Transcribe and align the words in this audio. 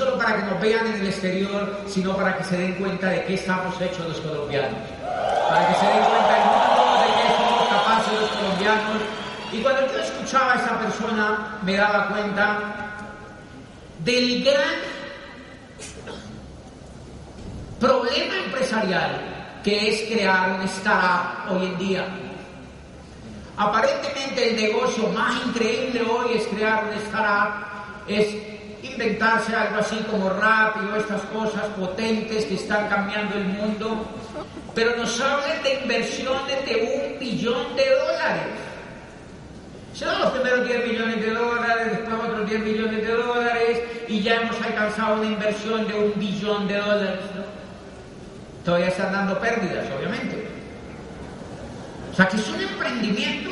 solo 0.00 0.16
para 0.16 0.36
que 0.36 0.42
nos 0.44 0.60
vean 0.62 0.86
en 0.86 0.94
el 0.94 1.08
exterior, 1.08 1.78
sino 1.86 2.16
para 2.16 2.38
que 2.38 2.44
se 2.44 2.56
den 2.56 2.74
cuenta 2.76 3.08
de 3.08 3.22
qué 3.26 3.34
estamos 3.34 3.78
hechos 3.82 4.08
los 4.08 4.18
colombianos, 4.20 4.80
para 5.46 5.68
que 5.68 5.74
se 5.74 5.86
den 5.86 6.04
cuenta 6.04 6.36
el 6.38 6.44
mundo 6.46 7.00
de 7.02 7.08
qué 7.16 7.28
somos 7.36 7.68
capaces 7.68 8.20
los 8.20 8.30
colombianos. 8.30 9.02
Y 9.52 9.58
cuando 9.60 9.92
yo 9.92 9.98
escuchaba 9.98 10.54
a 10.54 10.56
esa 10.56 10.78
persona, 10.78 11.58
me 11.62 11.76
daba 11.76 12.08
cuenta 12.08 12.58
del 13.98 14.42
gran 14.42 14.78
problema 17.78 18.36
empresarial 18.46 19.20
que 19.62 19.90
es 19.90 20.10
crear 20.10 20.52
un 20.52 20.62
startup 20.62 21.52
hoy 21.52 21.66
en 21.66 21.78
día. 21.78 22.06
Aparentemente 23.58 24.48
el 24.48 24.56
negocio 24.56 25.08
más 25.08 25.44
increíble 25.44 26.00
hoy 26.10 26.38
es 26.38 26.46
crear 26.46 26.84
un 26.84 26.94
startup, 26.94 27.66
es 28.08 28.49
inventarse 28.82 29.54
algo 29.54 29.78
así 29.78 29.96
como 30.10 30.30
rápido, 30.30 30.96
estas 30.96 31.22
cosas 31.22 31.64
potentes 31.78 32.44
que 32.46 32.54
están 32.54 32.88
cambiando 32.88 33.36
el 33.36 33.44
mundo, 33.44 34.06
pero 34.74 34.96
nos 34.96 35.20
hablan 35.20 35.62
de 35.62 35.74
inversiones 35.82 36.66
de 36.66 37.12
un 37.12 37.18
billón 37.18 37.76
de 37.76 37.90
dólares. 37.90 38.70
Son 39.92 40.18
los 40.20 40.30
primeros 40.30 40.66
10 40.66 40.86
millones 40.86 41.20
de 41.20 41.30
dólares, 41.34 41.86
después 41.90 42.20
otros 42.24 42.48
10 42.48 42.60
millones 42.60 43.06
de 43.06 43.14
dólares 43.14 43.82
y 44.08 44.22
ya 44.22 44.36
hemos 44.36 44.60
alcanzado 44.62 45.16
una 45.16 45.26
inversión 45.26 45.86
de 45.88 45.94
un 45.94 46.18
billón 46.18 46.68
de 46.68 46.78
dólares. 46.78 47.20
Todavía 48.64 48.88
están 48.88 49.12
dando 49.12 49.38
pérdidas, 49.38 49.86
obviamente. 49.96 50.48
O 52.12 52.14
sea 52.14 52.28
que 52.28 52.36
es 52.36 52.48
un 52.48 52.60
emprendimiento 52.60 53.50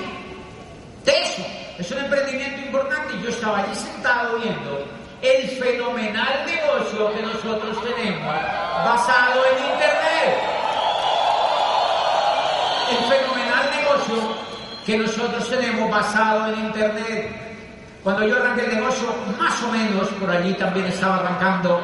teso, 1.04 1.42
es 1.78 1.90
un 1.90 1.98
emprendimiento 1.98 2.60
importante. 2.60 3.14
Y 3.16 3.22
yo 3.22 3.28
estaba 3.30 3.58
allí 3.58 3.74
sentado 3.74 4.38
viendo 4.38 4.97
el 5.22 5.48
fenomenal 5.48 6.46
negocio 6.46 7.12
que 7.12 7.22
nosotros 7.22 7.84
tenemos 7.84 8.34
basado 8.84 9.42
en 9.46 9.64
Internet. 9.72 10.38
El 12.90 13.18
fenomenal 13.18 13.70
negocio 13.76 14.34
que 14.86 14.98
nosotros 14.98 15.50
tenemos 15.50 15.90
basado 15.90 16.52
en 16.52 16.66
Internet. 16.66 17.30
Cuando 18.02 18.26
yo 18.26 18.36
arranqué 18.36 18.64
el 18.66 18.76
negocio, 18.76 19.08
más 19.38 19.62
o 19.62 19.72
menos 19.72 20.08
por 20.20 20.30
allí 20.30 20.54
también 20.54 20.86
estaba 20.86 21.16
arrancando 21.16 21.80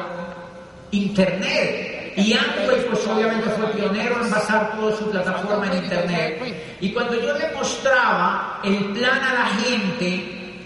Internet. 0.91 2.13
Y 2.17 2.31
Amway, 2.31 2.85
pues 2.89 3.05
obviamente 3.07 3.49
fue 3.49 3.67
pionero 3.73 4.23
en 4.23 4.31
basar 4.31 4.71
toda 4.77 4.95
su 4.95 5.11
plataforma 5.11 5.67
en 5.67 5.83
Internet. 5.83 6.77
Y 6.79 6.93
cuando 6.93 7.15
yo 7.15 7.37
le 7.37 7.51
mostraba 7.53 8.61
el 8.63 8.85
plan 8.93 9.21
a 9.21 9.33
la 9.33 9.45
gente, 9.61 10.61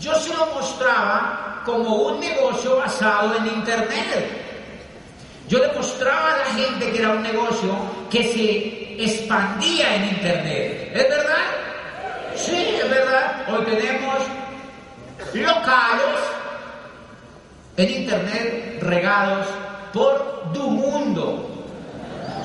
yo 0.00 0.12
se 0.16 0.34
lo 0.34 0.46
mostraba 0.46 1.49
como 1.64 1.94
un 1.94 2.20
negocio 2.20 2.76
basado 2.76 3.36
en 3.36 3.46
Internet. 3.46 4.40
Yo 5.48 5.58
le 5.58 5.72
mostraba 5.72 6.34
a 6.34 6.38
la 6.38 6.44
gente 6.44 6.92
que 6.92 6.98
era 6.98 7.10
un 7.10 7.22
negocio 7.22 7.74
que 8.10 8.22
se 8.22 9.02
expandía 9.02 9.96
en 9.96 10.04
Internet. 10.10 10.92
¿Es 10.94 11.08
verdad? 11.08 11.44
Sí, 12.34 12.76
es 12.80 12.88
verdad. 12.88 13.46
Hoy 13.48 13.64
tenemos 13.64 14.16
locales 15.34 16.20
en 17.76 17.90
Internet 17.90 18.78
regados 18.82 19.46
por 19.92 20.52
tu 20.52 20.70
mundo. 20.70 21.46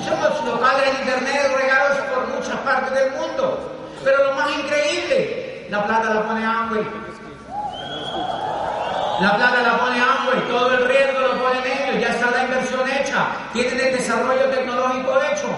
Somos 0.04 0.44
locales 0.44 0.88
en 0.88 1.00
internet 1.00 1.52
regados 1.56 1.98
por 2.14 2.28
muchas 2.28 2.56
partes 2.60 2.92
del 2.94 3.10
mundo. 3.12 3.72
Pero 4.04 4.24
lo 4.24 4.34
más 4.34 4.50
increíble, 4.56 5.66
la 5.68 5.84
plata 5.84 6.14
la 6.14 6.22
pone 6.22 6.44
Amway. 6.44 6.86
La 9.20 9.34
plata 9.34 9.62
la 9.62 9.78
pone 9.78 9.98
Amway, 9.98 10.48
todo 10.48 10.70
el 10.72 10.88
riesgo 10.88 11.20
lo 11.20 11.42
ponen 11.42 11.62
ellos, 11.64 12.02
ya 12.02 12.08
está 12.08 12.30
la 12.30 12.44
inversión 12.44 12.80
hecha, 12.88 13.26
tienen 13.52 13.80
el 13.80 13.96
desarrollo 13.96 14.44
tecnológico 14.50 15.18
hecho. 15.32 15.48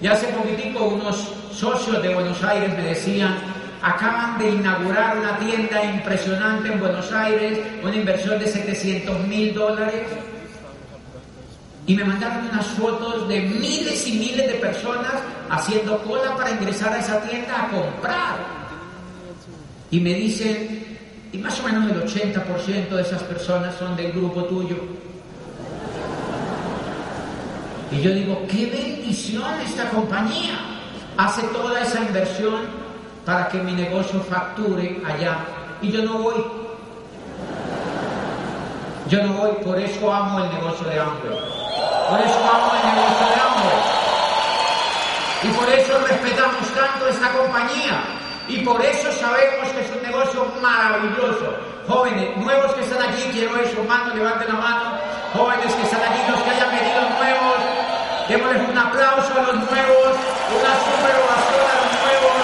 Y 0.00 0.06
hace 0.06 0.28
poquitico 0.28 0.84
unos 0.84 1.30
socios 1.52 2.02
de 2.02 2.14
Buenos 2.14 2.42
Aires 2.42 2.74
me 2.74 2.84
decían, 2.84 3.36
acaban 3.82 4.38
de 4.38 4.50
inaugurar 4.50 5.18
una 5.18 5.38
tienda 5.38 5.84
impresionante 5.84 6.72
en 6.72 6.80
Buenos 6.80 7.12
Aires, 7.12 7.58
una 7.82 7.94
inversión 7.94 8.38
de 8.38 8.46
700 8.46 9.20
mil 9.26 9.52
dólares. 9.52 10.06
Y 11.86 11.94
me 11.94 12.04
mandaron 12.04 12.48
unas 12.50 12.66
fotos 12.68 13.28
de 13.28 13.42
miles 13.42 14.06
y 14.08 14.12
miles 14.12 14.46
de 14.46 14.54
personas 14.54 15.12
haciendo 15.50 16.02
cola 16.02 16.34
para 16.34 16.50
ingresar 16.50 16.94
a 16.94 16.98
esa 16.98 17.20
tienda 17.20 17.62
a 17.62 17.68
comprar. 17.68 18.36
Y 19.90 20.00
me 20.00 20.14
dicen, 20.14 20.73
y 21.34 21.38
más 21.38 21.58
o 21.58 21.64
menos 21.64 21.90
el 21.90 22.00
80% 22.04 22.88
de 22.90 23.02
esas 23.02 23.20
personas 23.24 23.74
son 23.74 23.96
del 23.96 24.12
grupo 24.12 24.44
tuyo. 24.44 24.76
Y 27.90 28.00
yo 28.00 28.12
digo, 28.12 28.46
qué 28.48 28.66
bendición 28.66 29.42
esta 29.66 29.90
compañía. 29.90 30.54
Hace 31.16 31.42
toda 31.48 31.80
esa 31.80 31.98
inversión 32.02 32.60
para 33.26 33.48
que 33.48 33.58
mi 33.58 33.72
negocio 33.72 34.20
facture 34.20 35.02
allá. 35.04 35.38
Y 35.82 35.90
yo 35.90 36.04
no 36.04 36.18
voy. 36.18 36.44
Yo 39.08 39.24
no 39.24 39.32
voy, 39.32 39.50
por 39.64 39.80
eso 39.80 40.14
amo 40.14 40.44
el 40.44 40.50
negocio 40.54 40.86
de 40.86 41.00
Amway. 41.00 41.38
Por 42.10 42.20
eso 42.20 42.38
amo 42.38 42.72
el 42.76 42.94
negocio 42.94 43.26
de 43.26 43.34
Amway. 43.42 43.80
Y 45.42 45.48
por 45.48 45.68
eso 45.68 45.98
respetamos 45.98 46.68
tanto 46.74 47.08
esta 47.08 47.32
compañía. 47.32 48.23
Y 48.46 48.58
por 48.58 48.84
eso 48.84 49.10
sabemos 49.12 49.68
que 49.70 49.80
es 49.80 49.90
un 49.90 50.02
negocio 50.02 50.46
maravilloso. 50.60 51.56
Jóvenes, 51.88 52.36
nuevos 52.36 52.74
que 52.74 52.82
están 52.82 53.02
aquí, 53.02 53.22
quiero 53.32 53.56
eso, 53.56 53.82
mano, 53.84 54.14
levanten 54.14 54.48
la 54.48 54.54
mano. 54.54 54.98
Jóvenes 55.32 55.72
que 55.74 55.82
están 55.82 56.02
aquí, 56.02 56.20
los 56.30 56.40
que 56.42 56.50
hayan 56.50 56.70
venido 56.70 57.00
nuevos, 57.18 57.56
démosles 58.28 58.68
un 58.68 58.78
aplauso 58.78 59.32
a 59.32 59.42
los 59.42 59.54
nuevos, 59.54 60.16
una 60.60 60.72
super 60.84 61.14
ovación 61.24 61.64
a 61.64 61.76
los 61.80 61.90
nuevos. 62.04 62.36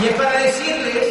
Y 0.00 0.06
es 0.08 0.14
para 0.14 0.38
decirles 0.40 1.06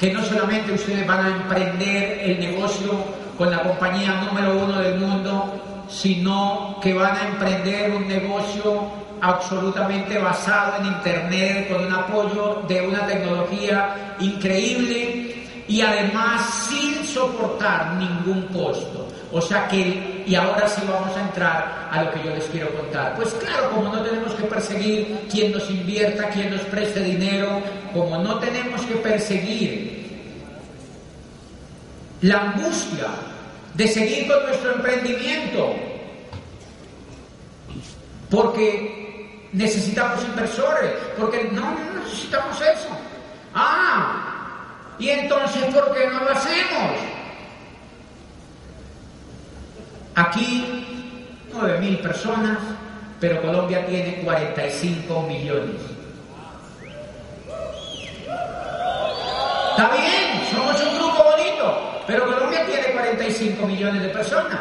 que 0.00 0.12
no 0.12 0.24
solamente 0.24 0.72
ustedes 0.72 1.06
van 1.06 1.26
a 1.26 1.28
emprender 1.28 2.20
el 2.22 2.40
negocio 2.40 2.92
con 3.36 3.50
la 3.50 3.62
compañía 3.62 4.22
número 4.22 4.56
uno 4.56 4.80
del 4.80 4.98
mundo, 4.98 5.84
sino 5.88 6.78
que 6.82 6.94
van 6.94 7.16
a 7.16 7.28
emprender 7.28 7.90
un 7.92 8.08
negocio 8.08 9.07
absolutamente 9.20 10.18
basado 10.18 10.80
en 10.80 10.86
Internet, 10.86 11.68
con 11.68 11.86
un 11.86 11.92
apoyo 11.92 12.62
de 12.68 12.86
una 12.86 13.06
tecnología 13.06 14.16
increíble 14.20 15.34
y 15.68 15.80
además 15.82 16.68
sin 16.68 17.04
soportar 17.06 17.94
ningún 17.94 18.42
costo. 18.48 19.08
O 19.30 19.40
sea 19.42 19.68
que, 19.68 20.24
y 20.26 20.34
ahora 20.34 20.66
sí 20.66 20.80
vamos 20.88 21.14
a 21.14 21.20
entrar 21.20 21.88
a 21.92 22.02
lo 22.02 22.10
que 22.12 22.24
yo 22.24 22.34
les 22.34 22.44
quiero 22.46 22.72
contar. 22.74 23.14
Pues 23.14 23.34
claro, 23.34 23.70
como 23.70 23.94
no 23.94 24.02
tenemos 24.02 24.32
que 24.32 24.44
perseguir 24.44 25.26
quien 25.30 25.52
nos 25.52 25.68
invierta, 25.70 26.30
quien 26.30 26.50
nos 26.50 26.62
preste 26.62 27.00
dinero, 27.00 27.60
como 27.92 28.18
no 28.18 28.38
tenemos 28.38 28.80
que 28.82 28.94
perseguir 28.94 29.98
la 32.22 32.40
angustia 32.40 33.08
de 33.74 33.86
seguir 33.86 34.26
con 34.26 34.42
nuestro 34.46 34.74
emprendimiento, 34.74 35.74
porque 38.30 38.97
necesitamos 39.52 40.24
inversores, 40.24 40.92
porque 41.18 41.44
no 41.52 41.76
necesitamos 41.94 42.60
eso. 42.60 42.88
Ah, 43.54 44.28
y 44.98 45.10
entonces, 45.10 45.64
¿por 45.74 45.94
qué 45.94 46.06
no 46.06 46.24
lo 46.24 46.30
hacemos? 46.30 46.92
Aquí, 50.14 50.84
9.000 51.52 52.02
personas, 52.02 52.58
pero 53.20 53.40
Colombia 53.40 53.86
tiene 53.86 54.20
45 54.24 55.22
millones. 55.22 55.80
Está 59.70 59.90
bien, 59.90 60.42
somos 60.52 60.80
un 60.82 60.98
grupo 60.98 61.22
bonito, 61.22 62.02
pero 62.06 62.26
Colombia 62.26 62.66
tiene 62.66 62.88
45 62.88 63.66
millones 63.66 64.02
de 64.02 64.08
personas. 64.08 64.60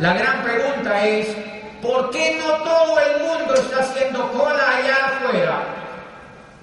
La 0.00 0.12
gran 0.12 0.42
pregunta 0.42 1.06
es, 1.06 1.34
¿por 1.84 2.10
qué 2.10 2.40
no 2.40 2.54
todo 2.64 2.98
el 2.98 3.22
mundo 3.22 3.54
está 3.54 3.80
haciendo 3.80 4.26
cola 4.32 4.78
allá 4.78 5.06
afuera 5.06 5.62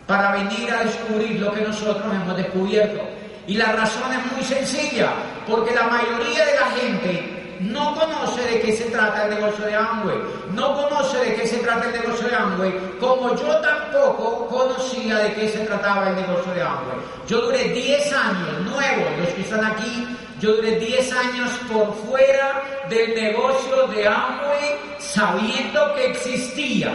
para 0.08 0.32
venir 0.32 0.72
a 0.74 0.84
descubrir 0.84 1.40
lo 1.40 1.54
que 1.54 1.62
nosotros 1.62 2.04
hemos 2.12 2.36
descubierto? 2.36 3.02
Y 3.48 3.56
la 3.56 3.72
razón 3.72 4.12
es 4.12 4.32
muy 4.32 4.44
sencilla, 4.44 5.14
porque 5.48 5.74
la 5.74 5.84
mayoría 5.84 6.46
de 6.46 6.56
la 6.56 6.66
gente 6.72 7.58
no 7.62 7.94
conoce 7.96 8.42
de 8.42 8.62
qué 8.62 8.74
se 8.74 8.86
trata 8.86 9.26
el 9.26 9.36
negocio 9.36 9.66
de 9.66 9.76
Amway, 9.76 10.18
no 10.54 10.76
conoce 10.76 11.18
de 11.20 11.36
qué 11.36 11.48
se 11.48 11.58
trata 11.58 11.86
el 11.86 12.02
negocio 12.02 12.28
de 12.28 12.36
Amway, 12.36 12.74
como 13.00 13.36
yo 13.36 13.56
tampoco 13.58 14.48
conocía 14.48 15.18
de 15.20 15.34
qué 15.34 15.50
se 15.50 15.60
trataba 15.60 16.10
el 16.10 16.16
negocio 16.16 16.52
de 16.54 16.62
Amway. 16.62 16.98
Yo 17.28 17.42
duré 17.42 17.66
10 17.66 18.14
años, 18.14 18.62
nuevos, 18.62 19.18
los 19.20 19.28
que 19.30 19.42
están 19.42 19.64
aquí, 19.66 20.08
yo 20.42 20.56
duré 20.56 20.80
10 20.80 21.14
años 21.14 21.52
por 21.72 21.94
fuera 22.06 22.64
del 22.90 23.14
negocio 23.14 23.88
de 23.88 24.08
Amway 24.08 24.76
sabiendo 24.98 25.94
que 25.94 26.08
existía. 26.08 26.92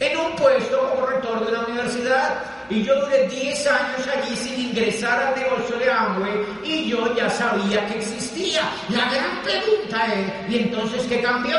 En 0.00 0.18
un 0.18 0.32
puesto 0.32 0.90
como 0.90 1.06
rector 1.06 1.46
de 1.46 1.52
la 1.52 1.60
universidad. 1.60 2.42
Y 2.68 2.82
yo 2.82 3.00
duré 3.00 3.28
10 3.28 3.66
años 3.68 4.08
allí 4.08 4.36
sin 4.36 4.60
ingresar 4.70 5.22
al 5.22 5.40
negocio 5.40 5.78
de 5.78 5.88
Amway 5.88 6.44
y 6.64 6.88
yo 6.88 7.14
ya 7.14 7.30
sabía 7.30 7.86
que 7.86 7.98
existía. 7.98 8.62
La 8.88 9.08
gran 9.08 9.40
pregunta 9.44 10.04
es, 10.12 10.50
¿y 10.52 10.58
entonces 10.58 11.06
qué 11.08 11.22
cambió? 11.22 11.56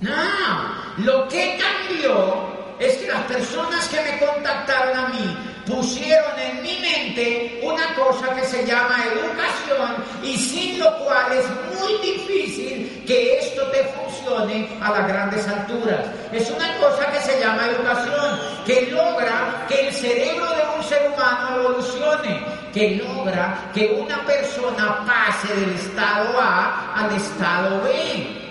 No, 0.00 0.12
lo 0.98 1.28
que 1.28 1.56
cambió 1.56 2.57
es 2.78 2.96
que 2.98 3.08
las 3.08 3.22
personas 3.24 3.88
que 3.88 4.00
me 4.00 4.18
contactaron 4.18 4.96
a 4.96 5.08
mí 5.08 5.36
pusieron 5.66 6.38
en 6.38 6.62
mi 6.62 6.78
mente 6.78 7.60
una 7.62 7.94
cosa 7.94 8.34
que 8.34 8.44
se 8.44 8.64
llama 8.64 9.04
educación 9.12 10.04
y 10.22 10.36
sin 10.36 10.78
lo 10.78 10.96
cual 11.04 11.32
es 11.32 11.44
muy 11.78 11.92
difícil 11.98 13.04
que 13.06 13.38
esto 13.38 13.62
te 13.70 13.84
funcione 13.84 14.68
a 14.80 14.90
las 14.90 15.08
grandes 15.08 15.46
alturas. 15.48 16.06
Es 16.32 16.50
una 16.50 16.76
cosa 16.78 17.10
que 17.10 17.20
se 17.20 17.40
llama 17.40 17.66
educación, 17.66 18.40
que 18.64 18.90
logra 18.90 19.66
que 19.68 19.88
el 19.88 19.94
cerebro 19.94 20.46
de 20.50 20.62
un 20.76 20.84
ser 20.84 21.10
humano 21.12 21.60
evolucione, 21.60 22.44
que 22.72 22.96
logra 22.96 23.70
que 23.74 23.98
una 24.00 24.24
persona 24.24 25.04
pase 25.06 25.54
del 25.54 25.74
estado 25.74 26.40
A 26.40 26.94
al 26.94 27.16
estado 27.16 27.82
B 27.82 28.47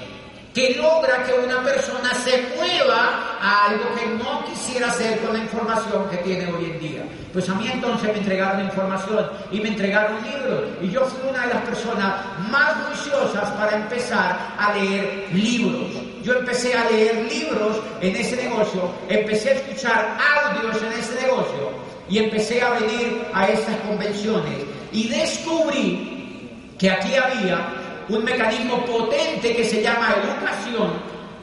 que 0.57 0.73
logra 0.73 1.23
que 1.23 1.33
una 1.33 1.63
persona 1.63 2.11
se 2.15 2.47
mueva 2.55 3.37
a 3.39 3.67
algo 3.67 3.93
que 3.93 4.07
no 4.07 4.43
quisiera 4.43 4.87
hacer 4.87 5.19
con 5.19 5.37
la 5.37 5.43
información 5.43 6.09
que 6.09 6.17
tiene 6.17 6.51
hoy 6.51 6.71
en 6.71 6.79
día. 6.79 7.03
Pues 7.31 7.47
a 7.47 7.53
mí 7.53 7.69
entonces 7.71 8.11
me 8.11 8.17
entregaron 8.17 8.65
información 8.65 9.29
y 9.51 9.59
me 9.59 9.67
entregaron 9.67 10.17
libros 10.23 10.63
y 10.81 10.89
yo 10.89 11.05
fui 11.05 11.29
una 11.29 11.45
de 11.45 11.53
las 11.53 11.63
personas 11.63 12.25
más 12.49 12.73
juiciosas 12.87 13.51
para 13.51 13.75
empezar 13.75 14.35
a 14.57 14.73
leer 14.73 15.27
libros. 15.31 15.91
Yo 16.23 16.33
empecé 16.39 16.73
a 16.73 16.89
leer 16.89 17.31
libros 17.31 17.79
en 18.01 18.15
ese 18.15 18.35
negocio, 18.37 18.89
empecé 19.09 19.49
a 19.49 19.53
escuchar 19.53 20.17
audios 20.43 20.81
en 20.81 20.91
ese 20.93 21.21
negocio 21.21 21.69
y 22.09 22.17
empecé 22.17 22.63
a 22.63 22.71
venir 22.71 23.27
a 23.31 23.47
estas 23.47 23.75
convenciones 23.81 24.63
y 24.91 25.07
descubrí 25.07 26.49
que 26.79 26.89
aquí 26.89 27.13
había 27.13 27.86
un 28.09 28.23
mecanismo 28.23 28.85
potente 28.85 29.55
que 29.55 29.65
se 29.65 29.81
llama 29.81 30.15
educación 30.23 30.93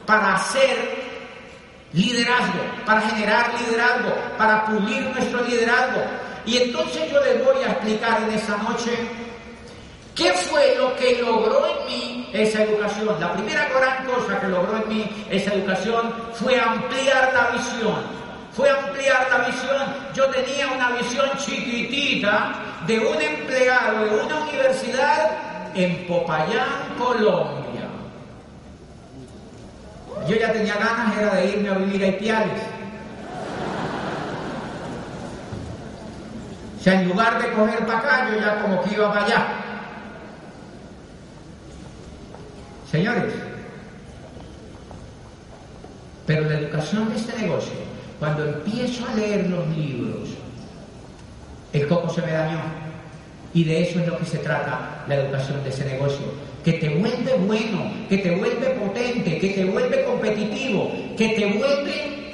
para 0.05 0.35
hacer 0.35 1.05
liderazgo, 1.93 2.59
para 2.85 3.01
generar 3.01 3.51
liderazgo, 3.59 4.13
para 4.37 4.65
pulir 4.65 5.01
nuestro 5.11 5.43
liderazgo. 5.43 6.01
Y 6.45 6.57
entonces 6.57 7.11
yo 7.11 7.23
les 7.23 7.43
voy 7.43 7.63
a 7.63 7.71
explicar 7.71 8.21
en 8.23 8.31
esa 8.31 8.57
noche 8.57 8.91
qué 10.13 10.31
fue 10.33 10.75
lo 10.77 10.95
que 10.95 11.21
logró 11.21 11.65
en 11.67 11.85
mí 11.87 12.29
esa 12.33 12.63
educación. 12.63 13.19
La 13.19 13.33
primera 13.33 13.67
gran 13.69 14.05
cosa 14.05 14.39
que 14.39 14.47
logró 14.47 14.77
en 14.77 14.89
mí 14.89 15.25
esa 15.29 15.53
educación 15.53 16.13
fue 16.33 16.59
ampliar 16.59 17.31
la 17.33 17.57
visión. 17.57 18.25
Fue 18.55 18.69
ampliar 18.69 19.27
la 19.29 19.47
visión. 19.47 19.83
Yo 20.13 20.25
tenía 20.27 20.67
una 20.67 20.91
visión 20.91 21.29
chiquitita 21.37 22.53
de 22.87 22.99
un 22.99 23.21
empleado 23.21 24.05
de 24.05 24.23
una 24.23 24.37
universidad 24.37 25.54
en 25.75 26.07
Popayán, 26.07 26.95
Colombia. 26.97 27.89
Yo 30.27 30.35
ya 30.35 30.51
tenía 30.51 30.75
ganas, 30.75 31.17
era 31.17 31.35
de 31.35 31.45
irme 31.47 31.69
a 31.69 31.73
vivir 31.73 32.03
a 32.03 32.07
Ipiales. 32.07 32.61
O 36.79 36.83
sea, 36.83 37.01
en 37.01 37.09
lugar 37.09 37.41
de 37.41 37.51
coger 37.51 37.85
para 37.85 37.99
acá, 37.99 38.29
yo 38.29 38.39
ya 38.39 38.61
como 38.61 38.81
que 38.81 38.93
iba 38.93 39.11
para 39.11 39.25
allá. 39.25 39.47
Señores, 42.89 43.33
pero 46.25 46.49
la 46.49 46.59
educación 46.59 47.09
de 47.09 47.15
este 47.17 47.41
negocio, 47.41 47.73
cuando 48.19 48.45
empiezo 48.45 49.05
a 49.07 49.15
leer 49.15 49.49
los 49.49 49.67
libros, 49.69 50.29
el 51.73 51.87
coco 51.87 52.09
se 52.09 52.21
me 52.21 52.31
dañó. 52.31 52.84
Y 53.55 53.63
de 53.63 53.83
eso 53.83 54.01
es 54.01 54.07
lo 54.07 54.17
que 54.17 54.25
se 54.25 54.37
trata 54.39 55.05
la 55.07 55.15
educación 55.15 55.63
de 55.63 55.69
ese 55.69 55.85
negocio. 55.85 56.25
Que 56.61 56.73
te 56.73 56.89
vuelve 56.89 57.35
bueno, 57.47 57.89
que 58.09 58.17
te 58.17 58.35
vuelve 58.35 58.67
potente, 58.71 59.39
que 59.39 59.49
te 59.49 59.63
vuelve 59.63 60.03
competitivo, 60.03 60.91
que 61.17 61.29
te 61.29 61.45
vuelve, 61.57 62.33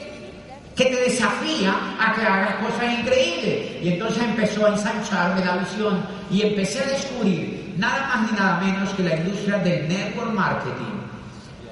que 0.75 0.85
te 0.85 0.95
desafía 0.95 1.75
a 1.99 2.15
que 2.15 2.21
hagas 2.21 2.55
cosas 2.55 2.99
increíbles. 2.99 3.83
Y 3.83 3.89
entonces 3.89 4.23
empezó 4.23 4.65
a 4.65 4.69
ensancharme 4.69 5.45
la 5.45 5.57
visión 5.57 6.03
y 6.31 6.41
empecé 6.41 6.79
a 6.79 6.87
descubrir 6.87 7.75
nada 7.77 8.07
más 8.07 8.31
ni 8.31 8.37
nada 8.37 8.59
menos 8.59 8.89
que 8.95 9.03
la 9.03 9.15
industria 9.17 9.59
del 9.59 9.87
network 9.87 10.33
marketing. 10.33 11.01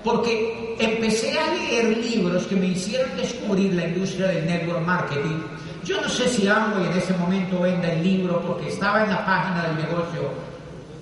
Porque 0.04 0.76
empecé 0.78 1.40
a 1.40 1.54
leer 1.56 1.98
libros 1.98 2.46
que 2.46 2.56
me 2.56 2.68
hicieron 2.68 3.18
descubrir 3.18 3.74
la 3.74 3.88
industria 3.88 4.28
del 4.28 4.46
network 4.46 4.86
marketing 4.86 5.42
yo 5.84 6.02
no 6.02 6.10
sé 6.10 6.28
si 6.28 6.48
Amway 6.48 6.86
en 6.88 6.98
ese 6.98 7.14
momento 7.14 7.62
venda 7.62 7.92
el 7.92 8.04
libro 8.04 8.42
porque 8.42 8.70
estaba 8.70 9.04
en 9.04 9.10
la 9.10 9.26
página 9.26 9.68
del 9.68 9.78
negocio, 9.78 10.32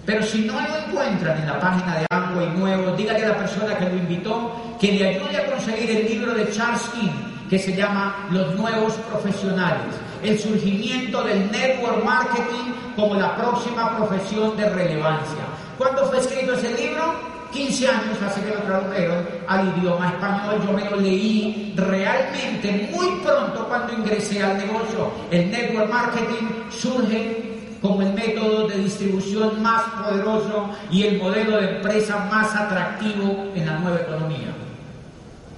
pero 0.05 0.23
si 0.23 0.41
no 0.41 0.53
lo 0.53 0.77
encuentran 0.77 1.37
en 1.39 1.47
la 1.47 1.59
página 1.59 1.99
de 1.99 2.05
Amway 2.09 2.49
nuevo, 2.57 2.95
dígale 2.95 3.25
a 3.25 3.29
la 3.29 3.37
persona 3.37 3.77
que 3.77 3.89
lo 3.89 3.95
invitó 3.95 4.77
que 4.79 4.91
le 4.93 5.07
ayude 5.09 5.37
a 5.37 5.51
conseguir 5.51 5.89
el 5.91 6.05
libro 6.07 6.33
de 6.33 6.49
Charles 6.51 6.83
King 6.93 7.09
que 7.49 7.59
se 7.59 7.75
llama 7.75 8.27
Los 8.31 8.55
Nuevos 8.55 8.93
Profesionales, 9.09 9.95
el 10.23 10.37
surgimiento 10.37 11.23
del 11.23 11.49
network 11.51 12.03
marketing 12.03 12.73
como 12.95 13.15
la 13.15 13.35
próxima 13.35 13.95
profesión 13.97 14.55
de 14.57 14.69
relevancia. 14.69 15.43
¿Cuándo 15.77 16.05
fue 16.07 16.19
escrito 16.19 16.53
ese 16.53 16.73
libro? 16.75 17.36
15 17.51 17.87
años 17.87 18.21
hace 18.25 18.41
que 18.41 18.49
lo 18.53 18.61
tradujeron 18.61 19.25
al 19.47 19.77
idioma 19.77 20.09
español, 20.09 20.61
yo 20.65 20.73
me 20.73 20.89
lo 20.89 20.97
leí 20.97 21.73
realmente 21.75 22.89
muy 22.91 23.19
pronto 23.23 23.65
cuando 23.67 23.93
ingresé 23.93 24.43
al 24.43 24.57
negocio. 24.57 25.11
El 25.31 25.51
network 25.51 25.89
marketing 25.89 26.47
surge 26.69 27.47
como 27.81 28.01
el 28.01 28.13
método 28.13 28.67
de 28.67 28.77
distribución 28.79 29.61
más 29.61 29.83
poderoso 29.83 30.69
y 30.91 31.03
el 31.03 31.17
modelo 31.17 31.57
de 31.57 31.77
empresa 31.77 32.27
más 32.31 32.55
atractivo 32.55 33.51
en 33.55 33.65
la 33.65 33.79
nueva 33.79 33.99
economía. 34.01 34.53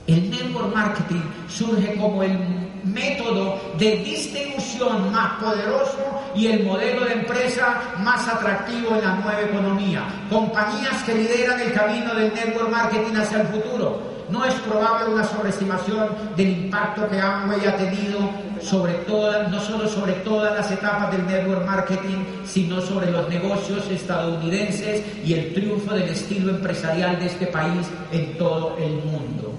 El 0.08 0.30
network 0.30 0.74
marketing 0.74 1.22
surge 1.48 1.96
como 1.96 2.24
el 2.24 2.38
método 2.84 3.60
de 3.78 3.98
distribución 3.98 5.12
más 5.12 5.42
poderoso 5.42 5.98
y 6.36 6.48
el 6.48 6.64
modelo 6.64 7.06
de 7.06 7.14
empresa 7.14 7.82
más 8.00 8.28
atractivo 8.28 8.96
en 8.96 9.04
la 9.04 9.16
nueva 9.16 9.42
economía. 9.42 10.04
Compañías 10.30 11.04
que 11.04 11.16
lideran 11.16 11.60
el 11.60 11.74
camino 11.74 12.14
del 12.14 12.34
network 12.34 12.70
marketing 12.70 13.16
hacia 13.16 13.42
el 13.42 13.48
futuro. 13.48 14.20
No 14.30 14.46
es 14.46 14.54
probable 14.56 15.14
una 15.14 15.24
sobreestimación 15.24 16.08
del 16.36 16.50
impacto 16.50 17.10
que 17.10 17.20
Amway 17.20 17.66
ha 17.66 17.76
tenido 17.76 18.20
sobre 18.62 18.94
todas, 19.06 19.50
no 19.50 19.60
solo 19.60 19.88
sobre 19.88 20.14
todas 20.14 20.54
las 20.56 20.70
etapas 20.70 21.12
del 21.12 21.26
network 21.26 21.66
marketing, 21.66 22.24
sino 22.46 22.80
sobre 22.82 23.10
los 23.10 23.28
negocios 23.28 23.90
estadounidenses 23.90 25.04
y 25.26 25.34
el 25.34 25.54
triunfo 25.54 25.94
del 25.94 26.10
estilo 26.10 26.52
empresarial 26.52 27.18
de 27.20 27.26
este 27.26 27.48
país 27.48 27.88
en 28.12 28.38
todo 28.38 28.78
el 28.78 28.94
mundo. 29.04 29.54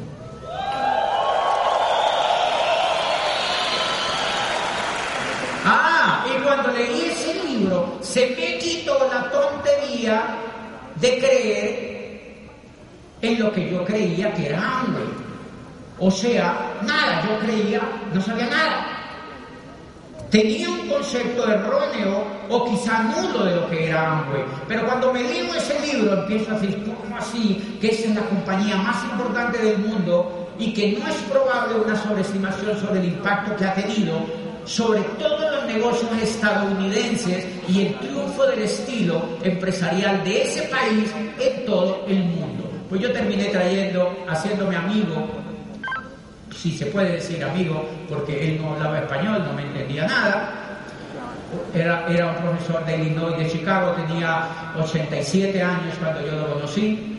Ah, 5.64 6.24
y 6.26 6.42
leí 6.70 7.10
ese 7.10 7.34
libro, 7.44 7.98
se 8.00 8.28
me 8.28 8.58
quitó 8.58 8.98
la 9.12 9.30
tontería 9.30 10.36
de 10.96 11.18
creer 11.18 11.90
en 13.22 13.38
lo 13.38 13.52
que 13.52 13.70
yo 13.70 13.84
creía 13.84 14.32
que 14.34 14.46
era 14.46 14.80
hambre. 14.80 15.02
O 15.98 16.10
sea, 16.10 16.72
nada, 16.86 17.22
yo 17.26 17.38
creía, 17.40 17.80
no 18.12 18.20
sabía 18.20 18.46
nada. 18.46 18.86
Tenía 20.30 20.70
un 20.70 20.88
concepto 20.88 21.44
erróneo 21.50 22.24
o 22.48 22.64
quizá 22.70 23.02
nulo 23.02 23.44
de 23.44 23.56
lo 23.56 23.68
que 23.68 23.88
era 23.88 24.12
Amway. 24.12 24.44
Pero 24.68 24.86
cuando 24.86 25.12
me 25.12 25.24
leo 25.24 25.52
ese 25.54 25.78
libro 25.80 26.20
empiezo 26.20 26.52
a 26.52 26.54
decir, 26.58 26.84
¿cómo 26.84 27.16
así? 27.16 27.78
Que 27.80 27.88
esa 27.88 28.08
es 28.08 28.14
la 28.14 28.22
compañía 28.22 28.76
más 28.76 29.04
importante 29.04 29.58
del 29.58 29.78
mundo 29.78 30.48
y 30.58 30.72
que 30.72 30.92
no 30.92 31.08
es 31.08 31.16
probable 31.22 31.80
una 31.84 31.96
sobreestimación 31.96 32.78
sobre 32.78 33.00
el 33.00 33.06
impacto 33.06 33.56
que 33.56 33.64
ha 33.64 33.74
tenido 33.74 34.20
sobre 34.64 35.00
todos 35.18 35.40
los 35.40 35.49
negocios 35.74 36.10
estadounidenses 36.22 37.46
y 37.68 37.86
el 37.86 37.94
triunfo 37.98 38.46
del 38.46 38.60
estilo 38.60 39.22
empresarial 39.42 40.22
de 40.24 40.42
ese 40.42 40.62
país 40.62 41.10
en 41.38 41.64
todo 41.64 42.04
el 42.08 42.18
mundo. 42.18 42.70
Pues 42.88 43.00
yo 43.00 43.12
terminé 43.12 43.44
trayendo, 43.46 44.24
haciéndome 44.28 44.76
amigo, 44.76 45.28
si 46.54 46.76
se 46.76 46.86
puede 46.86 47.12
decir 47.12 47.42
amigo, 47.44 47.88
porque 48.08 48.48
él 48.48 48.60
no 48.60 48.74
hablaba 48.74 48.98
español, 48.98 49.44
no 49.46 49.52
me 49.52 49.62
entendía 49.62 50.06
nada. 50.06 50.56
Era, 51.74 52.06
era 52.08 52.30
un 52.30 52.36
profesor 52.36 52.84
de 52.84 52.96
Illinois, 52.96 53.36
de 53.38 53.48
Chicago, 53.48 53.92
tenía 53.92 54.72
87 54.76 55.62
años 55.62 55.94
cuando 56.00 56.24
yo 56.26 56.32
lo 56.32 56.54
conocí. 56.54 57.16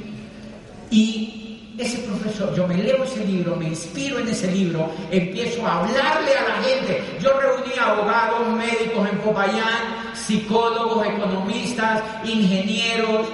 Y 0.89 1.41
ese 1.78 2.00
profesor, 2.00 2.54
yo 2.56 2.68
me 2.68 2.78
leo 2.78 3.04
ese 3.04 3.25
libro, 3.25 3.56
me 3.56 3.70
inspiro 3.70 4.20
en 4.20 4.28
ese 4.28 4.51
libro, 4.51 4.92
empiezo 5.10 5.66
a 5.66 5.80
hablarle 5.80 6.38
a 6.38 6.50
la 6.50 6.63
gente. 6.63 7.04
Yo 7.22 7.40
reuní 7.40 7.78
abogados, 7.80 8.48
médicos 8.56 9.10
en 9.10 9.18
Popayán, 9.20 10.13
psicólogos, 10.13 11.08
economistas, 11.08 12.04
ingenieros 12.24 13.28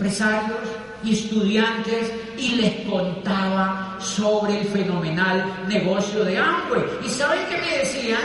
empresarios 0.00 0.58
estudiantes 1.04 2.12
y 2.36 2.56
les 2.56 2.86
contaba 2.88 3.96
sobre 4.00 4.60
el 4.60 4.66
fenomenal 4.66 5.66
negocio 5.68 6.24
de 6.24 6.36
Amway. 6.38 6.82
¿Y 7.04 7.08
saben 7.08 7.40
qué 7.48 7.56
me 7.58 7.78
decían? 7.78 8.20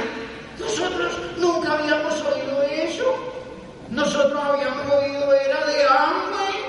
Nosotros 0.60 1.18
nunca 1.40 1.74
habíamos 1.74 2.14
oído 2.22 2.62
eso. 2.64 3.16
Nosotros 3.90 4.42
habíamos 4.44 4.92
oído 4.92 5.34
era 5.34 5.66
de 5.66 5.84
Amway. 5.84 6.65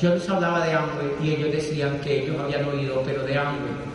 Yo 0.00 0.14
les 0.14 0.28
hablaba 0.28 0.66
de 0.66 0.72
Amway 0.74 1.16
y 1.22 1.30
ellos 1.34 1.52
decían 1.52 1.98
que 2.00 2.22
ellos 2.22 2.38
habían 2.38 2.68
oído, 2.68 3.02
pero 3.04 3.22
de 3.22 3.38
Amway. 3.38 3.86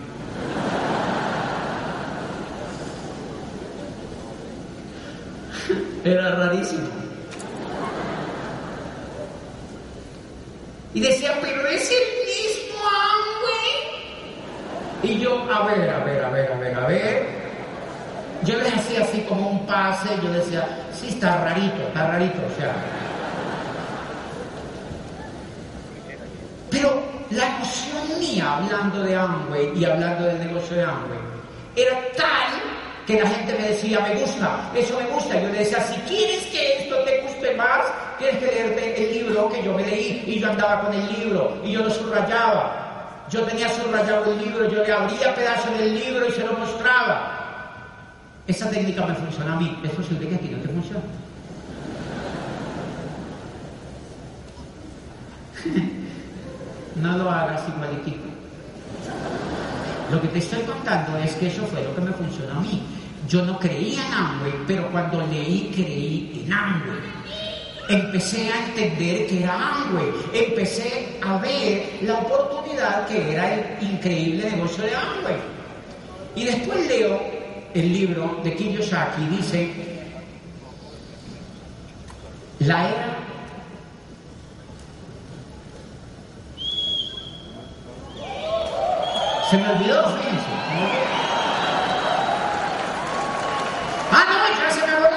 Era 6.03 6.31
rarísimo. 6.31 6.87
Y 10.93 10.99
decían, 10.99 11.35
pero 11.41 11.67
es 11.67 11.89
el 11.91 11.97
mismo 12.25 12.79
Amway. 13.13 13.79
Y 15.03 15.19
yo, 15.19 15.43
a 15.51 15.65
ver, 15.67 15.89
a 15.89 16.03
ver, 16.03 16.23
a 16.25 16.29
ver, 16.29 16.51
a 16.51 16.57
ver, 16.57 16.75
a 16.75 16.87
ver. 16.87 17.41
Yo 18.43 18.57
les 18.57 18.73
hacía 18.73 19.03
así 19.03 19.21
como 19.21 19.51
un 19.51 19.65
pase, 19.67 20.09
yo 20.23 20.31
decía, 20.33 20.67
sí, 20.91 21.09
está 21.09 21.43
rarito, 21.43 21.83
está 21.83 22.07
rarito, 22.07 22.39
o 22.39 22.59
sea. 22.59 22.73
Pero 26.71 27.03
la 27.29 27.59
noción 27.59 27.90
hablando 28.41 29.03
de 29.03 29.15
Amway 29.15 29.71
y 29.75 29.85
hablando 29.85 30.25
del 30.25 30.39
negocio 30.39 30.77
de 30.77 30.83
Amway, 30.83 31.19
era 31.75 31.97
tal 32.15 32.61
que 33.05 33.19
la 33.19 33.29
gente 33.29 33.53
me 33.53 33.67
decía, 33.69 33.99
me 33.99 34.15
gusta, 34.19 34.71
eso 34.75 34.99
me 34.99 35.05
gusta. 35.07 35.39
Yo 35.41 35.49
le 35.49 35.59
decía, 35.59 35.81
si 35.81 35.99
quieres 36.01 36.45
que 36.47 36.83
esto 36.83 36.95
te 37.03 37.21
guste 37.21 37.55
más, 37.55 37.81
tienes 38.17 38.37
que 38.39 38.45
leerte 38.45 39.03
el 39.03 39.13
libro 39.13 39.49
que 39.49 39.63
yo 39.63 39.73
me 39.73 39.83
leí. 39.83 40.23
Y 40.27 40.39
yo 40.39 40.49
andaba 40.49 40.81
con 40.81 40.93
el 40.93 41.07
libro 41.19 41.57
y 41.63 41.71
yo 41.71 41.83
lo 41.83 41.89
subrayaba. 41.89 43.25
Yo 43.29 43.43
tenía 43.43 43.69
subrayado 43.69 44.31
el 44.31 44.39
libro, 44.39 44.69
yo 44.69 44.83
le 44.83 44.91
abría 44.91 45.33
pedazos 45.33 45.77
del 45.77 45.95
libro 45.95 46.27
y 46.27 46.31
se 46.31 46.43
lo 46.43 46.53
mostraba. 46.53 47.37
Esa 48.45 48.69
técnica 48.69 49.05
me 49.05 49.15
funciona 49.15 49.53
a 49.53 49.55
mí. 49.55 49.79
¿Es 49.83 49.91
posible 49.91 50.27
que 50.27 50.35
a 50.35 50.39
ti 50.39 50.49
no 50.49 50.73
funcione? 50.73 51.01
no 57.01 57.17
lo 57.17 57.29
hagas 57.29 57.61
igualitico. 57.67 58.25
Lo 60.11 60.21
que 60.21 60.27
te 60.27 60.39
estoy 60.39 60.61
contando 60.63 61.17
es 61.17 61.33
que 61.35 61.47
eso 61.47 61.63
fue 61.65 61.83
lo 61.83 61.95
que 61.95 62.01
me 62.01 62.11
funcionó 62.11 62.59
a 62.59 62.61
mí. 62.61 62.81
Yo 63.27 63.45
no 63.45 63.57
creía 63.59 64.05
en 64.05 64.13
Amway, 64.13 64.53
pero 64.67 64.91
cuando 64.91 65.25
leí 65.27 65.71
creí 65.73 66.43
en 66.45 66.53
Amway. 66.53 66.99
Empecé 67.89 68.51
a 68.51 68.67
entender 68.67 69.27
que 69.27 69.43
era 69.43 69.75
Amway, 69.75 70.11
empecé 70.33 71.19
a 71.21 71.37
ver 71.37 71.99
la 72.03 72.19
oportunidad 72.19 73.07
que 73.07 73.33
era 73.33 73.53
el 73.53 73.83
increíble 73.83 74.51
negocio 74.51 74.83
de 74.83 74.95
Amway. 74.95 75.35
Y 76.35 76.45
después 76.45 76.87
leo 76.87 77.19
el 77.73 77.93
libro 77.93 78.39
de 78.43 78.55
Kiyosaki, 78.55 79.25
dice, 79.27 79.73
la 82.59 82.89
era 82.89 83.17
Se 89.51 89.57
me 89.57 89.67
olvidó, 89.67 90.01
fíjense. 90.15 90.45
Ah, 94.09 94.25
no, 94.29 94.33
ya 94.57 94.71
se 94.71 94.87
me 94.87 94.93
olvidó. 94.93 95.09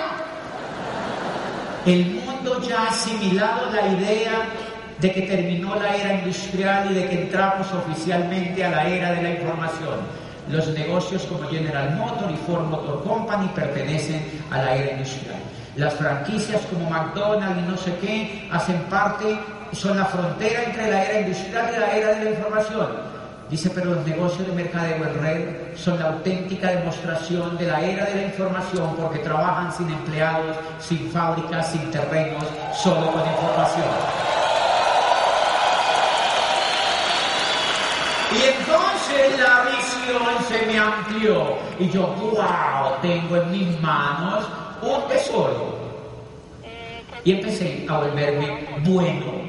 El 1.87 2.05
mundo 2.17 2.61
ya 2.69 2.83
ha 2.83 2.89
asimilado 2.89 3.71
la 3.71 3.87
idea 3.87 4.47
de 4.99 5.13
que 5.13 5.23
terminó 5.23 5.77
la 5.77 5.95
era 5.95 6.15
industrial 6.15 6.91
y 6.91 6.95
de 6.95 7.09
que 7.09 7.23
entramos 7.23 7.69
oficialmente 7.75 8.65
a 8.65 8.71
la 8.71 8.89
era 8.89 9.13
de 9.13 9.23
la 9.23 9.31
información. 9.31 10.01
Los 10.49 10.67
negocios 10.67 11.23
como 11.27 11.49
General 11.49 11.95
Motor 11.95 12.33
y 12.33 12.37
Ford 12.39 12.65
Motor 12.65 13.05
Company 13.05 13.49
pertenecen 13.55 14.21
a 14.51 14.59
la 14.59 14.75
era 14.75 14.91
industrial. 14.95 15.39
Las 15.77 15.95
franquicias 15.95 16.61
como 16.63 16.91
McDonald's 16.91 17.63
y 17.63 17.71
no 17.71 17.77
sé 17.77 17.97
qué 18.01 18.49
hacen 18.51 18.83
parte, 18.91 19.39
son 19.71 19.97
la 19.97 20.07
frontera 20.07 20.65
entre 20.65 20.91
la 20.91 21.05
era 21.05 21.21
industrial 21.21 21.71
y 21.73 21.79
la 21.79 21.97
era 21.97 22.15
de 22.15 22.25
la 22.25 22.31
información. 22.31 23.14
Dice, 23.51 23.71
pero 23.71 23.95
los 23.95 24.07
negocios 24.07 24.47
de 24.47 24.55
mercadeo 24.55 24.97
en 24.97 25.23
red 25.23 25.77
son 25.77 25.99
la 25.99 26.07
auténtica 26.07 26.71
demostración 26.71 27.59
de 27.59 27.67
la 27.67 27.81
era 27.83 28.07
de 28.07 28.15
la 28.15 28.23
información 28.25 28.97
porque 28.97 29.19
trabajan 29.19 29.71
sin 29.73 29.91
empleados, 29.91 30.57
sin 30.81 31.11
fábricas, 31.11 31.71
sin 31.71 31.91
terrenos, 31.91 32.43
solo 32.75 33.13
con 33.13 33.21
información. 33.21 33.85
Y 38.33 38.37
entonces 38.59 39.39
la 39.39 39.65
visión 39.71 40.23
se 40.49 40.67
me 40.67 40.79
amplió 40.79 41.59
y 41.79 41.91
yo, 41.91 42.07
wow, 42.07 43.01
tengo 43.03 43.37
en 43.37 43.51
mis 43.53 43.81
manos 43.81 44.47
un 44.83 45.07
tesoro. 45.09 45.79
Y 47.23 47.33
empecé 47.33 47.87
a 47.89 47.99
volverme 47.99 48.67
bueno. 48.85 49.44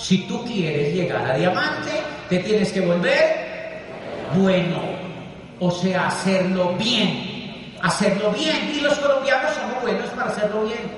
Si 0.00 0.18
tú 0.26 0.42
quieres 0.44 0.94
llegar 0.94 1.30
a 1.30 1.36
diamante, 1.36 1.90
te 2.30 2.38
tienes 2.38 2.72
que 2.72 2.80
volver 2.80 3.82
bueno. 4.34 4.80
O 5.60 5.70
sea, 5.70 6.06
hacerlo 6.06 6.72
bien. 6.78 7.76
Hacerlo 7.82 8.30
bien. 8.30 8.72
Y 8.74 8.80
los 8.80 8.98
colombianos 8.98 9.52
somos 9.52 9.82
buenos 9.82 10.08
para 10.10 10.30
hacerlo 10.30 10.64
bien. 10.64 10.90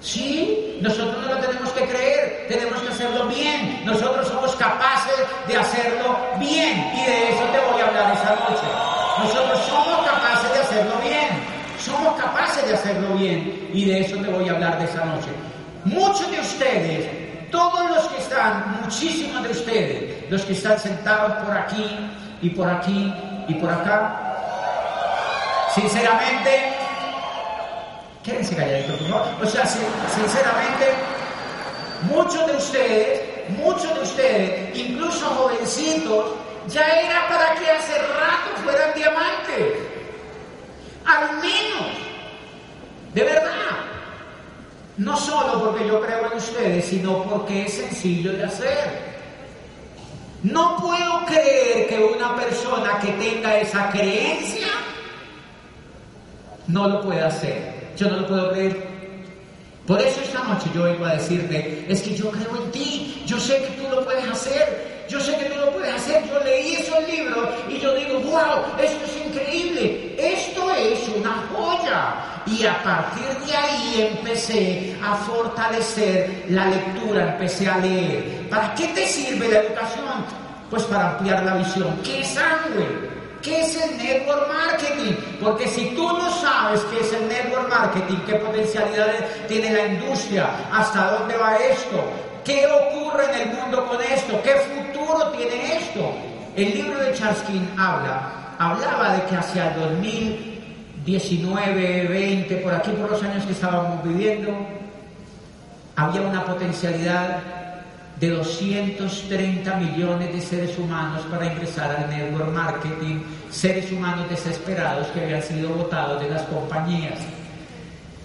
Sí, 0.00 0.78
nosotros 0.82 1.24
no 1.24 1.34
lo 1.34 1.40
tenemos 1.40 1.70
que 1.70 1.84
creer, 1.84 2.46
tenemos 2.48 2.80
que 2.80 2.88
hacerlo 2.88 3.26
bien. 3.28 3.82
Nosotros 3.84 4.26
somos 4.26 4.56
capaces 4.56 5.14
de 5.46 5.56
hacerlo 5.56 6.18
bien. 6.40 6.90
Y 6.96 7.06
de 7.06 7.30
eso 7.30 7.44
te 7.52 7.70
voy 7.70 7.80
a 7.80 7.86
hablar 7.86 8.16
esa 8.16 8.34
noche. 8.34 8.66
Nosotros 9.22 9.60
somos 9.68 10.06
capaces 10.08 10.52
de 10.52 10.58
hacerlo 10.58 10.94
bien. 11.04 11.28
Somos 11.78 12.20
capaces 12.20 12.66
de 12.66 12.74
hacerlo 12.74 13.14
bien. 13.14 13.70
Y 13.72 13.84
de 13.84 14.00
eso 14.00 14.16
te 14.16 14.28
voy 14.28 14.48
a 14.48 14.52
hablar 14.52 14.76
de 14.80 14.86
esa 14.86 15.04
noche. 15.04 15.28
Muchos 15.84 16.28
de 16.30 16.40
ustedes 16.40 17.29
todos 17.50 17.90
los 17.90 18.06
que 18.08 18.18
están, 18.22 18.80
muchísimos 18.82 19.42
de 19.42 19.50
ustedes, 19.50 20.30
los 20.30 20.42
que 20.42 20.52
están 20.52 20.78
sentados 20.78 21.44
por 21.44 21.56
aquí 21.56 21.96
y 22.42 22.50
por 22.50 22.68
aquí 22.68 23.12
y 23.48 23.54
por 23.54 23.70
acá, 23.70 24.30
sinceramente, 25.74 26.72
quédense 28.22 28.56
calladitos, 28.56 28.98
por 28.98 29.08
favor. 29.08 29.26
O 29.42 29.46
sea, 29.46 29.66
sinceramente, 29.66 30.94
muchos 32.02 32.46
de 32.46 32.56
ustedes, 32.56 33.50
muchos 33.58 33.94
de 33.94 34.00
ustedes, 34.00 34.78
incluso 34.78 35.26
jovencitos, 35.26 36.26
ya 36.68 36.86
era 36.86 37.28
para 37.28 37.54
que 37.54 37.70
hace 37.70 37.98
rato 37.98 38.62
fueran 38.62 38.94
diamantes. 38.94 39.74
Al 41.06 41.36
menos, 41.36 41.96
de 43.14 43.24
verdad. 43.24 43.69
No 45.00 45.16
solo 45.16 45.64
porque 45.64 45.86
yo 45.86 45.98
creo 45.98 46.30
en 46.30 46.36
ustedes, 46.36 46.84
sino 46.84 47.22
porque 47.22 47.62
es 47.64 47.72
sencillo 47.72 48.34
de 48.34 48.44
hacer. 48.44 49.00
No 50.42 50.76
puedo 50.76 51.24
creer 51.24 51.88
que 51.88 51.98
una 52.14 52.36
persona 52.36 52.98
que 53.00 53.12
tenga 53.12 53.58
esa 53.58 53.88
creencia 53.88 54.68
no 56.66 56.86
lo 56.86 57.00
pueda 57.00 57.28
hacer. 57.28 57.92
Yo 57.96 58.10
no 58.10 58.18
lo 58.18 58.26
puedo 58.26 58.52
creer. 58.52 58.76
Por 59.86 60.02
eso 60.02 60.20
esta 60.20 60.44
noche 60.44 60.68
yo 60.74 60.82
vengo 60.82 61.06
a 61.06 61.14
decirte, 61.14 61.86
es 61.88 62.02
que 62.02 62.14
yo 62.14 62.30
creo 62.30 62.62
en 62.62 62.70
ti, 62.70 63.22
yo 63.24 63.40
sé 63.40 63.56
que 63.56 63.82
tú 63.82 63.88
lo 63.90 64.04
puedes 64.04 64.28
hacer, 64.28 65.06
yo 65.08 65.18
sé 65.18 65.34
que 65.38 65.46
tú 65.46 65.60
lo 65.60 65.72
puedes 65.72 65.94
hacer, 65.94 66.28
yo 66.28 66.44
leí 66.44 66.74
esos 66.74 67.08
libros 67.08 67.48
y 67.70 67.78
yo 67.78 67.94
digo, 67.94 68.20
wow, 68.20 68.78
esto 68.78 69.04
es 69.06 69.26
increíble, 69.26 70.09
esto 70.20 70.70
es 70.72 71.08
una 71.08 71.44
joya. 71.52 72.14
Y 72.46 72.64
a 72.64 72.82
partir 72.82 73.28
de 73.46 73.56
ahí 73.56 74.12
empecé 74.12 74.96
a 75.02 75.14
fortalecer 75.14 76.46
la 76.48 76.66
lectura, 76.66 77.32
empecé 77.32 77.68
a 77.68 77.78
leer. 77.78 78.48
¿Para 78.48 78.74
qué 78.74 78.88
te 78.88 79.06
sirve 79.06 79.48
la 79.48 79.60
educación? 79.60 80.24
Pues 80.70 80.82
para 80.84 81.10
ampliar 81.10 81.42
la 81.44 81.54
visión. 81.56 82.00
¿Qué 82.02 82.20
es 82.20 82.28
sangre? 82.28 83.10
¿Qué 83.42 83.60
es 83.62 83.82
el 83.82 83.96
network 83.96 84.48
marketing? 84.48 85.14
Porque 85.42 85.66
si 85.66 85.86
tú 85.96 86.06
no 86.06 86.30
sabes 86.40 86.80
qué 86.90 87.00
es 87.00 87.12
el 87.12 87.26
network 87.28 87.70
marketing, 87.70 88.16
qué 88.26 88.34
potencialidades 88.34 89.48
tiene 89.48 89.72
la 89.72 89.86
industria, 89.86 90.50
hasta 90.70 91.12
dónde 91.12 91.36
va 91.38 91.56
esto, 91.56 92.04
qué 92.44 92.66
ocurre 92.66 93.24
en 93.32 93.48
el 93.48 93.56
mundo 93.56 93.86
con 93.86 94.00
esto, 94.02 94.40
qué 94.42 94.56
futuro 94.56 95.30
tiene 95.30 95.76
esto. 95.76 96.12
El 96.54 96.74
libro 96.74 96.98
de 96.98 97.14
Charles 97.14 97.40
King 97.42 97.66
habla, 97.78 98.39
hablaba 98.60 99.14
de 99.14 99.24
que 99.24 99.34
hacia 99.36 99.72
el 99.72 99.80
2019, 99.80 102.08
20, 102.08 102.56
por 102.56 102.74
aquí 102.74 102.90
por 102.90 103.10
los 103.10 103.22
años 103.22 103.46
que 103.46 103.52
estábamos 103.52 104.04
viviendo, 104.04 104.54
había 105.96 106.20
una 106.20 106.44
potencialidad 106.44 107.38
de 108.20 108.28
230 108.28 109.76
millones 109.76 110.34
de 110.34 110.42
seres 110.42 110.78
humanos 110.78 111.22
para 111.30 111.46
ingresar 111.46 111.90
al 111.90 112.10
network 112.10 112.52
marketing, 112.52 113.22
seres 113.50 113.90
humanos 113.90 114.28
desesperados 114.28 115.06
que 115.06 115.22
habían 115.22 115.42
sido 115.42 115.70
votados 115.70 116.20
de 116.20 116.28
las 116.28 116.42
compañías. 116.42 117.18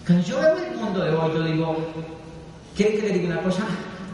Cuando 0.05 0.27
yo 0.27 0.41
veo 0.41 0.57
el 0.57 0.75
mundo 0.75 1.01
de 1.01 1.15
hoy, 1.15 1.31
yo 1.33 1.43
digo, 1.43 1.77
¿quiere 2.75 2.97
que 2.97 3.07
le 3.07 3.19
diga 3.19 3.35
una 3.35 3.41
cosa? 3.41 3.63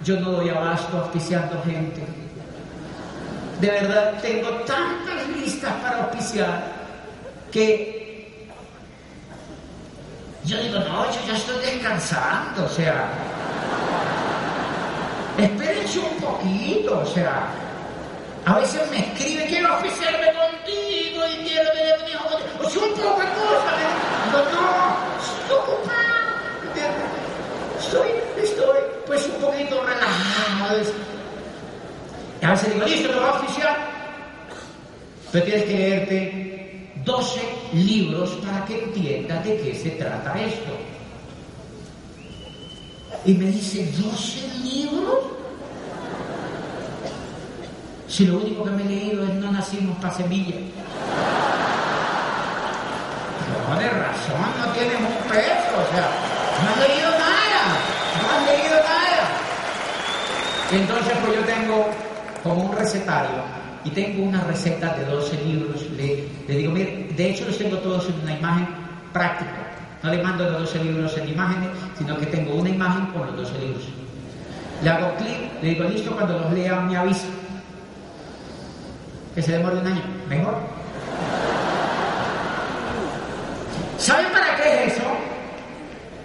Yo 0.05 0.19
no 0.19 0.33
doy 0.33 0.49
abasto 0.49 0.99
auspiciando 0.99 1.59
gente. 1.63 2.03
De 3.61 3.69
verdad, 3.69 4.19
tengo 4.21 4.49
tantas 4.65 5.27
listas 5.37 5.71
para 5.83 6.03
auspiciar 6.03 6.63
que 7.51 8.49
yo 10.43 10.57
digo, 10.57 10.79
no, 10.79 11.05
yo 11.11 11.19
ya 11.27 11.37
estoy 11.37 11.59
descansando, 11.63 12.65
o 12.65 12.69
sea, 12.69 13.07
Espérense 15.37 15.99
un 15.99 16.17
poquito, 16.17 16.99
o 16.99 17.05
sea, 17.05 17.47
a 18.45 18.59
veces 18.59 18.81
me 18.91 18.99
escribe, 18.99 19.45
quiero 19.45 19.75
oficiarme 19.75 20.27
contigo 20.33 21.23
y 21.27 21.47
quiero 21.47 21.69
ver 21.73 22.09
hijo 22.09 22.25
O 22.63 22.69
sea, 22.69 22.83
un 22.83 22.93
poco 22.93 23.21
de 23.21 23.27
cosa. 23.27 23.71
no, 24.31 24.39
no, 24.51 24.97
estoy. 25.39 25.91
Estoy, 27.79 28.09
estoy, 28.43 28.77
pues 29.07 29.25
un 29.27 29.41
poquito 29.41 29.83
relajado. 29.83 31.20
Y 32.41 32.45
a 32.45 32.51
veces 32.51 32.73
digo, 32.73 32.85
listo, 32.85 33.09
te 33.09 33.15
voy 33.15 33.25
a 33.25 33.31
oficiar. 33.33 33.77
Pero 35.31 35.45
tienes 35.45 35.63
que 35.65 35.77
leerte 35.77 36.91
12 37.05 37.41
libros 37.73 38.31
para 38.45 38.65
que 38.65 38.83
entiendas 38.83 39.45
de 39.45 39.57
qué 39.61 39.75
se 39.75 39.91
trata 39.91 40.33
esto. 40.41 40.71
Y 43.25 43.33
me 43.35 43.45
dice, 43.45 43.91
¿12 43.93 44.63
libros? 44.63 45.19
Si 48.07 48.25
lo 48.25 48.37
único 48.37 48.63
que 48.63 48.71
me 48.71 48.81
he 48.83 48.85
leído 48.85 49.23
es 49.23 49.33
No 49.35 49.51
nacimos 49.51 49.97
para 49.99 50.13
semilla. 50.13 50.55
No, 53.69 53.79
de 53.79 53.89
razón, 53.89 54.41
no 54.59 54.73
tienes 54.73 54.97
un 54.97 55.29
peso, 55.29 55.71
o 55.77 55.93
sea, 55.93 56.09
no 56.61 56.69
has 56.69 56.87
leído 56.87 57.09
nada, 57.11 57.61
no 58.21 58.29
has 58.31 58.45
leído 58.47 58.75
nada. 58.83 59.23
Entonces, 60.71 61.13
pues 61.23 61.35
yo 61.35 61.41
tengo 61.45 62.10
como 62.43 62.65
un 62.65 62.75
recetario 62.75 63.43
y 63.83 63.89
tengo 63.91 64.23
una 64.23 64.41
receta 64.41 64.95
de 64.95 65.05
12 65.05 65.43
libros. 65.43 65.81
Le, 65.91 66.27
digo, 66.47 66.71
mire, 66.71 67.09
de 67.15 67.29
hecho 67.29 67.45
los 67.45 67.57
tengo 67.57 67.77
todos 67.77 68.07
en 68.09 68.21
una 68.21 68.37
imagen 68.37 68.67
práctica. 69.13 69.51
No 70.03 70.11
le 70.11 70.23
mando 70.23 70.49
los 70.49 70.61
12 70.61 70.83
libros 70.83 71.17
en 71.17 71.29
imágenes, 71.29 71.69
sino 71.97 72.17
que 72.17 72.25
tengo 72.27 72.55
una 72.55 72.69
imagen 72.69 73.05
con 73.07 73.27
los 73.27 73.37
12 73.37 73.59
libros. 73.59 73.83
Le 74.83 74.89
hago 74.89 75.15
clic, 75.15 75.61
le 75.61 75.69
digo 75.69 75.83
listo, 75.83 76.11
cuando 76.11 76.39
los 76.39 76.51
lea 76.53 76.79
me 76.79 76.97
avisa. 76.97 77.27
Que 79.35 79.41
se 79.41 79.53
demore 79.53 79.77
un 79.77 79.87
año, 79.87 80.01
mejor. 80.27 80.55
¿Saben 83.97 84.31
para 84.31 84.55
qué 84.55 84.85
es 84.85 84.93
eso? 84.93 85.03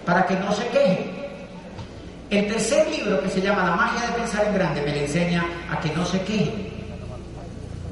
Para 0.06 0.26
que 0.26 0.34
no 0.36 0.52
se 0.52 0.66
queje. 0.68 1.25
El 2.28 2.48
tercer 2.48 2.88
libro, 2.90 3.20
que 3.22 3.30
se 3.30 3.40
llama 3.40 3.64
La 3.64 3.76
magia 3.76 4.08
de 4.08 4.12
pensar 4.14 4.46
en 4.46 4.54
grande, 4.54 4.82
me 4.82 4.90
le 4.90 5.04
enseña 5.04 5.44
a 5.70 5.78
que 5.78 5.94
no 5.94 6.04
se 6.04 6.20
queje 6.22 6.52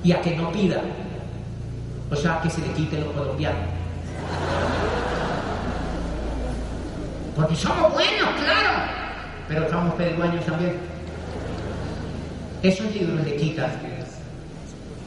y 0.02 0.10
a 0.10 0.20
que 0.20 0.36
no 0.36 0.50
pida. 0.50 0.82
O 2.10 2.16
sea, 2.16 2.40
que 2.42 2.50
se 2.50 2.60
le 2.60 2.72
quite 2.72 2.98
lo 2.98 3.12
colombiano. 3.12 3.58
Porque 7.36 7.54
somos 7.54 7.92
buenos, 7.92 8.30
claro, 8.42 8.90
pero 9.48 9.70
somos 9.70 9.94
pedigüeños 9.94 10.44
también. 10.44 10.76
Esos 12.62 12.92
libros 12.92 13.24
le 13.24 13.36
quitan 13.36 13.70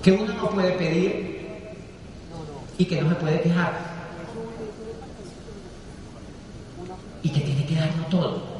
que 0.03 0.11
uno 0.13 0.33
no 0.33 0.49
puede 0.51 0.71
pedir 0.71 1.75
y 2.77 2.85
que 2.85 3.01
no 3.01 3.09
se 3.09 3.15
puede 3.15 3.41
quejar. 3.41 3.73
Y 7.23 7.29
que 7.29 7.41
tiene 7.41 7.65
que 7.65 7.75
darlo 7.75 8.05
todo. 8.09 8.56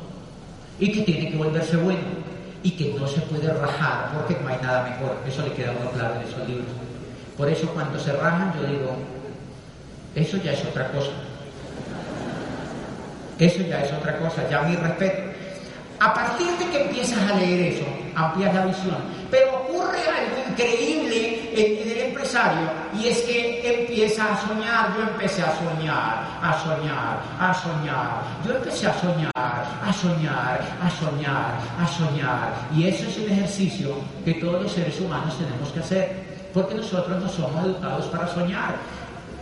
Y 0.80 0.92
que 0.92 1.02
tiene 1.02 1.30
que 1.32 1.38
volverse 1.38 1.78
bueno. 1.78 2.00
Y 2.64 2.72
que 2.72 2.94
no 3.00 3.08
se 3.08 3.22
puede 3.22 3.52
rajar 3.54 4.12
porque 4.14 4.38
no 4.42 4.50
hay 4.50 4.58
nada 4.62 4.84
mejor. 4.84 5.18
Eso 5.28 5.44
le 5.44 5.54
queda 5.54 5.72
muy 5.74 5.88
claro 5.94 6.16
en 6.16 6.28
esos 6.28 6.48
libros. 6.48 6.68
Por 7.38 7.50
eso 7.50 7.68
cuando 7.70 8.00
se 8.00 8.12
rajan 8.14 8.54
yo 8.60 8.68
digo, 8.68 8.98
eso 10.16 10.38
ya 10.38 10.54
es 10.54 10.66
otra 10.66 10.92
cosa. 10.92 11.12
Eso 13.38 13.62
ya 13.62 13.84
es 13.84 13.94
otra 13.94 14.18
cosa, 14.18 14.50
ya 14.50 14.64
mi 14.64 14.76
respeto. 14.76 15.22
A 16.00 16.14
partir 16.14 16.48
de 16.58 16.66
que 16.72 16.82
empiezas 16.86 17.32
a 17.32 17.36
leer 17.36 17.74
eso, 17.74 17.86
amplias 18.16 18.54
la 18.54 18.66
visión. 18.66 18.98
Pero 19.30 19.56
ocurre 19.58 20.00
algo 20.00 20.50
increíble 20.50 21.37
en 21.58 21.90
el 21.90 21.98
empresario 21.98 22.70
y 23.00 23.08
es 23.08 23.22
que 23.22 23.82
empieza 23.82 24.34
a 24.34 24.48
soñar. 24.48 24.96
Yo 24.96 25.04
empecé 25.04 25.42
a 25.42 25.56
soñar, 25.58 26.24
a 26.42 26.60
soñar, 26.64 27.22
a 27.40 27.54
soñar. 27.54 28.22
Yo 28.46 28.56
empecé 28.56 28.88
a 28.88 28.94
soñar, 29.00 29.32
a 29.36 29.94
soñar, 29.94 30.62
a 30.82 30.90
soñar, 30.90 31.54
a 31.80 31.88
soñar. 31.88 32.54
Y 32.76 32.88
eso 32.88 33.08
es 33.08 33.18
un 33.18 33.32
ejercicio 33.32 33.96
que 34.24 34.36
todos 34.36 34.64
los 34.64 34.72
seres 34.72 35.00
humanos 35.00 35.38
tenemos 35.38 35.70
que 35.70 35.80
hacer. 35.80 36.28
Porque 36.54 36.76
nosotros 36.76 37.22
no 37.22 37.30
somos 37.30 37.66
educados 37.66 38.06
para 38.08 38.28
soñar. 38.28 38.76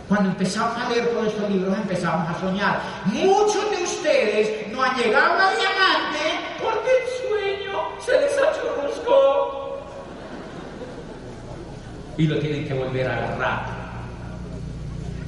Cuando 0.08 0.30
empezamos 0.30 0.76
a 0.78 0.88
leer 0.88 1.08
todos 1.08 1.26
estos 1.26 1.50
libros 1.50 1.76
empezamos 1.76 2.28
a 2.28 2.40
soñar. 2.40 2.80
Muchos 3.06 3.70
de 3.70 3.82
ustedes 3.82 4.72
no 4.72 4.82
han 4.82 4.96
llegado 4.96 5.34
a 5.34 5.50
diamante 5.50 6.35
Y 12.18 12.26
lo 12.26 12.38
tienen 12.38 12.66
que 12.66 12.74
volver 12.74 13.10
a 13.10 13.16
agarrar. 13.16 13.66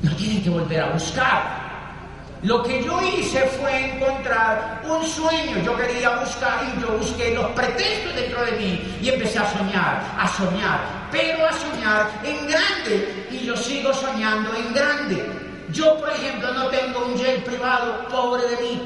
Lo 0.02 0.14
tienen 0.16 0.42
que 0.42 0.50
volver 0.50 0.80
a 0.80 0.90
buscar. 0.92 1.68
Lo 2.42 2.62
que 2.62 2.84
yo 2.84 3.00
hice 3.02 3.40
fue 3.46 3.94
encontrar 3.94 4.80
un 4.88 5.04
sueño. 5.04 5.58
Yo 5.64 5.76
quería 5.76 6.20
buscar 6.20 6.64
y 6.64 6.80
yo 6.80 6.96
busqué 6.96 7.34
los 7.34 7.46
pretextos 7.46 8.14
dentro 8.14 8.44
de 8.44 8.52
mí 8.52 8.98
y 9.02 9.08
empecé 9.08 9.40
a 9.40 9.52
soñar, 9.52 10.02
a 10.16 10.28
soñar, 10.28 11.08
pero 11.10 11.46
a 11.46 11.52
soñar 11.52 12.08
en 12.22 12.46
grande. 12.46 13.26
Y 13.32 13.38
yo 13.44 13.56
sigo 13.56 13.92
soñando 13.92 14.54
en 14.54 14.72
grande. 14.72 15.26
Yo, 15.72 15.98
por 15.98 16.10
ejemplo, 16.10 16.54
no 16.54 16.68
tengo 16.68 17.06
un 17.06 17.16
jet 17.16 17.44
privado, 17.44 18.06
pobre 18.08 18.42
de 18.48 18.56
mí. 18.62 18.82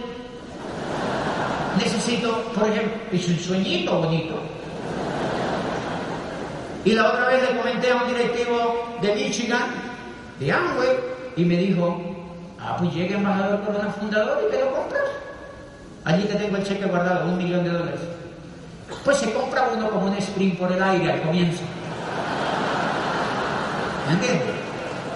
necesito, 1.78 2.42
por 2.54 2.68
ejemplo, 2.68 2.92
es 3.12 3.28
un 3.28 3.38
sueñito 3.38 3.98
bonito. 3.98 4.42
Y 6.84 6.92
la 6.92 7.08
otra 7.08 7.26
vez 7.28 7.42
le 7.48 7.56
comenté 7.56 7.90
a 7.92 7.96
un 7.96 8.08
directivo 8.08 8.96
de 9.00 9.14
Michigan, 9.14 9.66
de 10.40 10.52
Amway, 10.52 10.88
y 11.36 11.44
me 11.44 11.56
dijo, 11.56 12.00
ah, 12.60 12.76
pues 12.78 12.92
llega 12.92 13.16
embajador 13.16 13.64
Corona 13.64 13.90
Fundador 13.92 14.42
y 14.46 14.50
te 14.50 14.60
lo 14.60 14.72
compras. 14.72 15.02
Allí 16.04 16.24
te 16.24 16.34
tengo 16.34 16.56
el 16.56 16.64
cheque 16.64 16.84
guardado, 16.86 17.26
un 17.26 17.38
millón 17.38 17.62
de 17.62 17.70
dólares. 17.70 18.00
Pues 19.04 19.16
se 19.18 19.32
compra 19.32 19.68
uno 19.74 19.88
como 19.90 20.06
un 20.06 20.16
sprint 20.16 20.58
por 20.58 20.72
el 20.72 20.82
aire 20.82 21.12
al 21.12 21.22
comienzo. 21.22 21.62
¿Me 24.08 24.14
entiendes? 24.14 24.56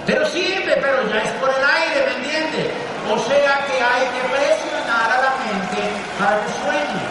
Pero 0.06 0.24
siempre, 0.26 0.74
pero 0.80 1.08
ya 1.08 1.22
es 1.22 1.32
por 1.32 1.50
el 1.50 1.64
aire, 1.64 2.06
¿me 2.06 2.24
entiendes? 2.24 2.72
O 3.10 3.18
sea 3.18 3.66
que 3.66 3.74
hay 3.82 4.06
que 4.14 4.22
presionar 4.30 5.10
a 5.10 5.22
la 5.22 5.32
mente 5.42 5.82
para 6.18 6.40
que 6.40 6.52
sueñe. 6.62 7.05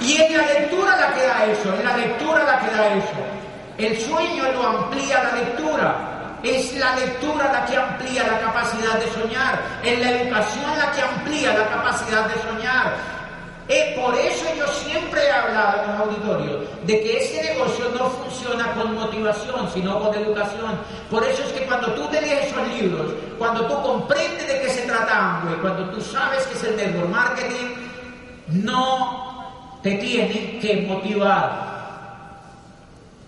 Y 0.00 0.16
en 0.22 0.36
la 0.36 0.46
lectura 0.46 0.96
la 0.96 1.14
queda 1.14 1.46
eso, 1.46 1.74
en 1.74 1.84
la 1.84 1.96
lectura 1.96 2.44
la 2.44 2.60
queda 2.60 2.94
eso. 2.94 3.38
El 3.78 3.98
sueño 4.00 4.52
lo 4.52 4.66
amplía 4.66 5.22
la 5.22 5.32
lectura. 5.32 6.04
Es 6.42 6.72
la 6.74 6.94
lectura 6.96 7.52
la 7.52 7.66
que 7.66 7.76
amplía 7.76 8.26
la 8.26 8.40
capacidad 8.40 8.94
de 8.94 9.10
soñar. 9.12 9.60
Es 9.82 9.98
la 9.98 10.10
educación 10.10 10.78
la 10.78 10.92
que 10.92 11.02
amplía 11.02 11.52
la 11.52 11.66
capacidad 11.68 12.26
de 12.26 12.34
soñar. 12.42 12.94
Es 13.68 13.98
por 13.98 14.14
eso 14.14 14.46
yo 14.56 14.66
siempre 14.68 15.26
he 15.26 15.30
hablado 15.30 15.82
en 15.82 15.90
los 15.90 16.00
auditorios 16.00 16.64
de 16.86 17.00
que 17.02 17.18
este 17.18 17.52
negocio 17.52 17.84
no 17.98 18.08
funciona 18.08 18.72
con 18.72 18.94
motivación, 18.94 19.68
sino 19.74 20.00
con 20.00 20.14
educación. 20.14 20.78
Por 21.10 21.22
eso 21.24 21.42
es 21.42 21.52
que 21.52 21.66
cuando 21.66 21.92
tú 21.92 22.06
te 22.06 22.20
lees 22.20 22.46
esos 22.46 22.66
libros, 22.68 23.12
cuando 23.38 23.66
tú 23.66 23.82
comprendes 23.82 24.48
de 24.48 24.60
qué 24.62 24.70
se 24.70 24.82
trata 24.82 25.42
cuando 25.60 25.90
tú 25.90 26.00
sabes 26.00 26.46
que 26.46 26.54
es 26.54 26.64
el 26.64 26.76
network 26.76 27.10
marketing, 27.10 27.74
no 28.48 29.37
te 29.88 29.94
tienen 29.96 30.60
que 30.60 30.86
motivar. 30.86 31.68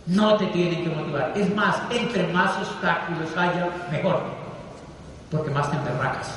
No 0.07 0.37
te 0.37 0.47
tienen 0.47 0.83
que 0.83 0.91
motivar. 0.91 1.33
Es 1.35 1.55
más, 1.55 1.77
entre 1.91 2.27
más 2.29 2.57
obstáculos 2.59 3.31
haya, 3.37 3.69
mejor. 3.91 4.23
Porque 5.31 5.51
más 5.51 5.71
te 5.71 5.77
emberracas. 5.77 6.37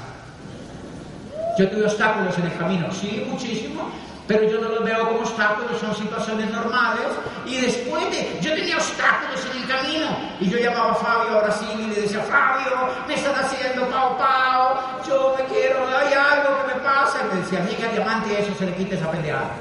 Yo 1.57 1.69
tuve 1.69 1.85
obstáculos 1.85 2.37
en 2.37 2.45
el 2.45 2.57
camino, 2.57 2.91
sí, 2.91 3.25
muchísimo, 3.29 3.89
pero 4.27 4.49
yo 4.49 4.59
no 4.61 4.69
los 4.69 4.83
veo 4.83 5.07
como 5.07 5.19
obstáculos, 5.19 5.79
son 5.79 5.93
situaciones 5.93 6.49
normales. 6.51 7.05
Y 7.45 7.57
después 7.57 8.09
de, 8.09 8.39
yo 8.41 8.55
tenía 8.55 8.77
obstáculos 8.77 9.45
en 9.51 9.61
el 9.61 9.67
camino, 9.67 10.07
y 10.39 10.49
yo 10.49 10.57
llamaba 10.57 10.91
a 10.91 10.95
Fabio 10.95 11.39
ahora 11.39 11.51
sí 11.51 11.65
y 11.77 11.87
le 11.87 12.01
decía, 12.01 12.21
Fabio, 12.21 12.89
me 13.07 13.15
están 13.15 13.35
haciendo 13.35 13.85
pau 13.87 14.17
pau, 14.17 14.77
yo 15.07 15.35
me 15.37 15.43
quiero, 15.45 15.85
hay 15.85 16.13
algo 16.13 16.57
que 16.61 16.73
me 16.73 16.79
pasa. 16.81 17.19
Y 17.21 17.35
me 17.35 17.41
decía, 17.41 17.59
amiga, 17.59 17.87
diamante, 17.91 18.41
eso 18.41 18.53
se 18.57 18.65
le 18.65 18.73
quita 18.75 18.95
esa 18.95 19.11
pendeada. 19.11 19.51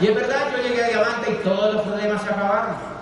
Y 0.00 0.06
es 0.06 0.14
verdad, 0.14 0.46
yo 0.56 0.62
llegué 0.62 0.84
a 0.84 0.88
diamante 0.88 1.30
y 1.30 1.44
todos 1.44 1.74
los 1.74 1.82
problemas 1.82 2.22
se 2.22 2.28
acabaron. 2.28 2.98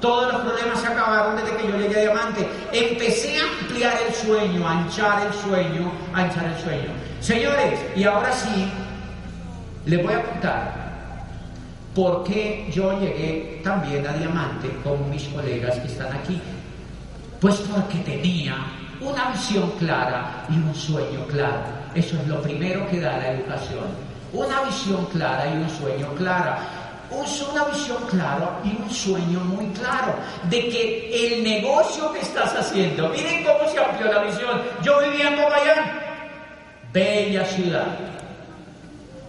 Todos 0.00 0.32
los 0.32 0.42
problemas 0.42 0.80
se 0.80 0.86
acabaron 0.86 1.36
desde 1.36 1.56
que 1.58 1.68
yo 1.68 1.76
llegué 1.76 1.98
a 1.98 2.00
Diamante. 2.00 2.48
Empecé 2.72 3.38
a 3.38 3.44
ampliar 3.44 3.98
el 4.08 4.14
sueño, 4.14 4.66
a 4.66 4.78
anchar 4.78 5.26
el 5.26 5.32
sueño, 5.34 5.92
a 6.14 6.20
anchar 6.20 6.46
el 6.46 6.62
sueño. 6.62 6.90
Señores, 7.20 7.78
y 7.94 8.04
ahora 8.04 8.32
sí, 8.32 8.72
les 9.84 10.02
voy 10.02 10.14
a 10.14 10.22
contar 10.22 10.72
por 11.94 12.24
qué 12.24 12.70
yo 12.72 12.98
llegué 12.98 13.60
también 13.62 14.06
a 14.06 14.14
Diamante 14.14 14.70
con 14.82 15.10
mis 15.10 15.24
colegas 15.24 15.78
que 15.80 15.88
están 15.88 16.16
aquí. 16.16 16.40
Pues 17.38 17.56
porque 17.56 17.98
tenía 17.98 18.56
una 19.02 19.30
visión 19.32 19.70
clara 19.78 20.46
y 20.48 20.54
un 20.54 20.74
sueño 20.74 21.26
claro. 21.26 21.60
Eso 21.94 22.16
es 22.16 22.26
lo 22.26 22.40
primero 22.40 22.88
que 22.88 23.00
da 23.00 23.18
la 23.18 23.32
educación. 23.32 24.09
Una 24.32 24.62
visión 24.62 25.06
clara 25.06 25.46
y 25.48 25.58
un 25.58 25.68
sueño 25.68 26.14
claro 26.16 26.56
una 27.10 27.64
visión 27.64 28.02
clara 28.08 28.60
y 28.64 28.80
un 28.80 28.90
sueño 28.90 29.40
muy 29.40 29.66
claro 29.72 30.14
de 30.48 30.68
que 30.68 31.34
el 31.34 31.42
negocio 31.42 32.12
que 32.12 32.20
estás 32.20 32.54
haciendo, 32.54 33.08
miren 33.08 33.44
cómo 33.44 33.70
se 33.70 33.78
amplió 33.78 34.12
la 34.12 34.22
visión. 34.22 34.62
Yo 34.82 35.00
vivía 35.00 35.28
en 35.28 35.42
Popayán, 35.42 36.00
bella 36.92 37.44
ciudad, 37.46 37.98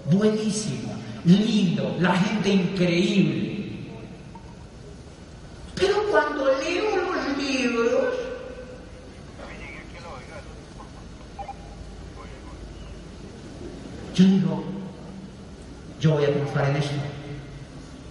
buenísimo, 0.06 0.94
lindo, 1.26 1.96
la 2.00 2.16
gente 2.16 2.50
increíble. 2.50 3.50
Pero 5.76 6.04
cuando 6.12 6.46
leo 6.46 6.96
los 6.98 7.38
libros, 7.38 8.14
yo 14.14 14.26
digo, 14.26 14.71
yo 16.02 16.12
voy 16.12 16.26
a 16.26 16.32
triunfar 16.32 16.70
en 16.70 16.78
esto. 16.78 16.96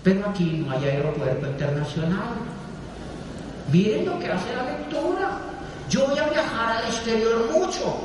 Pero 0.05 0.29
aquí 0.31 0.64
no 0.64 0.72
hay 0.72 0.85
aeropuerto 0.85 1.46
internacional. 1.46 2.35
Miren 3.70 4.07
lo 4.07 4.18
que 4.18 4.31
hace 4.31 4.57
la 4.57 4.62
lectura. 4.62 5.38
Yo 5.90 6.07
voy 6.07 6.18
a 6.18 6.29
viajar 6.29 6.76
al 6.76 6.85
exterior 6.85 7.50
mucho, 7.50 7.96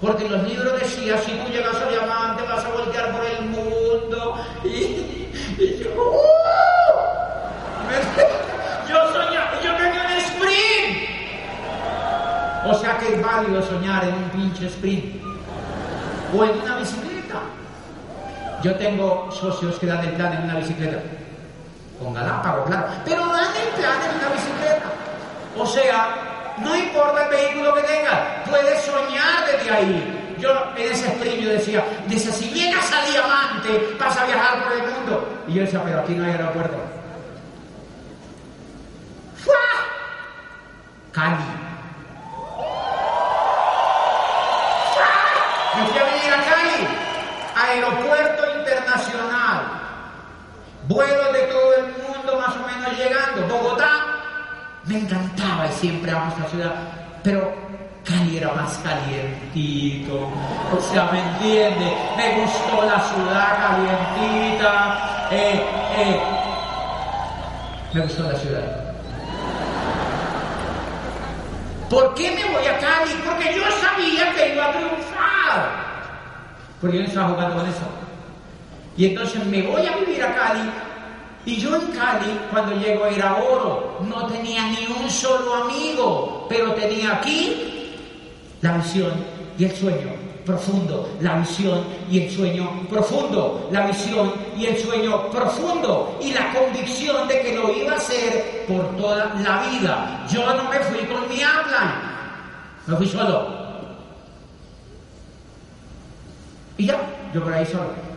porque 0.00 0.28
los 0.28 0.42
libros 0.48 0.80
decía, 0.80 1.18
si 1.18 1.32
tú 1.32 1.52
llegas 1.52 1.76
a 1.76 1.90
diamante 1.90 2.42
vas 2.42 2.64
a 2.64 2.68
voltear 2.70 3.12
por 3.12 3.24
el 3.24 3.44
mundo. 3.50 4.34
Y, 4.64 5.28
yo, 5.82 5.90
¡uh! 5.90 6.94
yo 8.88 9.12
soñaba, 9.12 9.60
yo 9.62 9.76
tenía 9.76 10.06
un 10.06 10.12
sprint. 10.24 11.08
O 12.66 12.74
sea 12.74 12.98
que 12.98 13.14
es 13.14 13.22
válido 13.22 13.62
soñar 13.62 14.04
en 14.08 14.14
un 14.14 14.30
pinche 14.30 14.66
sprint. 14.68 15.22
O 16.34 16.44
en 16.44 16.60
una 16.62 16.78
bicicleta. 16.78 17.42
Yo 18.64 18.74
tengo 18.76 19.30
socios 19.30 19.78
que 19.78 19.84
dan 19.84 20.02
el 20.02 20.12
plan 20.12 20.32
en 20.32 20.44
una 20.44 20.54
bicicleta 20.54 20.96
con 22.02 22.14
Galápagos, 22.14 22.66
claro, 22.66 22.86
pero 23.04 23.26
dan 23.26 23.54
el 23.54 23.68
plan 23.78 23.98
en 24.08 24.16
una 24.16 24.28
bicicleta. 24.30 24.86
O 25.58 25.66
sea, 25.66 26.54
no 26.56 26.74
importa 26.74 27.24
el 27.24 27.30
vehículo 27.30 27.74
que 27.74 27.82
tengas, 27.82 28.48
puedes 28.48 28.80
soñar 28.80 29.44
desde 29.52 29.70
ahí. 29.70 30.36
Yo 30.38 30.50
en 30.78 30.92
ese 30.92 31.08
sprint 31.08 31.42
yo 31.42 31.50
decía, 31.50 31.84
dice, 32.06 32.32
si 32.32 32.48
llegas 32.54 32.90
a 32.90 33.04
Diamante, 33.10 33.96
vas 34.00 34.16
a 34.16 34.24
viajar 34.24 34.64
por 34.64 34.72
el 34.72 34.90
mundo. 34.94 35.28
Y 35.46 35.52
yo 35.52 35.60
decía, 35.60 35.82
pero 35.84 36.00
aquí 36.00 36.14
no 36.14 36.24
hay 36.24 36.30
aeropuerto. 36.30 36.78
¡Fua! 39.44 39.54
Cali. 41.12 41.44
Me 45.76 45.86
fui 45.86 45.98
a 45.98 46.04
venir 46.04 46.32
a 46.32 46.42
Cali, 46.50 46.88
aeropuerto 47.54 48.43
vuelos 50.88 51.32
de 51.32 51.40
todo 51.42 51.74
el 51.76 51.84
mundo 51.92 52.40
más 52.40 52.56
o 52.56 52.66
menos 52.66 52.98
llegando. 52.98 53.46
Bogotá, 53.48 53.90
me 54.84 54.98
encantaba 54.98 55.66
y 55.66 55.72
siempre 55.72 56.10
amo 56.10 56.32
esta 56.36 56.48
ciudad, 56.50 56.74
pero 57.22 57.52
Cali 58.04 58.36
era 58.36 58.52
más 58.52 58.76
calientito, 58.78 60.28
o 60.76 60.80
sea, 60.92 61.10
¿me 61.10 61.20
entiende? 61.20 61.96
Me 62.16 62.40
gustó 62.40 62.84
la 62.84 63.00
ciudad 63.00 63.58
calientita, 63.58 65.28
eh, 65.30 65.62
eh. 65.96 66.22
me 67.94 68.00
gustó 68.02 68.22
la 68.24 68.38
ciudad. 68.38 68.84
¿Por 71.88 72.14
qué 72.14 72.30
me 72.30 72.52
voy 72.52 72.66
a 72.66 72.78
Cali? 72.78 73.12
Porque 73.24 73.54
yo 73.54 73.62
sabía 73.80 74.34
que 74.34 74.54
iba 74.54 74.66
a 74.66 74.72
triunfar. 74.72 75.84
Porque 76.80 76.98
yo 76.98 77.04
estaba 77.04 77.28
jugando 77.28 77.56
con 77.56 77.66
eso. 77.66 78.03
Y 78.96 79.06
entonces 79.06 79.44
me 79.46 79.62
voy 79.62 79.86
a 79.86 79.96
vivir 79.96 80.22
a 80.22 80.34
Cali. 80.34 80.70
Y 81.46 81.56
yo 81.56 81.76
en 81.76 81.88
Cali, 81.88 82.38
cuando 82.50 82.76
llego 82.76 83.06
era 83.06 83.36
oro, 83.36 83.98
no 84.08 84.26
tenía 84.26 84.66
ni 84.68 84.86
un 84.86 85.10
solo 85.10 85.54
amigo, 85.54 86.46
pero 86.48 86.72
tenía 86.72 87.16
aquí 87.16 87.92
la 88.62 88.78
visión 88.78 89.12
y 89.58 89.64
el 89.64 89.76
sueño 89.76 90.24
profundo, 90.44 91.08
la 91.20 91.38
visión 91.38 91.84
y 92.10 92.20
el 92.20 92.30
sueño 92.30 92.86
profundo, 92.88 93.68
la 93.70 93.86
visión 93.86 94.32
y 94.56 94.66
el 94.66 94.78
sueño 94.78 95.30
profundo 95.30 96.18
y 96.22 96.32
la 96.32 96.52
convicción 96.52 97.26
de 97.28 97.40
que 97.40 97.54
lo 97.54 97.72
iba 97.72 97.92
a 97.92 97.96
hacer 97.96 98.64
por 98.68 98.96
toda 98.96 99.34
la 99.42 99.62
vida. 99.70 100.26
Yo 100.30 100.54
no 100.54 100.70
me 100.70 100.78
fui 100.80 100.98
con 101.06 101.28
mi 101.28 101.42
habla, 101.42 102.00
me 102.86 102.96
fui 102.96 103.08
solo. 103.08 103.64
Y 106.76 106.86
ya, 106.86 106.98
yo 107.32 107.42
por 107.42 107.52
ahí 107.52 107.66
solo. 107.66 108.13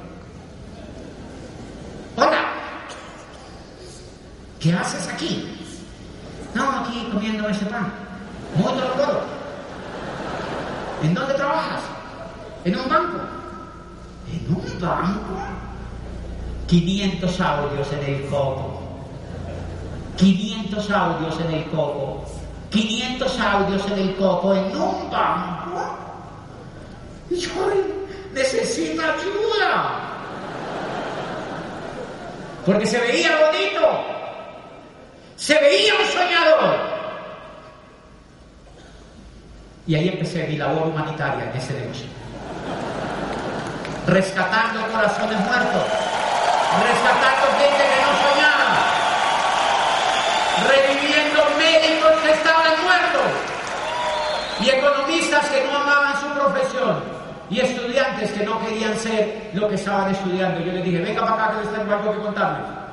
¿Qué 4.59 4.73
haces 4.73 5.07
aquí? 5.07 5.45
No, 6.53 6.69
aquí 6.71 7.09
comiendo 7.11 7.47
ese 7.49 7.65
pan. 7.65 7.91
Muy 8.55 8.73
todo. 8.73 9.21
¿En 11.03 11.13
dónde 11.13 11.33
trabajas? 11.35 11.81
¿En 12.65 12.75
un 12.75 12.89
banco? 12.89 13.19
¿En 14.31 14.55
un 14.55 14.81
banco? 14.81 15.37
500 16.67 17.41
audios 17.41 17.93
en 17.93 18.13
el 18.13 18.25
coco. 18.25 18.81
500 20.17 20.91
audios 20.91 21.39
en 21.39 21.53
el 21.53 21.65
coco. 21.69 22.25
500 22.71 23.39
audios 23.39 23.85
en 23.91 23.99
el 23.99 24.15
coco 24.15 24.53
en 24.53 24.75
un 24.75 25.09
banco. 25.09 25.97
Yo, 27.29 27.71
necesita 28.33 29.03
ayuda. 29.13 30.07
Porque 32.65 32.85
se 32.85 32.99
veía 32.99 33.29
bonito, 33.45 34.16
se 35.37 35.53
veía 35.59 35.93
un 35.93 36.07
soñador. 36.07 36.75
Y 39.85 39.95
ahí 39.95 40.09
empecé 40.09 40.47
mi 40.47 40.57
labor 40.57 40.87
humanitaria 40.87 41.49
en 41.49 41.57
ese 41.57 41.73
negocio. 41.73 42.07
Rescatando 44.07 44.85
corazones 44.87 45.39
muertos, 45.39 45.83
rescatando 46.83 47.45
gente 47.59 47.83
que 47.83 47.99
no 48.01 48.11
soñaba, 48.25 48.77
reviviendo 50.67 51.39
médicos 51.57 52.11
que 52.23 52.31
estaban 52.31 52.83
muertos 52.83 53.31
y 54.59 54.69
economistas 54.69 55.49
que 55.49 55.63
no 55.65 55.77
amaban 55.77 56.19
su 56.19 56.27
profesión 56.33 57.03
y 57.49 57.59
estudiantes 57.59 58.31
que 58.31 58.43
no 58.43 58.59
querían 58.65 58.97
ser 58.97 59.51
lo 59.53 59.69
que 59.69 59.75
estaban 59.75 60.11
estudiando. 60.11 60.59
Yo 60.61 60.71
les 60.73 60.83
dije, 60.83 60.99
venga 60.99 61.21
para 61.21 61.45
acá 61.45 61.53
que 61.53 61.65
les 61.65 61.75
tengo 61.75 61.93
algo 61.93 62.11
que 62.13 62.19
contarles. 62.19 62.86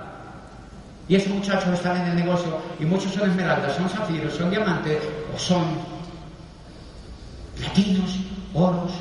Y 1.08 1.16
esos 1.16 1.28
muchachos 1.28 1.74
están 1.74 1.98
en 2.00 2.06
el 2.08 2.16
negocio 2.24 2.58
y 2.80 2.84
muchos 2.84 3.12
son 3.12 3.28
esmeraldas, 3.28 3.76
son 3.76 3.88
zafiros, 3.88 4.34
son 4.34 4.50
diamantes 4.50 5.02
o 5.34 5.38
son 5.38 5.64
platinos, 7.56 8.18
oros 8.54 8.92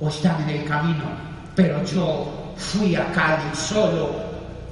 o 0.00 0.08
están 0.08 0.42
en 0.42 0.56
el 0.60 0.64
camino. 0.64 1.04
Pero 1.54 1.84
yo 1.84 2.26
fui 2.56 2.96
a 2.96 3.10
Cali 3.12 3.54
solo 3.54 4.10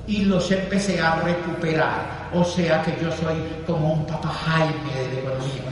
y 0.07 0.25
los 0.25 0.51
empecé 0.51 1.01
a 1.01 1.17
recuperar. 1.17 2.31
O 2.35 2.45
sea 2.45 2.83
que 2.83 2.97
yo 3.01 3.11
soy 3.13 3.37
como 3.67 3.93
un 3.93 4.07
papá 4.07 4.29
Jaime 4.29 5.09
de 5.11 5.21
economía. 5.21 5.63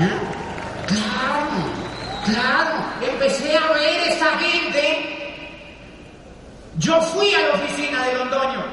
¿Eh? 0.00 0.34
Claro, 0.86 1.44
claro, 2.24 2.84
empecé 3.02 3.56
a 3.56 3.72
ver 3.72 4.12
esa 4.12 4.38
gente. 4.38 5.13
Yo 6.78 7.00
fui 7.00 7.32
a 7.34 7.40
la 7.40 7.54
oficina 7.54 8.06
de 8.06 8.14
Londoño. 8.14 8.64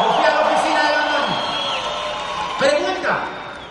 Yo 0.00 0.12
fui 0.16 0.24
a 0.24 0.34
la 0.34 0.40
oficina 0.40 0.80
de 0.82 0.92
Londoño. 0.96 1.36
Pregunta, 2.58 3.24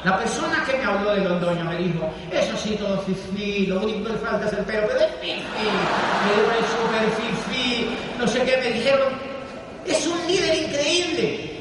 la 0.04 0.18
persona 0.18 0.64
que 0.66 0.78
me 0.78 0.84
habló 0.84 1.12
de 1.16 1.22
Londoño 1.22 1.64
me 1.66 1.78
dijo, 1.78 2.14
eso 2.32 2.58
sí, 2.58 2.76
todo 2.76 3.00
fifí, 3.02 3.66
lo 3.66 3.82
único 3.82 4.12
que 4.12 4.18
falta 4.18 4.48
es 4.48 4.54
el 4.54 4.66
pelo, 4.66 4.88
pero 4.88 5.00
es 5.00 5.16
fifí, 5.22 5.68
me 6.24 6.32
dijo, 6.36 6.52
es 6.60 6.68
súper 6.70 7.06
fifí, 7.12 7.98
no 8.20 8.28
sé 8.28 8.44
qué, 8.44 8.58
me 8.58 8.72
dijeron, 8.72 9.14
es 9.86 10.08
un 10.08 10.28
líder 10.28 10.56
increíble. 10.64 11.52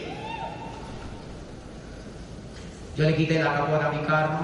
Yo 2.96 3.04
le 3.04 3.16
quité 3.16 3.42
la 3.42 3.54
capota 3.54 3.86
a 3.86 3.92
mi 3.92 4.02
carro 4.04 4.40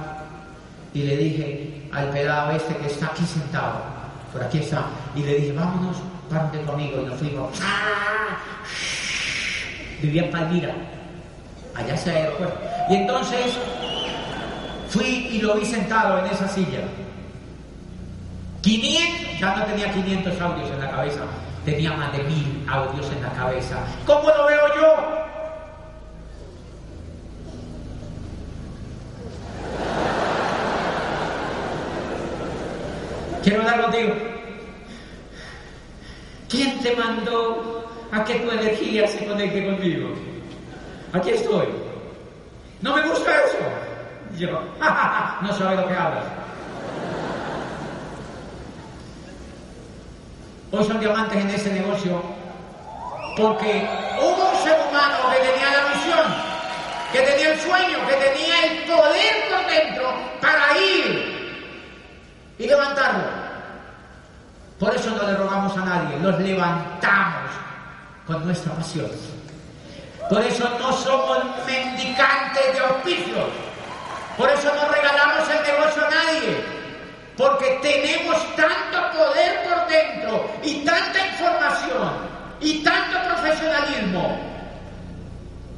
y 0.95 1.03
le 1.03 1.17
dije 1.17 1.89
al 1.93 2.09
pelado 2.11 2.53
este 2.53 2.75
que 2.77 2.87
está 2.87 3.07
aquí 3.07 3.25
sentado, 3.25 3.83
por 4.37 4.45
aquí 4.45 4.59
está, 4.59 4.85
y 5.15 5.23
le 5.23 5.35
dije, 5.37 5.53
vámonos, 5.53 5.97
párate 6.29 6.61
conmigo, 6.61 7.01
y 7.01 7.07
nos 7.07 7.19
fuimos. 7.19 7.59
Vivía 10.03 10.25
en 10.25 10.31
Palmira, 10.31 10.75
allá 11.75 11.97
se 11.97 12.21
el. 12.21 12.29
Y 12.91 12.97
entonces 12.97 13.57
fui 14.91 15.07
y 15.07 15.41
lo 15.41 15.55
vi 15.55 15.65
sentado 15.65 16.19
en 16.19 16.27
esa 16.27 16.47
silla. 16.49 16.81
500, 18.61 19.41
ya 19.41 19.57
no 19.57 19.65
tenía 19.65 19.91
500 19.91 20.39
audios 20.39 20.71
en 20.71 20.81
la 20.81 20.91
cabeza, 20.91 21.21
tenía 21.65 21.93
más 21.93 22.13
de 22.13 22.23
mil 22.25 22.67
audios 22.69 23.11
en 23.11 23.23
la 23.23 23.33
cabeza. 23.33 23.79
¿Cómo 24.05 24.29
lo 24.29 24.47
veo 24.49 24.75
yo? 24.77 25.27
Quiero 33.43 33.63
hablar 33.63 33.81
contigo. 33.81 34.26
¿Quién 36.49 36.81
te 36.81 36.95
mandó 36.95 37.85
a 38.13 38.25
que 38.25 38.35
tu 38.37 38.51
energía 38.51 39.09
se 39.09 39.27
conecte 39.27 39.67
conmigo? 39.67 40.11
Aquí 41.13 41.31
estoy. 41.31 41.67
No 42.83 42.95
me 42.95 43.03
gusta 43.09 43.31
eso. 43.31 44.39
Yo, 44.39 44.51
no 44.51 45.53
sabe 45.57 45.77
lo 45.77 45.89
que 45.89 45.95
hablas. 45.95 46.25
Hoy 50.73 50.85
son 50.85 51.01
diamantes 51.01 51.39
en 51.39 51.51
ese 51.51 51.73
negocio 51.73 52.23
porque 53.37 53.89
hubo 54.21 54.51
un 54.51 54.57
ser 54.63 54.79
humano 54.89 55.17
que 55.31 55.49
tenía 55.49 55.71
la 55.71 55.89
visión, 55.95 56.27
que 57.13 57.21
tenía 57.21 57.53
el 57.53 57.61
sueño, 57.61 57.99
que 58.07 58.15
tenía 58.15 58.65
el 58.65 58.85
poder 58.85 59.35
por 59.51 59.71
dentro 59.71 60.15
para 60.41 60.79
ir 60.79 61.37
y 62.59 62.67
levantarlo. 62.67 63.47
Por 64.87 64.95
eso 64.95 65.11
no 65.11 65.27
le 65.27 65.35
rogamos 65.35 65.77
a 65.79 65.85
nadie, 65.85 66.17
los 66.21 66.39
levantamos 66.39 67.51
con 68.25 68.47
nuestra 68.47 68.73
pasión. 68.73 69.11
Por 70.31 70.41
eso 70.43 70.71
no 70.79 70.93
somos 70.93 71.39
mendicantes 71.67 72.73
de 72.73 72.79
auspicios. 72.79 73.49
Por 74.39 74.49
eso 74.49 74.73
no 74.77 74.89
regalamos 74.89 75.51
el 75.51 75.75
negocio 75.75 76.07
a 76.07 76.11
nadie. 76.11 76.65
Porque 77.37 77.81
tenemos 77.83 78.37
tanto 78.55 79.19
poder 79.19 79.65
por 79.65 79.89
dentro 79.89 80.51
y 80.63 80.85
tanta 80.85 81.27
información 81.27 82.13
y 82.61 82.85
tanto 82.85 83.19
profesionalismo 83.25 84.39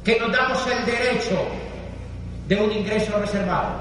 que 0.05 0.19
nos 0.19 0.31
damos 0.31 0.67
el 0.67 0.85
derecho 0.85 1.47
de 2.47 2.61
un 2.61 2.71
ingreso 2.71 3.17
reservado. 3.17 3.71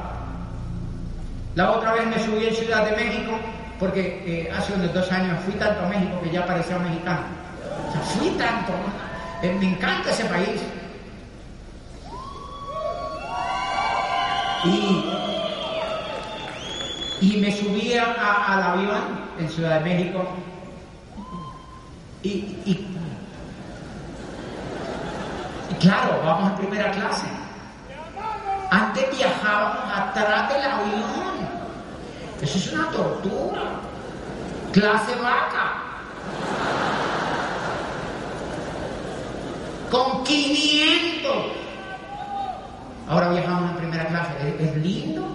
La 1.54 1.72
otra 1.72 1.92
vez 1.92 2.06
me 2.06 2.18
subí 2.24 2.46
en 2.46 2.54
Ciudad 2.54 2.86
de 2.86 2.96
México 2.96 3.38
porque 3.78 4.22
eh, 4.26 4.52
hace 4.56 4.72
unos 4.74 4.92
dos 4.92 5.10
años 5.12 5.38
fui 5.44 5.54
tanto 5.54 5.84
a 5.84 5.88
México 5.88 6.20
que 6.22 6.30
ya 6.30 6.44
parecía 6.46 6.78
mexicano. 6.78 7.20
O 7.88 7.92
sea, 7.92 8.00
fui 8.00 8.30
tanto. 8.30 8.72
Eh, 9.42 9.56
me 9.58 9.70
encanta 9.70 10.10
ese 10.10 10.24
país. 10.24 10.60
Y, 14.64 15.04
y 17.20 17.36
me 17.40 17.52
subí 17.52 17.94
a, 17.94 18.04
al 18.48 18.62
avión 18.62 19.02
en 19.38 19.48
Ciudad 19.48 19.78
de 19.78 19.84
México 19.94 20.26
y, 22.24 22.28
y, 22.28 22.86
y 25.70 25.74
claro, 25.74 26.20
vamos 26.24 26.50
en 26.50 26.56
primera 26.66 26.90
clase. 26.90 27.26
Antes 28.70 29.16
viajábamos 29.16 29.96
atrás 29.96 30.48
del 30.48 30.62
avión. 30.62 31.37
Eso 32.40 32.58
es 32.58 32.72
una 32.72 32.90
tortura. 32.90 33.62
Clase 34.72 35.14
vaca. 35.16 35.82
Con 39.90 40.22
500. 40.24 41.36
Ahora 43.08 43.30
viajamos 43.30 43.70
en 43.70 43.76
primera 43.76 44.06
clase. 44.06 44.56
¿Es, 44.58 44.76
lindo? 44.76 45.26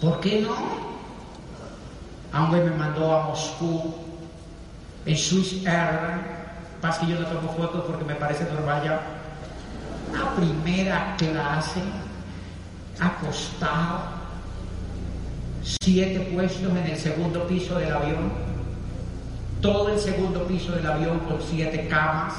¿Por 0.00 0.20
qué 0.20 0.40
no? 0.40 0.56
Aunque 2.32 2.56
me 2.58 2.70
mandó 2.70 3.14
a 3.14 3.26
Moscú 3.26 3.94
en 5.04 5.16
Swiss 5.16 5.66
Air. 5.66 6.38
Pasa 6.80 7.00
que 7.00 7.12
yo 7.12 7.20
no 7.20 7.26
tomo 7.26 7.52
fotos 7.54 7.84
porque 7.86 8.04
me 8.04 8.14
parece 8.14 8.44
normal 8.44 8.82
ya. 8.84 9.00
Una 10.10 10.34
primera 10.34 11.14
clase 11.18 11.82
acostado, 12.98 14.17
siete 15.80 16.20
puestos 16.32 16.70
en 16.70 16.86
el 16.86 16.96
segundo 16.96 17.46
piso 17.46 17.78
del 17.78 17.92
avión, 17.92 18.32
todo 19.60 19.90
el 19.90 19.98
segundo 19.98 20.44
piso 20.46 20.72
del 20.72 20.86
avión 20.86 21.18
con 21.20 21.42
siete 21.42 21.86
camas. 21.88 22.34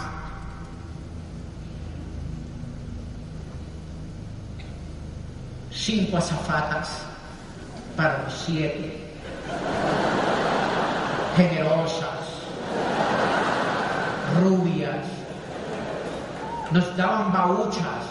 Cinco 5.71 6.17
azafatas 6.17 7.03
para 7.95 8.23
los 8.23 8.33
siete, 8.33 9.11
generosas, 11.35 12.19
rubias, 14.41 15.05
nos 16.71 16.95
daban 16.97 17.31
bauchas, 17.31 18.05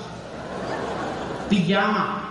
pijama, 1.48 2.27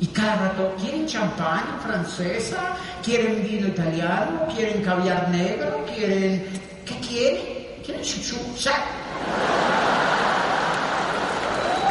y 0.00 0.06
cada 0.08 0.36
rato, 0.36 0.74
¿quieren 0.80 1.06
champán 1.06 1.78
francesa? 1.84 2.76
¿Quieren 3.02 3.42
vino 3.42 3.68
italiano? 3.68 4.46
¿Quieren 4.54 4.82
caviar 4.82 5.28
negro? 5.28 5.84
¿Quieren... 5.86 6.44
¿Qué 6.84 6.98
quieren? 6.98 7.42
¿Quieren 7.84 8.02
chuchu? 8.02 8.36
¿Sabes? 8.56 8.80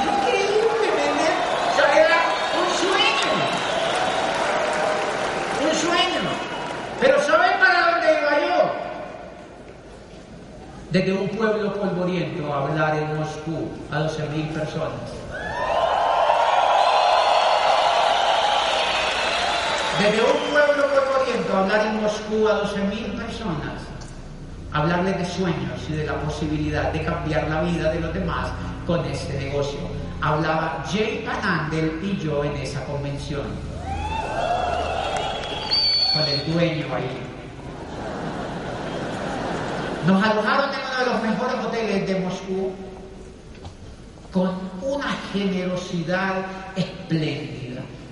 Increíble, 0.01 0.87
¿verdad? 0.97 1.35
O 1.69 1.75
sea, 1.75 2.05
era 2.05 2.19
un 2.59 2.69
sueño. 2.81 3.31
Un 5.63 5.73
sueño. 5.75 6.23
Pero 6.99 7.21
¿saben 7.21 7.59
para 7.59 7.91
dónde 7.91 8.07
iba 8.19 8.33
yo? 8.41 8.57
Desde 10.91 11.13
un 11.13 11.29
pueblo 11.29 11.73
polvoriento 11.73 12.53
a 12.53 12.57
hablar 12.63 12.97
en 12.97 13.17
Moscú 13.17 13.69
a 13.89 14.01
12.000 14.01 14.49
personas. 14.49 15.20
Desde 20.01 20.19
un 20.19 20.51
pueblo 20.51 20.83
polvoriento, 20.87 21.55
hablar 21.55 21.85
en 21.85 22.01
Moscú 22.01 22.47
a 22.47 22.63
12.000 22.63 23.23
personas, 23.23 23.83
hablarles 24.73 25.19
de 25.19 25.25
sueños 25.25 25.79
y 25.87 25.93
de 25.93 26.07
la 26.07 26.15
posibilidad 26.21 26.91
de 26.91 27.05
cambiar 27.05 27.47
la 27.47 27.61
vida 27.61 27.91
de 27.91 27.99
los 27.99 28.11
demás 28.11 28.47
con 28.87 29.05
este 29.05 29.37
negocio. 29.37 29.79
Hablaba 30.19 30.83
Jay 30.91 31.23
Panandel 31.23 31.99
y 32.01 32.17
yo 32.17 32.43
en 32.43 32.53
esa 32.53 32.83
convención, 32.85 33.43
con 36.13 36.23
el 36.23 36.51
dueño 36.51 36.95
ahí. 36.95 37.17
Nos 40.07 40.23
alojaron 40.23 40.71
en 40.73 40.79
uno 40.79 40.97
de 40.97 41.05
los 41.11 41.21
mejores 41.21 41.65
hoteles 41.65 42.07
de 42.07 42.19
Moscú 42.21 42.71
con 44.33 44.51
una 44.81 45.11
generosidad 45.31 46.43
espléndida. 46.75 47.70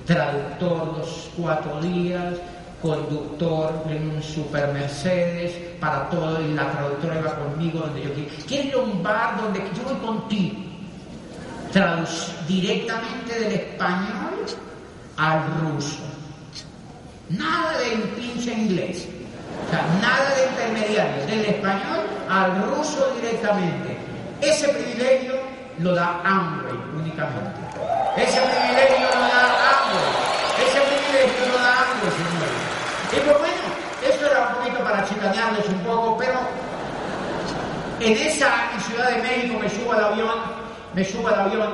Traductor 0.10 0.98
los 0.98 1.30
cuatro 1.38 1.80
días, 1.82 2.34
conductor 2.82 3.72
en 3.92 4.10
un 4.10 4.24
super 4.24 4.74
Mercedes 4.74 5.54
para 5.80 6.10
todo 6.10 6.42
y 6.42 6.52
la 6.56 6.72
traductora 6.72 7.20
iba 7.20 7.36
conmigo 7.36 7.82
donde 7.82 8.02
yo 8.02 8.10
quiero. 8.48 8.80
A 8.80 8.84
un 8.86 9.04
bar 9.04 9.40
donde 9.40 9.60
yo 9.60 9.84
voy 9.84 9.98
contigo. 9.98 10.58
Traduc 11.72 12.10
directamente 12.48 13.40
del 13.40 13.54
español 13.54 14.48
al 15.16 15.44
ruso. 15.62 16.02
Nada 17.30 17.78
de 17.78 17.98
pinche 18.20 18.52
inglés. 18.52 19.08
O 19.68 19.70
sea, 19.70 19.86
nada 20.02 20.34
de 20.34 20.46
intermediarios. 20.48 21.28
Del 21.28 21.46
español 21.46 22.00
al 22.28 22.64
ruso 22.64 23.14
directamente. 23.22 23.96
Ese 24.42 24.70
privilegio 24.70 25.36
lo 25.78 25.94
da 25.94 26.20
Amway 26.24 26.74
únicamente. 26.98 27.60
Ese 28.18 28.42
privilegio 28.42 29.08
lo 29.16 29.22
da 29.22 29.44
Amway. 29.72 30.12
Ese 30.60 30.80
privilegio 30.82 31.46
lo 31.48 31.58
da 31.60 31.72
Amway, 31.72 32.12
señores. 32.20 32.64
Y 33.12 33.20
pues 33.22 33.38
bueno, 33.40 33.66
esto 34.08 34.26
era 34.26 34.40
un 34.48 34.56
poquito 34.56 34.84
chicanearles 35.50 35.70
un 35.70 35.80
poco, 35.80 36.18
pero 36.18 36.40
en 38.00 38.14
esa 38.14 38.52
Ciudad 38.80 39.12
de 39.12 39.22
México 39.22 39.60
me 39.60 39.70
subo 39.70 39.94
al 39.94 40.04
avión, 40.04 40.36
me 40.94 41.04
subo 41.04 41.28
al 41.28 41.40
avión, 41.40 41.70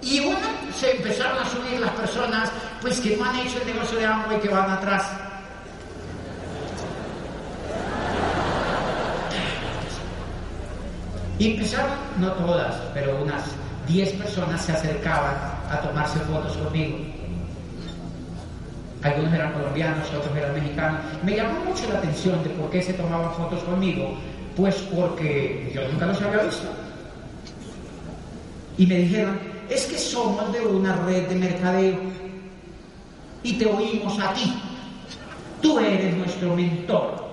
y 0.00 0.20
bueno, 0.20 0.46
se 0.76 0.96
empezaron 0.96 1.38
a 1.38 1.48
subir 1.48 1.80
las 1.80 1.90
personas, 1.92 2.50
pues 2.80 3.00
que 3.00 3.16
no 3.16 3.24
han 3.24 3.36
hecho 3.36 3.58
el 3.60 3.66
negocio 3.66 3.98
de 3.98 4.06
Amway, 4.06 4.40
que 4.40 4.48
van 4.48 4.70
atrás. 4.70 5.06
Y 11.38 11.52
empezaron, 11.52 11.90
no 12.18 12.32
todas, 12.32 12.74
pero 12.92 13.16
unas 13.22 13.42
10 13.88 14.12
personas 14.14 14.62
se 14.62 14.72
acercaban 14.72 15.34
a 15.70 15.80
tomarse 15.80 16.18
fotos 16.20 16.56
conmigo. 16.56 16.98
Algunos 19.04 19.34
eran 19.34 19.52
colombianos, 19.52 20.08
otros 20.08 20.34
eran 20.34 20.54
mexicanos. 20.54 21.00
Me 21.22 21.36
llamó 21.36 21.60
mucho 21.66 21.86
la 21.92 21.98
atención 21.98 22.42
de 22.42 22.48
por 22.50 22.70
qué 22.70 22.80
se 22.80 22.94
tomaban 22.94 23.34
fotos 23.34 23.62
conmigo, 23.62 24.14
pues 24.56 24.76
porque 24.94 25.70
yo 25.74 25.86
nunca 25.88 26.06
los 26.06 26.22
había 26.22 26.42
visto. 26.44 26.66
Y 28.78 28.86
me 28.86 28.96
dijeron, 28.96 29.38
es 29.68 29.84
que 29.84 29.98
somos 29.98 30.50
de 30.54 30.60
una 30.60 30.96
red 31.04 31.28
de 31.28 31.34
mercadeo 31.34 31.98
y 33.42 33.52
te 33.52 33.66
oímos 33.66 34.18
a 34.18 34.32
ti. 34.32 34.54
Tú 35.60 35.78
eres 35.78 36.16
nuestro 36.16 36.56
mentor. 36.56 37.24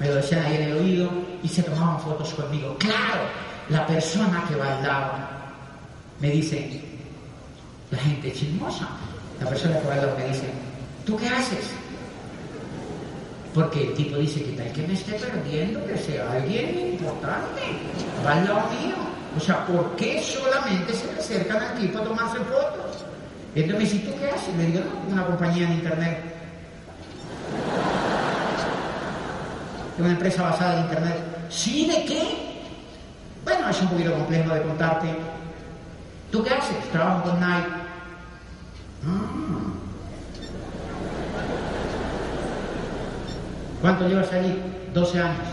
Me 0.00 0.08
lo 0.08 0.14
decían 0.14 0.46
ahí 0.46 0.56
en 0.56 0.62
el 0.62 0.76
oído 0.78 1.10
y 1.42 1.48
se 1.48 1.62
tomaban 1.62 2.00
fotos 2.00 2.32
conmigo. 2.32 2.74
Claro, 2.78 3.20
la 3.68 3.86
persona 3.86 4.44
que 4.48 4.56
bailaba 4.56 5.28
me 6.20 6.30
dice, 6.30 6.80
la 7.90 7.98
gente 7.98 8.32
chismosa, 8.32 8.88
la 9.40 9.48
persona 9.48 9.78
que 9.80 9.86
bailaba 9.86 10.14
me 10.16 10.28
dice, 10.28 10.48
¿tú 11.04 11.16
qué 11.16 11.28
haces? 11.28 11.70
Porque 13.54 13.88
el 13.88 13.94
tipo 13.94 14.16
dice 14.16 14.42
que 14.44 14.52
tal 14.52 14.72
que 14.72 14.86
me 14.86 14.94
esté 14.94 15.12
perdiendo, 15.12 15.84
que 15.86 15.96
sea 15.96 16.32
alguien 16.32 16.92
importante, 16.92 17.62
va 18.24 18.32
al 18.32 18.44
lado 18.44 18.60
mío. 18.70 18.94
O 19.36 19.40
sea, 19.40 19.66
¿por 19.66 19.96
qué 19.96 20.22
solamente 20.22 20.92
se 20.92 21.06
le 21.12 21.18
acercan 21.18 21.62
al 21.62 21.78
tipo 21.78 21.98
a 21.98 22.04
tomarse 22.04 22.38
fotos? 22.38 23.04
Entonces 23.54 23.92
me 23.92 23.98
dice, 23.98 24.10
¿tú 24.10 24.18
qué 24.18 24.30
haces? 24.30 24.54
Le 24.56 24.66
digo, 24.66 24.80
no, 24.84 25.12
una 25.12 25.26
compañía 25.26 25.66
en 25.66 25.72
internet. 25.74 26.38
una 29.98 30.10
empresa 30.10 30.42
basada 30.42 30.74
en 30.74 30.82
internet. 30.84 31.16
¿Sí 31.48 31.86
de 31.86 32.04
qué? 32.04 32.22
Bueno, 33.44 33.68
es 33.68 33.80
un 33.80 33.88
poquito 33.88 34.12
complejo 34.12 34.54
de 34.54 34.62
contarte. 34.62 35.08
¿Tú 36.30 36.42
qué 36.42 36.50
haces? 36.50 36.76
Trabajo 36.92 37.30
con 37.30 37.40
Nike. 37.40 37.87
Ah. 39.06 39.38
¿Cuánto 43.80 44.08
llevas 44.08 44.32
allí? 44.32 44.60
12 44.92 45.20
años. 45.20 45.46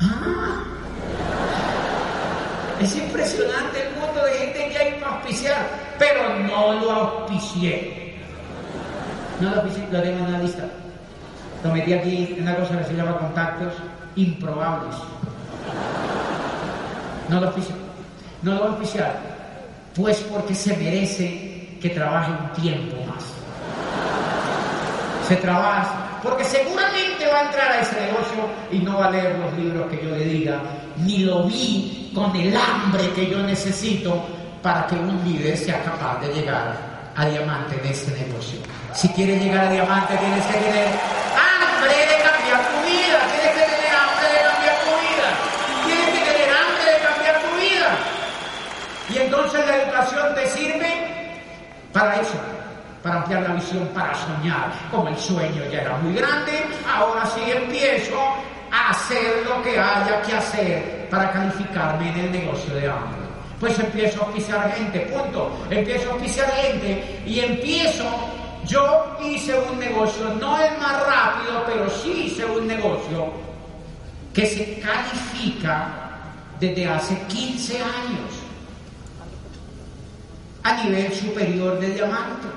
Ah. 0.00 0.64
Es 2.80 2.96
impresionante 2.96 3.86
el 3.86 4.00
mundo 4.00 4.24
de 4.24 4.32
gente 4.32 4.68
que 4.70 4.78
hay 4.78 5.00
para 5.00 5.16
auspiciar, 5.16 5.68
pero 5.98 6.38
no 6.40 6.72
lo 6.80 6.90
auspicié. 6.92 8.18
No 9.40 9.50
lo 9.50 9.56
auspicié, 9.56 9.88
lo 9.92 10.02
tengo 10.02 10.24
en 10.26 10.32
la 10.32 10.38
lista. 10.40 10.64
Lo 11.62 11.72
metí 11.72 11.92
aquí 11.92 12.34
en 12.36 12.42
una 12.42 12.56
cosa 12.56 12.78
que 12.78 12.84
se 12.84 12.94
llama 12.94 13.18
contactos 13.18 13.74
improbables. 14.16 14.96
No 17.28 17.40
lo 17.40 17.48
oficial. 17.48 17.78
No 18.42 18.54
lo 18.54 18.74
oficial. 18.74 19.27
Pues 19.98 20.18
porque 20.32 20.54
se 20.54 20.76
merece 20.76 21.76
que 21.82 21.90
trabaje 21.90 22.30
un 22.30 22.62
tiempo 22.62 22.96
más. 23.04 23.24
Se 25.26 25.34
trabaja 25.36 26.20
porque 26.22 26.44
seguramente 26.44 27.26
va 27.26 27.40
a 27.40 27.44
entrar 27.46 27.72
a 27.72 27.80
ese 27.80 28.00
negocio 28.00 28.48
y 28.70 28.78
no 28.78 28.98
va 28.98 29.06
a 29.06 29.10
leer 29.10 29.36
los 29.38 29.52
libros 29.54 29.90
que 29.90 30.04
yo 30.04 30.10
le 30.10 30.24
diga, 30.24 30.60
ni 30.98 31.18
lo 31.18 31.44
vi 31.44 32.12
con 32.14 32.34
el 32.36 32.56
hambre 32.56 33.10
que 33.12 33.28
yo 33.28 33.38
necesito 33.42 34.24
para 34.62 34.86
que 34.86 34.94
un 34.94 35.20
líder 35.24 35.56
sea 35.56 35.82
capaz 35.82 36.20
de 36.20 36.32
llegar 36.32 36.76
a 37.16 37.26
diamante 37.26 37.80
en 37.82 37.90
este 37.90 38.12
negocio. 38.12 38.60
Si 38.94 39.08
quiere 39.08 39.36
llegar 39.38 39.66
a 39.66 39.72
diamante, 39.72 40.16
tienes 40.16 40.46
que 40.46 40.58
tener 40.58 40.86
hambre 41.34 41.92
de 41.92 42.27
entonces 49.48 49.66
la 49.66 49.82
educación 49.82 50.34
te 50.34 50.46
sirve 50.46 50.88
para 51.92 52.20
eso, 52.20 52.34
para 53.02 53.16
ampliar 53.16 53.42
la 53.42 53.54
visión, 53.54 53.88
para 53.94 54.14
soñar. 54.14 54.72
Como 54.90 55.08
el 55.08 55.16
sueño 55.16 55.62
ya 55.72 55.80
era 55.80 55.96
muy 55.98 56.14
grande, 56.14 56.66
ahora 56.86 57.24
sí 57.26 57.40
empiezo 57.46 58.18
a 58.70 58.90
hacer 58.90 59.46
lo 59.46 59.62
que 59.62 59.78
haya 59.78 60.20
que 60.22 60.34
hacer 60.34 61.08
para 61.10 61.30
calificarme 61.32 62.10
en 62.10 62.18
el 62.18 62.32
negocio 62.32 62.74
de 62.74 62.88
hambre. 62.88 63.18
Pues 63.58 63.78
empiezo 63.78 64.22
a 64.22 64.28
oficiar 64.28 64.70
gente, 64.72 65.00
punto. 65.00 65.50
Empiezo 65.70 66.10
a 66.10 66.14
oficiar 66.16 66.50
gente 66.50 67.22
y 67.26 67.40
empiezo 67.40 68.04
yo 68.66 69.16
hice 69.22 69.58
un 69.58 69.78
negocio, 69.78 70.28
no 70.38 70.60
el 70.60 70.76
más 70.78 71.06
rápido, 71.06 71.64
pero 71.66 71.88
sí 71.88 72.24
hice 72.26 72.44
un 72.44 72.66
negocio 72.66 73.32
que 74.34 74.44
se 74.44 74.78
califica 74.78 75.88
desde 76.60 76.86
hace 76.86 77.18
15 77.28 77.76
años 77.78 78.37
a 80.68 80.84
nivel 80.84 81.12
superior 81.14 81.80
de 81.80 81.94
diamante. 81.94 82.48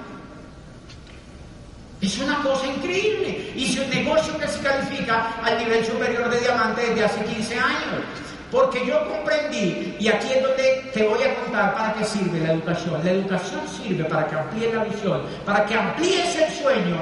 Es 2.01 2.17
una 2.19 2.41
cosa 2.41 2.65
increíble. 2.67 3.53
Hice 3.55 3.81
un 3.81 3.89
negocio 3.89 4.37
que 4.37 4.47
se 4.47 4.59
califica 4.59 5.35
al 5.43 5.57
nivel 5.59 5.85
superior 5.85 6.29
de 6.29 6.39
diamante 6.39 6.81
desde 6.81 7.05
hace 7.05 7.23
15 7.23 7.55
años. 7.55 8.03
Porque 8.51 8.85
yo 8.85 9.07
comprendí, 9.07 9.95
y 9.97 10.09
aquí 10.09 10.27
es 10.33 10.43
donde 10.43 10.91
te 10.93 11.07
voy 11.07 11.23
a 11.23 11.35
contar 11.35 11.73
para 11.73 11.93
qué 11.93 12.03
sirve 12.03 12.39
la 12.41 12.51
educación. 12.51 12.99
La 13.01 13.11
educación 13.11 13.61
sirve 13.67 14.03
para 14.05 14.27
que 14.27 14.35
amplíes 14.35 14.73
la 14.73 14.83
visión, 14.83 15.21
para 15.45 15.65
que 15.65 15.75
amplíes 15.75 16.35
el 16.35 16.51
sueño, 16.61 16.97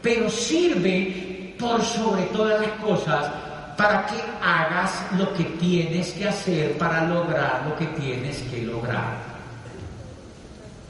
pero 0.00 0.30
sirve 0.30 1.54
por 1.58 1.82
sobre 1.84 2.22
todas 2.32 2.62
las 2.62 2.70
cosas 2.80 3.30
para 3.76 4.06
que 4.06 4.16
hagas 4.42 4.90
lo 5.18 5.34
que 5.34 5.44
tienes 5.44 6.12
que 6.12 6.28
hacer 6.28 6.78
para 6.78 7.04
lograr 7.04 7.62
lo 7.68 7.76
que 7.76 7.86
tienes 8.00 8.38
que 8.50 8.62
lograr. 8.62 9.29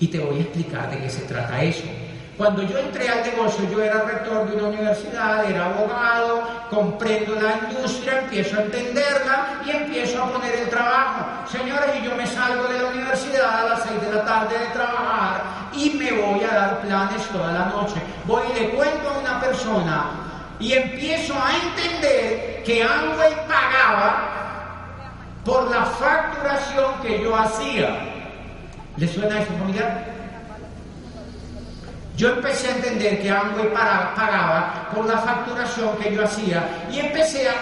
Y 0.01 0.09
te 0.09 0.19
voy 0.19 0.39
a 0.39 0.41
explicar 0.41 0.91
de 0.91 0.99
qué 0.99 1.11
se 1.11 1.23
trata 1.23 1.63
eso. 1.63 1.85
Cuando 2.41 2.63
yo 2.63 2.79
entré 2.79 3.07
al 3.07 3.23
negocio, 3.23 3.69
yo 3.71 3.83
era 3.83 4.03
rector 4.03 4.49
de 4.49 4.57
una 4.57 4.69
universidad, 4.69 5.45
era 5.45 5.67
abogado, 5.67 6.43
comprendo 6.71 7.35
la 7.35 7.69
industria, 7.69 8.21
empiezo 8.21 8.57
a 8.57 8.63
entenderla 8.63 9.61
y 9.67 9.71
empiezo 9.71 10.23
a 10.23 10.33
poner 10.33 10.55
el 10.55 10.71
trabajo. 10.71 11.47
Señores, 11.47 11.91
y 12.01 12.07
yo 12.07 12.17
me 12.17 12.27
salgo 12.27 12.65
de 12.69 12.81
la 12.81 12.89
universidad 12.89 13.61
a 13.61 13.69
las 13.69 13.83
6 13.83 14.01
de 14.01 14.13
la 14.15 14.25
tarde 14.25 14.59
de 14.59 14.67
trabajar 14.69 15.43
y 15.75 15.91
me 15.91 16.13
voy 16.13 16.43
a 16.43 16.55
dar 16.55 16.81
planes 16.81 17.23
toda 17.29 17.53
la 17.53 17.67
noche. 17.67 18.01
Voy 18.25 18.43
y 18.57 18.59
le 18.59 18.71
cuento 18.71 19.11
a 19.11 19.19
una 19.19 19.39
persona 19.39 20.07
y 20.59 20.73
empiezo 20.73 21.35
a 21.35 21.53
entender 21.55 22.63
que 22.65 22.83
Amway 22.83 23.35
pagaba 23.47 24.41
por 25.45 25.71
la 25.71 25.85
facturación 25.85 26.95
que 27.03 27.23
yo 27.23 27.37
hacía. 27.37 28.10
¿Le 28.97 29.09
suena 29.09 29.41
eso 29.41 29.53
familiar? 29.59 30.21
yo 32.21 32.35
empecé 32.35 32.69
a 32.69 32.77
entender 32.77 33.23
que 33.23 33.31
Amway 33.31 33.73
pagaba 33.73 34.91
por 34.95 35.07
la 35.07 35.17
facturación 35.21 35.97
que 35.97 36.15
yo 36.15 36.23
hacía 36.23 36.87
y 36.93 36.99
empecé 36.99 37.49
a 37.49 37.55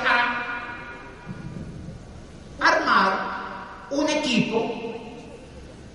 armar 2.61 3.12
un 3.91 4.09
equipo. 4.09 4.68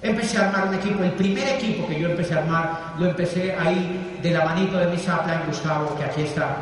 Empecé 0.02 0.38
a 0.38 0.48
armar 0.48 0.70
un 0.70 0.76
equipo. 0.76 1.04
El 1.04 1.12
primer 1.12 1.46
equipo 1.50 1.86
que 1.90 2.00
yo 2.00 2.08
empecé 2.10 2.36
a 2.36 2.38
armar 2.38 2.80
lo 2.98 3.08
empecé 3.08 3.54
ahí 3.54 4.18
de 4.24 4.32
la 4.32 4.46
manito 4.46 4.78
de 4.78 4.88
mi 4.88 4.96
en 4.96 5.46
Gustavo, 5.46 5.98
que 5.98 6.06
aquí 6.06 6.22
está. 6.22 6.56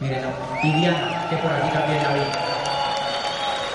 Miren, 0.00 0.24
y 0.62 0.72
Diana, 0.80 1.26
que 1.28 1.36
por 1.36 1.52
aquí 1.52 1.68
también 1.74 2.02
la 2.04 2.14
vi. 2.14 2.20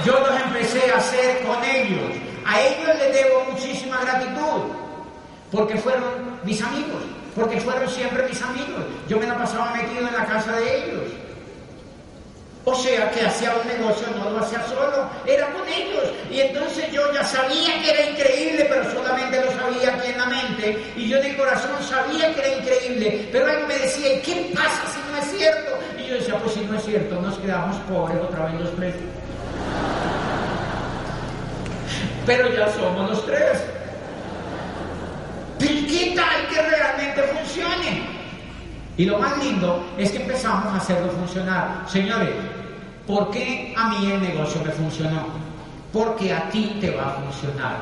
Yo 0.05 0.19
los 0.19 0.41
empecé 0.41 0.91
a 0.91 0.97
hacer 0.97 1.43
con 1.45 1.63
ellos. 1.63 2.32
A 2.45 2.61
ellos 2.61 2.89
les 2.99 3.13
debo 3.13 3.43
muchísima 3.51 4.01
gratitud, 4.01 4.71
porque 5.51 5.77
fueron 5.77 6.39
mis 6.43 6.61
amigos, 6.61 7.03
porque 7.35 7.59
fueron 7.61 7.89
siempre 7.89 8.27
mis 8.27 8.41
amigos. 8.41 8.83
Yo 9.07 9.19
me 9.19 9.27
la 9.27 9.37
pasaba 9.37 9.71
metido 9.71 10.07
en 10.07 10.13
la 10.13 10.25
casa 10.25 10.53
de 10.57 10.77
ellos. 10.77 11.03
O 12.65 12.73
sea 12.75 13.11
que 13.11 13.25
hacía 13.25 13.53
un 13.61 13.67
negocio, 13.67 14.07
no 14.17 14.29
lo 14.29 14.39
hacía 14.39 14.65
solo, 14.67 15.09
era 15.27 15.51
con 15.51 15.67
ellos. 15.67 16.05
Y 16.31 16.39
entonces 16.39 16.89
yo 16.93 17.11
ya 17.13 17.23
sabía 17.25 17.81
que 17.81 17.91
era 17.91 18.09
increíble, 18.09 18.65
pero 18.69 18.89
solamente 18.91 19.43
lo 19.43 19.51
sabía 19.51 19.93
aquí 19.93 20.11
en 20.11 20.17
la 20.17 20.25
mente. 20.27 20.93
Y 20.95 21.09
yo 21.09 21.17
el 21.17 21.35
corazón 21.35 21.71
sabía 21.81 22.33
que 22.33 22.39
era 22.39 22.57
increíble, 22.59 23.29
pero 23.33 23.49
él 23.49 23.67
me 23.67 23.75
decía, 23.79 24.21
¿qué 24.21 24.49
pasa 24.55 24.81
si 24.93 25.11
no 25.11 25.17
es 25.17 25.37
cierto? 25.37 25.71
Y 25.99 26.07
yo 26.07 26.15
decía, 26.15 26.39
pues 26.39 26.53
si 26.53 26.61
no 26.61 26.77
es 26.77 26.85
cierto, 26.85 27.21
nos 27.21 27.37
quedamos 27.39 27.75
pobres 27.89 28.17
otra 28.21 28.45
vez 28.45 28.61
los 28.61 28.75
tres. 28.77 28.95
Pero 32.25 32.53
ya 32.53 32.67
somos 32.69 33.09
los 33.09 33.25
tres. 33.25 33.63
¿Y 35.59 35.85
qué 35.85 36.15
tal 36.15 36.47
que 36.49 36.61
realmente 36.61 37.21
funcione? 37.23 38.03
Y 38.97 39.05
lo 39.05 39.17
más 39.17 39.37
lindo 39.43 39.83
es 39.97 40.11
que 40.11 40.21
empezamos 40.21 40.65
a 40.73 40.77
hacerlo 40.77 41.11
funcionar. 41.11 41.83
Señores, 41.87 42.29
¿por 43.07 43.31
qué 43.31 43.73
a 43.75 43.89
mí 43.89 44.11
el 44.11 44.21
negocio 44.21 44.61
me 44.63 44.71
funcionó? 44.71 45.25
Porque 45.91 46.33
a 46.33 46.49
ti 46.49 46.77
te 46.79 46.91
va 46.91 47.07
a 47.07 47.13
funcionar. 47.21 47.77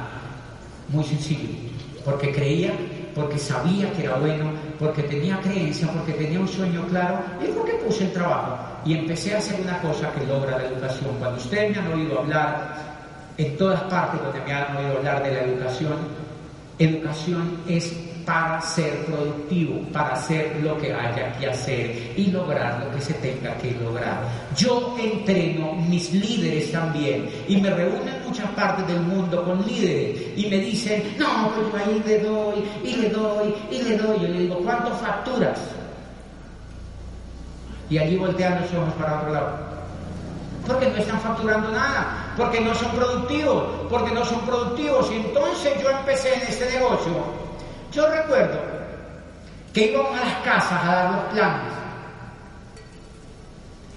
Muy 0.89 1.03
sencillo. 1.03 1.49
Porque 2.05 2.31
creía, 2.31 2.73
porque 3.13 3.37
sabía 3.37 3.91
que 3.93 4.03
era 4.03 4.15
bueno, 4.15 4.51
porque 4.79 5.03
tenía 5.03 5.39
creencia, 5.39 5.87
porque 5.91 6.13
tenía 6.13 6.39
un 6.39 6.47
sueño 6.47 6.85
claro 6.87 7.19
y 7.41 7.51
porque 7.51 7.73
puse 7.73 8.05
el 8.05 8.13
trabajo. 8.13 8.57
Y 8.85 8.95
empecé 8.97 9.35
a 9.35 9.37
hacer 9.37 9.59
una 9.61 9.79
cosa 9.79 10.11
que 10.13 10.25
logra 10.25 10.57
la 10.57 10.65
educación. 10.65 11.15
Cuando 11.19 11.37
ustedes 11.37 11.75
me 11.75 11.81
han 11.81 11.93
oído 11.93 12.19
hablar, 12.19 12.90
en 13.41 13.57
todas 13.57 13.81
partes 13.83 14.21
donde 14.21 14.39
me 14.41 14.53
han 14.53 14.77
oído 14.77 14.97
hablar 14.97 15.23
de 15.23 15.31
la 15.31 15.41
educación, 15.43 15.93
educación 16.77 17.57
es 17.67 17.91
para 18.25 18.61
ser 18.61 19.05
productivo, 19.05 19.81
para 19.91 20.13
hacer 20.13 20.59
lo 20.61 20.77
que 20.77 20.93
haya 20.93 21.35
que 21.39 21.47
hacer 21.47 22.13
y 22.15 22.27
lograr 22.27 22.83
lo 22.83 22.95
que 22.95 23.01
se 23.01 23.13
tenga 23.15 23.55
que 23.57 23.71
lograr. 23.71 24.21
Yo 24.55 24.95
entreno 24.99 25.73
mis 25.73 26.13
líderes 26.13 26.71
también 26.71 27.27
y 27.47 27.57
me 27.57 27.71
reúno 27.71 28.11
en 28.11 28.23
muchas 28.27 28.49
partes 28.51 28.87
del 28.87 29.01
mundo 29.01 29.43
con 29.43 29.65
líderes 29.65 30.37
y 30.37 30.45
me 30.47 30.57
dicen, 30.57 31.15
no, 31.17 31.51
pues 31.55 31.67
yo 31.71 31.91
ahí 31.91 32.03
le 32.05 32.19
doy 32.19 32.63
y 32.83 32.95
le 32.95 33.09
doy 33.09 33.55
y 33.71 33.81
le 33.81 33.97
doy. 33.97 34.19
Yo 34.21 34.27
le 34.27 34.39
digo, 34.39 34.55
¿cuánto 34.63 34.91
facturas? 34.97 35.59
Y 37.89 37.97
allí 37.97 38.17
voltean 38.17 38.61
los 38.61 38.71
ojos 38.73 38.93
para 38.93 39.19
otro 39.19 39.33
lado. 39.33 39.71
Porque 40.67 40.89
no 40.89 40.97
están 40.97 41.19
facturando 41.19 41.71
nada, 41.71 42.20
porque 42.37 42.61
no 42.61 42.73
son 42.75 42.91
productivos, 42.91 43.63
porque 43.89 44.11
no 44.11 44.25
son 44.25 44.41
productivos. 44.41 45.11
Y 45.11 45.15
entonces 45.15 45.81
yo 45.81 45.89
empecé 45.89 46.33
en 46.35 46.41
este 46.41 46.71
negocio 46.71 47.41
yo 47.91 48.07
recuerdo 48.07 48.59
que 49.73 49.91
íbamos 49.91 50.17
a 50.19 50.25
las 50.25 50.37
casas 50.37 50.83
a 50.83 50.95
dar 50.95 51.11
los 51.11 51.23
planes. 51.25 51.73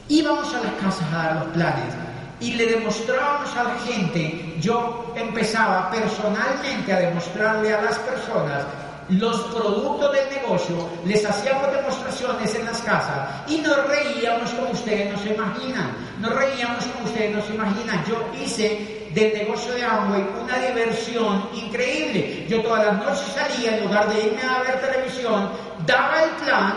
Íbamos 0.08 0.52
a 0.54 0.60
las 0.60 0.72
casas 0.74 1.12
a 1.12 1.16
dar 1.16 1.36
los 1.36 1.44
planes 1.54 1.94
y 2.40 2.52
le 2.54 2.66
demostrábamos 2.66 3.56
a 3.56 3.64
la 3.64 3.74
gente, 3.86 4.56
yo 4.60 5.12
empezaba 5.14 5.90
personalmente 5.90 6.92
a 6.92 7.00
demostrarle 7.00 7.72
a 7.72 7.82
las 7.82 7.98
personas 8.00 8.64
los 9.08 9.40
productos 9.42 10.12
del 10.12 10.30
negocio, 10.30 10.88
les 11.04 11.24
hacíamos 11.24 11.70
demostraciones 11.72 12.54
en 12.54 12.64
las 12.64 12.80
casas 12.82 13.28
y 13.46 13.58
nos 13.58 13.86
reíamos 13.86 14.50
como 14.50 14.70
ustedes 14.70 15.12
no 15.12 15.18
se 15.18 15.34
imaginan, 15.34 15.92
nos 16.20 16.34
reíamos 16.34 16.84
como 16.86 17.04
ustedes 17.04 17.34
no 17.34 17.42
se 17.42 17.54
imaginan. 17.54 18.04
Yo 18.06 18.30
hice 18.42 19.10
del 19.14 19.34
negocio 19.34 19.72
de 19.74 19.84
Amway 19.84 20.24
una 20.42 20.58
diversión 20.58 21.48
increíble. 21.54 22.46
Yo 22.48 22.62
todas 22.62 22.86
las 22.86 22.98
noches 22.98 23.34
salía, 23.34 23.76
en 23.76 23.84
lugar 23.84 24.12
de 24.12 24.26
irme 24.26 24.42
a 24.42 24.60
ver 24.60 24.80
televisión, 24.80 25.50
daba 25.86 26.24
el 26.24 26.30
plan, 26.30 26.74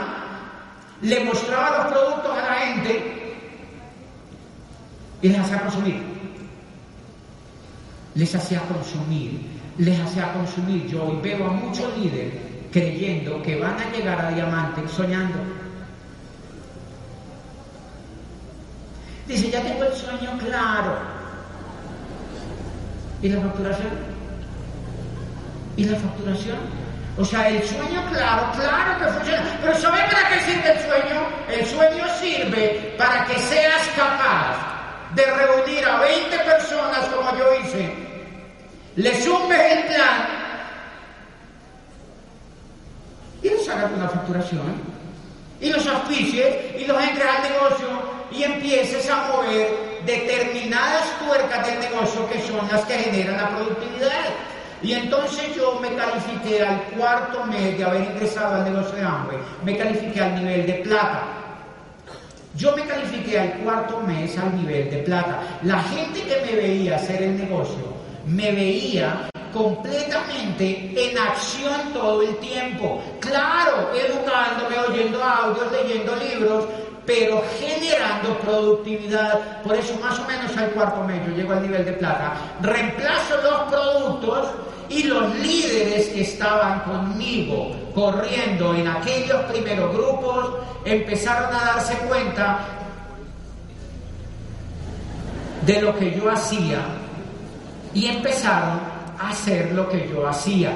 le 1.02 1.24
mostraba 1.24 1.78
los 1.78 1.94
productos 1.94 2.38
a 2.38 2.42
la 2.42 2.54
gente 2.54 3.36
y 5.22 5.30
les 5.30 5.40
hacía 5.40 5.62
consumir. 5.62 6.18
Les 8.16 8.36
hacía 8.36 8.62
consumir 8.62 9.47
les 9.78 10.00
hacía 10.00 10.34
consumir. 10.34 10.88
Yo 10.88 11.06
hoy 11.06 11.20
veo 11.22 11.46
a 11.46 11.52
muchos 11.52 11.96
líderes 11.98 12.34
creyendo 12.72 13.42
que 13.42 13.60
van 13.60 13.78
a 13.80 13.92
llegar 13.92 14.26
a 14.26 14.32
diamante 14.32 14.88
soñando. 14.88 15.40
Dice, 19.28 19.52
ya 19.52 19.62
tengo 19.62 19.84
el 19.84 19.94
sueño 19.94 20.38
claro. 20.40 20.98
¿Y 23.22 23.30
la 23.30 23.42
facturación? 23.42 23.90
¿Y 25.76 25.84
la 25.86 25.98
facturación? 25.98 26.58
O 27.18 27.26
sea, 27.26 27.50
el 27.50 27.64
sueño 27.64 28.04
claro, 28.12 28.52
claro 28.54 29.00
que 29.00 29.12
funciona. 29.12 29.60
Pero 29.62 29.78
¿sabe 29.78 30.00
para 30.12 30.30
qué 30.30 30.40
sirve 30.46 30.72
el 30.72 30.80
sueño? 30.80 31.28
El 31.50 31.66
sueño 31.66 32.06
sirve 32.20 32.96
para 32.98 33.26
que 33.26 33.40
seas 33.40 33.88
capaz 33.96 34.56
de 35.16 35.26
reunir 35.26 35.84
a 35.86 36.00
20 36.00 36.38
personas 36.40 37.06
como 37.08 37.38
yo 37.38 37.46
hice 37.62 38.07
le 38.98 39.14
sumes 39.22 39.60
el 39.60 39.84
plan 39.84 40.28
y 43.44 43.50
le 43.50 43.60
sacas 43.60 43.92
una 43.96 44.10
facturación 44.10 44.82
y 45.62 45.70
los 45.70 45.86
auspicies 45.86 46.82
y 46.82 46.86
los 46.86 47.02
entres 47.04 47.28
al 47.28 47.44
negocio 47.44 47.88
y 48.32 48.44
empieces 48.44 49.08
a 49.10 49.28
mover 49.28 50.02
determinadas 50.04 51.04
tuercas 51.20 51.68
del 51.68 51.80
negocio 51.80 52.28
que 52.28 52.42
son 52.42 52.68
las 52.72 52.86
que 52.86 52.96
generan 52.96 53.38
la 53.38 53.50
productividad. 53.50 54.26
Y 54.82 54.94
entonces 54.94 55.56
yo 55.56 55.80
me 55.80 55.94
califiqué 55.96 56.64
al 56.64 56.82
cuarto 56.98 57.46
mes 57.46 57.78
de 57.78 57.84
haber 57.84 58.02
ingresado 58.02 58.56
al 58.56 58.64
negocio 58.64 58.96
de 58.96 59.04
hambre, 59.04 59.38
me 59.64 59.78
califiqué 59.78 60.22
al 60.22 60.36
nivel 60.36 60.66
de 60.66 60.74
plata. 60.74 61.24
Yo 62.56 62.76
me 62.76 62.84
califiqué 62.84 63.40
al 63.40 63.52
cuarto 63.60 64.02
mes 64.02 64.36
al 64.40 64.56
nivel 64.56 64.90
de 64.90 64.98
plata. 65.04 65.60
La 65.62 65.84
gente 65.84 66.24
que 66.24 66.42
me 66.46 66.56
veía 66.56 66.96
hacer 66.96 67.22
el 67.22 67.38
negocio 67.38 67.97
me 68.28 68.52
veía 68.52 69.30
completamente 69.54 70.94
en 70.96 71.18
acción 71.18 71.94
todo 71.94 72.22
el 72.22 72.36
tiempo. 72.38 73.02
Claro, 73.20 73.90
educándome, 73.94 74.78
oyendo 74.90 75.24
audios, 75.24 75.72
leyendo 75.72 76.16
libros, 76.16 76.66
pero 77.06 77.42
generando 77.60 78.38
productividad. 78.40 79.62
Por 79.64 79.76
eso 79.76 79.98
más 80.02 80.20
o 80.20 80.26
menos 80.26 80.56
al 80.58 80.72
cuarto 80.72 81.04
medio 81.04 81.36
llego 81.36 81.54
al 81.54 81.62
nivel 81.62 81.86
de 81.86 81.94
plata. 81.94 82.34
Reemplazo 82.62 83.42
los 83.42 83.62
productos 83.72 84.48
y 84.90 85.04
los 85.04 85.36
líderes 85.36 86.08
que 86.10 86.22
estaban 86.22 86.82
conmigo 86.82 87.76
corriendo 87.94 88.76
en 88.76 88.88
aquellos 88.88 89.42
primeros 89.52 89.94
grupos 89.94 90.54
empezaron 90.86 91.54
a 91.54 91.66
darse 91.66 91.98
cuenta 92.08 92.60
de 95.66 95.82
lo 95.82 95.98
que 95.98 96.12
yo 96.16 96.30
hacía 96.30 96.80
y 97.94 98.08
empezaron 98.08 98.80
a 99.20 99.30
hacer 99.30 99.72
lo 99.74 99.90
que 99.90 100.10
yo 100.10 100.28
hacía. 100.28 100.72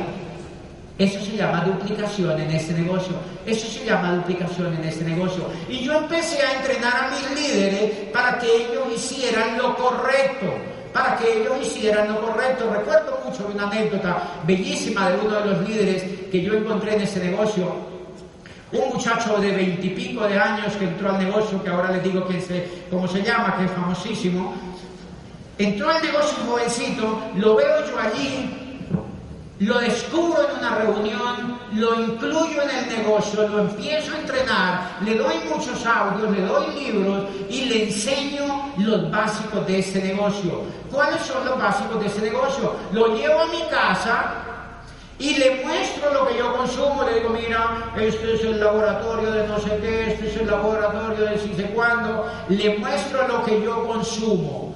Eso 0.98 1.20
se 1.20 1.36
llama 1.36 1.64
duplicación 1.66 2.40
en 2.40 2.52
este 2.52 2.74
negocio. 2.74 3.16
Eso 3.46 3.68
se 3.68 3.86
llama 3.86 4.14
duplicación 4.14 4.74
en 4.76 4.84
este 4.84 5.04
negocio. 5.04 5.46
Y 5.68 5.80
yo 5.86 5.98
empecé 5.98 6.46
a 6.46 6.60
entrenar 6.60 7.06
a 7.06 7.10
mis 7.10 7.42
líderes 7.42 7.92
para 8.14 8.38
que 8.38 8.46
ellos 8.46 8.84
hicieran 8.94 9.58
lo 9.58 9.76
correcto. 9.76 10.48
Para 10.94 11.16
que 11.18 11.42
ellos 11.42 11.54
hicieran 11.62 12.10
lo 12.14 12.22
correcto. 12.22 12.72
Recuerdo 12.72 13.20
mucho 13.26 13.50
una 13.52 13.68
anécdota 13.68 14.22
bellísima 14.46 15.10
de 15.10 15.18
uno 15.26 15.40
de 15.40 15.46
los 15.46 15.68
líderes 15.68 16.04
que 16.32 16.42
yo 16.42 16.54
encontré 16.54 16.94
en 16.96 17.02
ese 17.02 17.24
negocio. 17.24 17.74
Un 18.72 18.94
muchacho 18.94 19.38
de 19.38 19.52
veintipico 19.52 20.28
de 20.28 20.38
años 20.38 20.74
que 20.76 20.86
entró 20.86 21.10
al 21.10 21.18
negocio, 21.18 21.62
que 21.64 21.70
ahora 21.70 21.92
les 21.92 22.04
digo 22.04 22.28
que 22.28 22.40
se, 22.40 22.86
cómo 22.90 23.08
se 23.08 23.24
llama, 23.24 23.58
que 23.58 23.66
es 23.66 23.72
famosísimo, 23.72 24.54
Entró 25.62 25.92
al 25.92 26.02
negocio 26.02 26.44
jovencito, 26.44 27.22
lo 27.36 27.56
veo 27.56 27.86
yo 27.86 28.00
allí, 28.00 28.50
lo 29.60 29.78
descubro 29.78 30.50
en 30.50 30.58
una 30.58 30.76
reunión, 30.76 31.60
lo 31.74 32.02
incluyo 32.02 32.64
en 32.64 32.70
el 32.72 32.98
negocio, 32.98 33.48
lo 33.48 33.60
empiezo 33.60 34.16
a 34.16 34.22
entrenar, 34.22 34.98
le 35.06 35.16
doy 35.20 35.36
muchos 35.48 35.86
audios, 35.86 36.32
le 36.32 36.42
doy 36.48 36.66
libros 36.84 37.26
y 37.48 37.66
le 37.66 37.84
enseño 37.84 38.74
los 38.80 39.12
básicos 39.12 39.68
de 39.68 39.78
ese 39.78 40.02
negocio. 40.02 40.64
¿Cuáles 40.92 41.22
son 41.22 41.46
los 41.46 41.60
básicos 41.60 42.00
de 42.00 42.08
ese 42.08 42.22
negocio? 42.22 42.74
Lo 42.92 43.16
llevo 43.16 43.42
a 43.42 43.46
mi 43.46 43.62
casa 43.70 44.34
y 45.20 45.36
le 45.36 45.64
muestro 45.64 46.12
lo 46.12 46.28
que 46.28 46.40
yo 46.40 46.58
consumo, 46.58 47.04
le 47.04 47.20
digo, 47.20 47.30
mira, 47.30 47.92
este 47.96 48.34
es 48.34 48.44
el 48.44 48.60
laboratorio 48.60 49.32
de 49.32 49.48
no 49.48 49.60
sé 49.60 49.78
qué, 49.80 50.14
este 50.14 50.28
es 50.28 50.38
el 50.38 50.48
laboratorio 50.48 51.24
de 51.26 51.38
si 51.38 51.54
sé 51.54 51.66
cuándo, 51.66 52.26
le 52.50 52.80
muestro 52.80 53.28
lo 53.28 53.44
que 53.44 53.62
yo 53.62 53.86
consumo, 53.86 54.71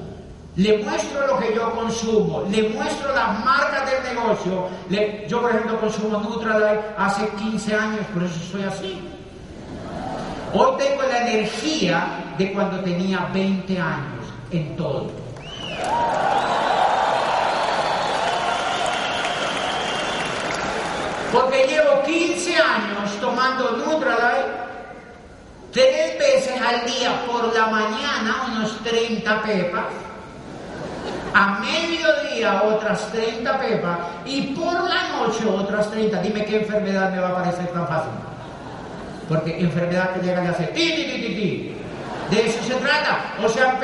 le 0.58 0.78
muestro 0.78 1.28
lo 1.28 1.38
que 1.39 1.53
yo 1.53 1.70
consumo, 1.72 2.43
le 2.49 2.70
muestro 2.70 3.14
las 3.14 3.43
marcas 3.43 3.91
del 3.91 4.16
negocio. 4.16 4.70
yo, 5.28 5.41
por 5.41 5.49
ejemplo, 5.49 5.80
consumo 5.82 6.20
Nutralight 6.20 6.80
hace 6.97 7.28
15 7.30 7.76
años, 7.76 8.06
por 8.14 8.24
eso 8.24 8.39
soy 8.51 8.64
así. 8.64 8.99
Hoy 10.53 10.78
tengo 10.78 11.01
la 11.03 11.28
energía 11.30 12.34
de 12.38 12.53
cuando 12.53 12.80
tenía 12.80 13.28
20 13.34 13.80
años 13.80 14.26
en 14.51 14.76
todo. 14.78 15.12
Porque 21.34 21.68
llevo 21.68 22.01
15 22.06 22.56
años 22.56 23.20
tomando 23.20 23.72
Nutralight 23.72 24.45
tres 25.74 26.18
veces 26.18 26.62
al 26.62 26.86
día 26.86 27.26
por 27.28 27.53
la 27.53 27.66
mañana, 27.66 28.45
unos 28.53 28.82
30 28.84 29.41
pepas, 29.41 30.05
a 31.36 31.59
mediodía 31.59 32.63
otras 32.63 33.11
30 33.11 33.59
pepas 33.59 33.99
y 34.25 34.41
por 34.53 34.73
la 34.88 35.09
noche 35.09 35.45
otras 35.45 35.91
30. 35.91 36.21
Dime 36.21 36.45
qué 36.45 36.61
enfermedad 36.61 37.11
me 37.11 37.19
va 37.19 37.27
a 37.27 37.36
parecer 37.36 37.67
tan 37.67 37.86
fácil. 37.86 38.11
Porque 39.27 39.59
enfermedad 39.59 40.13
que 40.13 40.21
llega 40.25 40.45
y 40.45 40.47
hace 40.47 40.63
ti, 40.67 40.93
ti, 40.95 41.03
ti, 41.03 41.21
ti, 41.21 41.36
ti. 41.36 41.75
De 42.29 42.47
eso 42.47 42.63
se 42.63 42.75
trata. 42.75 43.36
O 43.43 43.49
sea, 43.49 43.77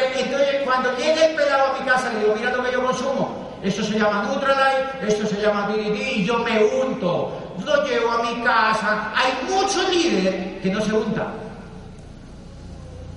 cuando 0.63 0.95
llegue 0.97 1.25
el 1.25 1.35
pelado 1.35 1.75
a 1.75 1.79
mi 1.79 1.85
casa, 1.85 2.13
le 2.13 2.19
digo, 2.21 2.35
mira 2.35 2.51
lo 2.55 2.63
que 2.63 2.71
yo 2.71 2.85
consumo. 2.85 3.51
Esto 3.61 3.83
se 3.83 3.99
llama 3.99 4.23
Nutralight, 4.23 5.03
esto 5.05 5.27
se 5.27 5.41
llama 5.41 5.67
DDD 5.67 6.19
y 6.19 6.25
yo 6.25 6.39
me 6.39 6.63
unto. 6.63 7.37
Lo 7.65 7.85
llevo 7.85 8.11
a 8.11 8.23
mi 8.23 8.41
casa. 8.43 9.11
Hay 9.13 9.33
muchos 9.53 9.89
líderes 9.89 10.61
que 10.61 10.71
no 10.71 10.79
se 10.79 10.93
untan. 10.93 11.33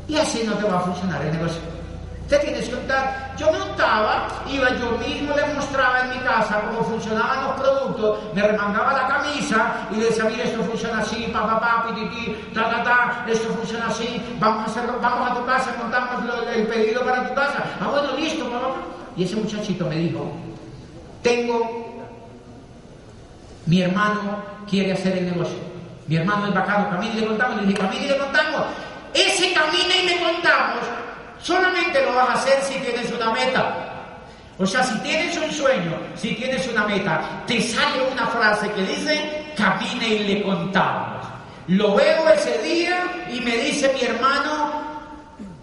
Y 0.08 0.16
así 0.18 0.42
no 0.44 0.54
te 0.54 0.64
va 0.64 0.78
a 0.78 0.80
funcionar 0.80 1.22
el 1.24 1.32
negocio. 1.32 1.74
Te 2.28 2.38
tienes 2.38 2.68
que 2.68 2.74
untar. 2.74 3.34
Yo 3.36 3.52
me 3.52 3.60
untaba, 3.60 4.28
iba 4.48 4.70
yo 4.70 4.92
mismo, 4.92 5.36
le 5.36 5.54
mostraba 5.54 6.00
en 6.00 6.10
mi 6.10 6.18
casa 6.20 6.62
cómo 6.62 6.82
funcionaban 6.82 7.44
los 7.44 7.60
productos, 7.60 8.18
me 8.34 8.42
remangaba 8.42 8.92
la 8.94 9.06
camisa 9.08 9.88
y 9.90 9.96
le 9.96 10.06
decía, 10.06 10.24
mira, 10.24 10.44
esto 10.44 10.62
funciona 10.62 11.00
así, 11.00 11.28
pa, 11.32 11.46
pa, 11.46 11.60
pa, 11.60 11.86
pititi, 11.86 12.34
ta, 12.54 12.70
ta, 12.70 12.82
ta, 12.82 13.24
esto 13.28 13.48
funciona 13.52 13.88
así, 13.88 14.22
vamos 14.40 14.62
a 14.62 14.70
hacerlo, 14.70 14.98
vamos 15.02 15.30
a 15.30 15.34
tu 15.34 15.44
casa, 15.44 15.74
montamos 15.78 16.24
el 16.54 16.66
pedido 16.66 17.04
para 17.04 17.28
tu 17.28 17.34
casa. 17.34 17.62
Ah, 17.80 17.88
bueno, 17.90 18.16
listo, 18.16 18.48
papá. 18.50 18.76
Y 19.16 19.24
ese 19.24 19.36
muchachito 19.36 19.86
me 19.86 19.96
dijo, 19.96 20.32
tengo, 21.22 22.00
mi 23.66 23.82
hermano 23.82 24.42
quiere 24.68 24.92
hacer 24.92 25.18
el 25.18 25.26
negocio. 25.26 25.58
Mi 26.06 26.16
hermano 26.16 26.46
es 26.46 26.54
bacano, 26.54 26.90
camina 26.90 27.14
y 27.14 27.20
le 27.20 27.26
contamos. 27.26 27.60
Le 27.60 27.66
dije, 27.66 27.78
camina 27.78 28.04
y 28.04 28.08
le 28.08 28.18
contamos. 28.18 28.62
Ese 29.14 29.52
camina 29.54 29.96
y 30.02 30.06
le 30.06 30.18
contamos, 30.18 30.80
solamente 31.44 32.02
lo 32.02 32.14
vas 32.14 32.30
a 32.30 32.32
hacer 32.32 32.62
si 32.62 32.78
tienes 32.80 33.12
una 33.12 33.30
meta. 33.30 33.90
O 34.58 34.66
sea, 34.66 34.82
si 34.82 34.98
tienes 35.00 35.36
un 35.36 35.50
sueño, 35.50 35.92
si 36.14 36.34
tienes 36.34 36.66
una 36.68 36.86
meta, 36.86 37.42
te 37.46 37.60
sale 37.60 38.02
una 38.10 38.26
frase 38.26 38.70
que 38.70 38.82
dice, 38.82 39.52
camine 39.56 40.08
y 40.08 40.18
le 40.34 40.42
contamos. 40.42 41.26
Lo 41.66 41.94
veo 41.94 42.28
ese 42.28 42.58
día 42.62 43.04
y 43.30 43.40
me 43.40 43.56
dice 43.58 43.92
mi 43.94 44.02
hermano, 44.02 44.82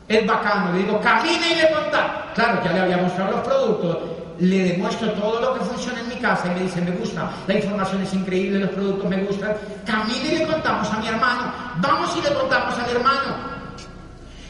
es 0.07 0.25
bacano. 0.27 0.73
Le 0.73 0.79
digo, 0.79 0.99
camina 0.99 1.47
y 1.47 1.55
le 1.55 1.71
contamos. 1.71 2.11
Claro, 2.35 2.61
ya 2.63 2.73
le 2.73 2.79
había 2.81 2.97
mostrado 2.97 3.31
los 3.31 3.41
productos. 3.41 3.97
Le 4.39 4.71
demuestro 4.71 5.11
todo 5.13 5.39
lo 5.39 5.53
que 5.53 5.65
funciona 5.65 5.99
en 6.01 6.09
mi 6.09 6.15
casa 6.15 6.47
y 6.47 6.51
me 6.51 6.61
dice, 6.61 6.81
me 6.81 6.91
gusta, 6.91 7.29
la 7.47 7.53
información 7.53 8.01
es 8.01 8.13
increíble, 8.13 8.59
los 8.59 8.71
productos 8.71 9.09
me 9.09 9.23
gustan. 9.23 9.53
Camina 9.85 10.33
y 10.33 10.37
le 10.39 10.47
contamos 10.47 10.91
a 10.91 10.97
mi 10.97 11.07
hermano. 11.07 11.53
Vamos 11.77 12.17
y 12.17 12.21
le 12.21 12.33
contamos 12.33 12.77
al 12.77 12.89
hermano. 12.89 13.60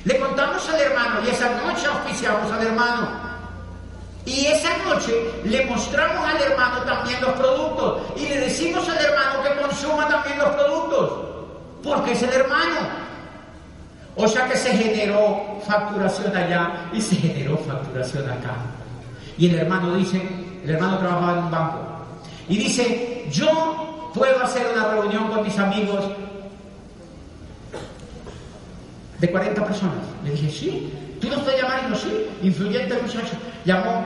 Le 0.06 0.20
contamos 0.20 0.68
al 0.70 0.80
hermano 0.80 1.20
y 1.26 1.30
esa 1.30 1.50
noche 1.50 1.88
oficiamos 1.88 2.52
al 2.52 2.66
hermano. 2.66 3.08
Y 4.26 4.46
esa 4.48 4.78
noche 4.86 5.14
le 5.44 5.66
mostramos 5.66 6.28
al 6.28 6.42
hermano 6.42 6.82
también 6.84 7.20
los 7.22 7.32
productos 7.32 8.02
y 8.18 8.28
le 8.28 8.42
decimos 8.42 8.88
al 8.88 8.98
hermano 8.98 9.44
que 9.44 9.62
consuma 9.62 10.08
también 10.08 10.38
los 10.38 10.50
productos, 10.50 11.12
porque 11.84 12.12
es 12.12 12.24
el 12.24 12.34
hermano. 12.34 12.80
O 14.16 14.28
sea 14.28 14.48
que 14.48 14.58
se 14.58 14.72
generó 14.72 15.60
facturación 15.66 16.36
allá 16.36 16.90
y 16.94 17.02
se 17.02 17.16
generó 17.16 17.58
facturación 17.58 18.30
acá. 18.30 18.56
Y 19.38 19.50
el 19.50 19.60
hermano 19.60 19.96
dice, 19.96 20.22
el 20.64 20.70
hermano 20.70 21.00
trabajaba 21.00 21.32
en 21.34 21.44
un 21.46 21.52
banco, 21.52 21.80
y 22.48 22.58
dice, 22.58 23.28
yo 23.32 24.12
puedo 24.14 24.44
hacer 24.44 24.68
una 24.74 24.90
reunión 24.90 25.30
con 25.30 25.44
mis 25.44 25.58
amigos 25.58 26.04
de 29.22 29.30
40 29.30 29.66
personas. 29.66 30.04
Le 30.24 30.32
dije, 30.32 30.50
sí, 30.50 30.94
tú 31.22 31.30
no 31.30 31.36
estás 31.36 31.62
llamando, 31.62 31.96
sí, 31.96 32.28
influyente 32.42 33.00
muchacho. 33.02 33.34
Llamó, 33.64 34.04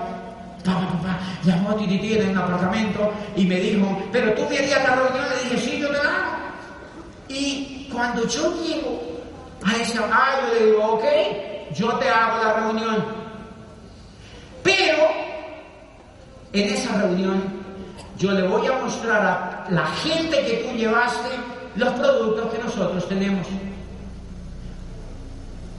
papá, 0.63 0.87
papá, 0.91 1.19
llamó 1.43 1.69
a 1.69 1.81
en 1.81 2.29
un 2.29 2.37
apartamento 2.37 3.13
y 3.35 3.45
me 3.45 3.55
dijo, 3.55 4.03
pero 4.11 4.33
tú 4.33 4.41
me 4.49 4.57
harías 4.57 4.83
la 4.83 4.95
reunión. 4.95 5.25
Le 5.29 5.49
dije, 5.49 5.69
sí, 5.69 5.79
yo 5.79 5.87
te 5.87 6.03
la 6.03 6.09
hago. 6.09 6.35
Y 7.29 7.89
cuando 7.91 8.27
yo 8.27 8.61
llego 8.61 9.01
a 9.63 9.75
ese 9.77 9.99
ah, 9.99 10.41
yo 10.41 10.53
le 10.53 10.65
digo, 10.65 10.85
ok, 10.85 11.03
yo 11.73 11.93
te 11.93 12.09
hago 12.09 12.43
la 12.43 12.53
reunión. 12.53 13.05
Pero 14.61 15.07
en 16.51 16.73
esa 16.73 17.01
reunión 17.01 17.41
yo 18.17 18.31
le 18.31 18.47
voy 18.47 18.67
a 18.67 18.73
mostrar 18.73 19.25
a 19.25 19.71
la 19.71 19.85
gente 19.85 20.45
que 20.45 20.67
tú 20.67 20.75
llevaste 20.75 21.29
los 21.75 21.93
productos 21.93 22.53
que 22.53 22.63
nosotros 22.63 23.07
tenemos. 23.07 23.47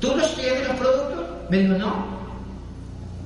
¿Tú 0.00 0.14
los 0.14 0.34
tienes 0.34 0.68
los 0.68 0.76
productos? 0.76 1.24
Me 1.48 1.58
dijo, 1.58 1.74
no. 1.74 2.16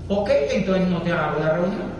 Ok, 0.08 0.30
entonces 0.50 0.88
no 0.88 1.02
te 1.02 1.12
hago 1.12 1.40
la 1.40 1.50
reunión. 1.50 1.90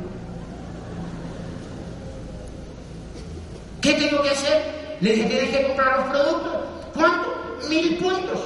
¿Qué 3.81 3.95
tengo 3.95 4.23
que 4.23 4.31
hacer? 4.31 4.63
Le 5.01 5.13
dije, 5.13 5.29
tienes 5.29 5.57
que 5.57 5.67
comprar 5.67 5.99
los 5.99 6.09
productos. 6.09 6.53
¿Cuánto? 6.95 7.41
mil 7.69 7.97
puntos. 7.99 8.41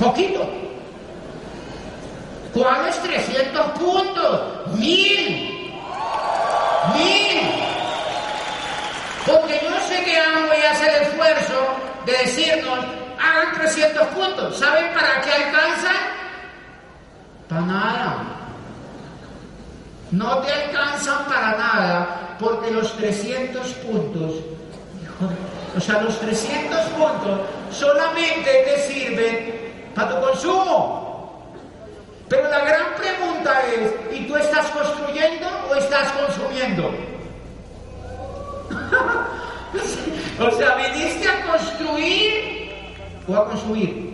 Poquito. 0.00 0.48
¿Cuáles 2.54 3.02
300 3.02 3.66
puntos? 3.78 4.40
Mil. 4.78 5.72
Mil. 6.94 7.40
Porque 9.26 9.60
yo 9.62 9.80
sé 9.88 10.04
que 10.04 10.18
voy 10.48 10.62
a 10.64 10.72
hacer 10.72 10.94
el 10.94 11.02
esfuerzo 11.02 11.54
de 12.06 12.12
decirnos, 12.12 12.84
hagan 13.26 13.54
300 13.54 14.06
puntos. 14.08 14.58
¿Saben 14.58 14.92
para 14.94 15.20
qué 15.20 15.32
alcanzan? 15.32 15.96
Para 17.48 17.60
nada. 17.62 18.16
No 20.10 20.38
te 20.38 20.52
alcanzan 20.52 21.24
para 21.24 21.56
nada, 21.56 22.36
porque 22.38 22.70
los 22.70 22.96
300 22.96 23.66
puntos, 23.74 24.34
o 25.76 25.80
sea, 25.80 26.00
los 26.00 26.18
300 26.20 26.80
puntos 26.90 27.40
solamente 27.72 28.50
te 28.64 28.78
sirven 28.82 29.72
para 29.94 30.10
tu 30.10 30.20
consumo. 30.26 31.06
Pero 32.28 32.48
la 32.48 32.60
gran 32.60 32.94
pregunta 32.96 33.62
es, 33.66 34.16
¿y 34.16 34.26
tú 34.26 34.36
estás 34.36 34.70
construyendo 34.70 35.48
o 35.70 35.74
estás 35.74 36.12
consumiendo? 36.12 36.90
o 40.40 40.50
sea, 40.52 40.74
¿viniste 40.76 41.28
a 41.28 41.46
construir 41.46 42.65
o 43.28 43.36
a 43.36 43.44
consumir? 43.46 44.06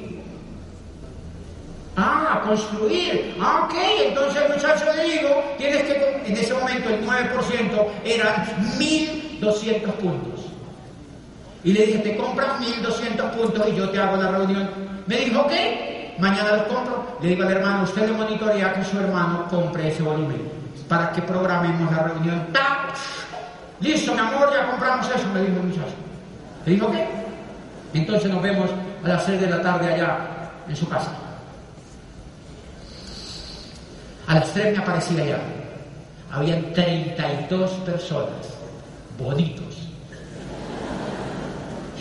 Ah, 1.97 2.43
construir. 2.47 3.37
Ah, 3.41 3.65
ok. 3.65 3.75
Entonces, 4.09 4.43
muchacho, 4.49 4.85
le 4.97 5.05
digo, 5.05 5.45
tienes 5.59 5.83
que, 5.83 6.23
en 6.27 6.37
ese 6.37 6.55
momento 6.55 6.89
el 6.89 7.07
9% 7.07 7.87
eran 8.05 8.47
1.200 8.79 9.93
puntos. 9.93 10.47
Y 11.65 11.73
le 11.73 11.87
dije, 11.87 11.99
te 11.99 12.17
compras 12.17 12.59
1200 12.61 13.37
puntos 13.37 13.69
y 13.69 13.77
yo 13.77 13.91
te 13.91 13.99
hago 13.99 14.17
la 14.17 14.31
reunión. 14.31 14.69
Me 15.07 15.17
dijo, 15.17 15.43
ok, 15.43 15.53
mañana 16.19 16.57
los 16.57 16.63
compro. 16.63 17.19
Le 17.21 17.29
digo 17.29 17.43
al 17.45 17.53
hermano, 17.53 17.85
usted 17.85 18.09
le 18.09 18.17
monitorea 18.17 18.73
que 18.73 18.85
su 18.85 18.99
hermano 18.99 19.47
compre 19.49 19.89
ese 19.89 20.03
volumen 20.03 20.51
para 20.89 21.13
que 21.13 21.23
programemos 21.23 21.95
la 21.95 22.03
reunión. 22.05 22.47
Listo, 23.81 24.15
mi 24.15 24.21
amor, 24.21 24.51
ya 24.53 24.71
compramos 24.71 25.07
eso, 25.09 25.29
me 25.35 25.41
dijo 25.41 25.57
el 25.57 25.67
muchacho. 25.69 25.95
Le 26.65 26.73
dijo, 26.73 26.87
ok. 26.87 26.95
Entonces 27.95 28.31
nos 28.31 28.43
vemos 28.43 28.71
a 29.05 29.09
las 29.09 29.25
6 29.25 29.41
de 29.41 29.51
la 29.51 29.63
tarde 29.63 29.95
allá 29.95 30.19
en 30.69 30.77
su 30.77 30.89
casa. 30.89 31.13
A 34.27 34.35
las 34.35 34.53
3 34.53 34.77
me 34.77 34.83
aparecí 34.83 35.21
allá. 35.21 35.39
Habían 36.31 36.73
32 36.73 37.71
personas, 37.85 38.49
bonitos 39.19 39.73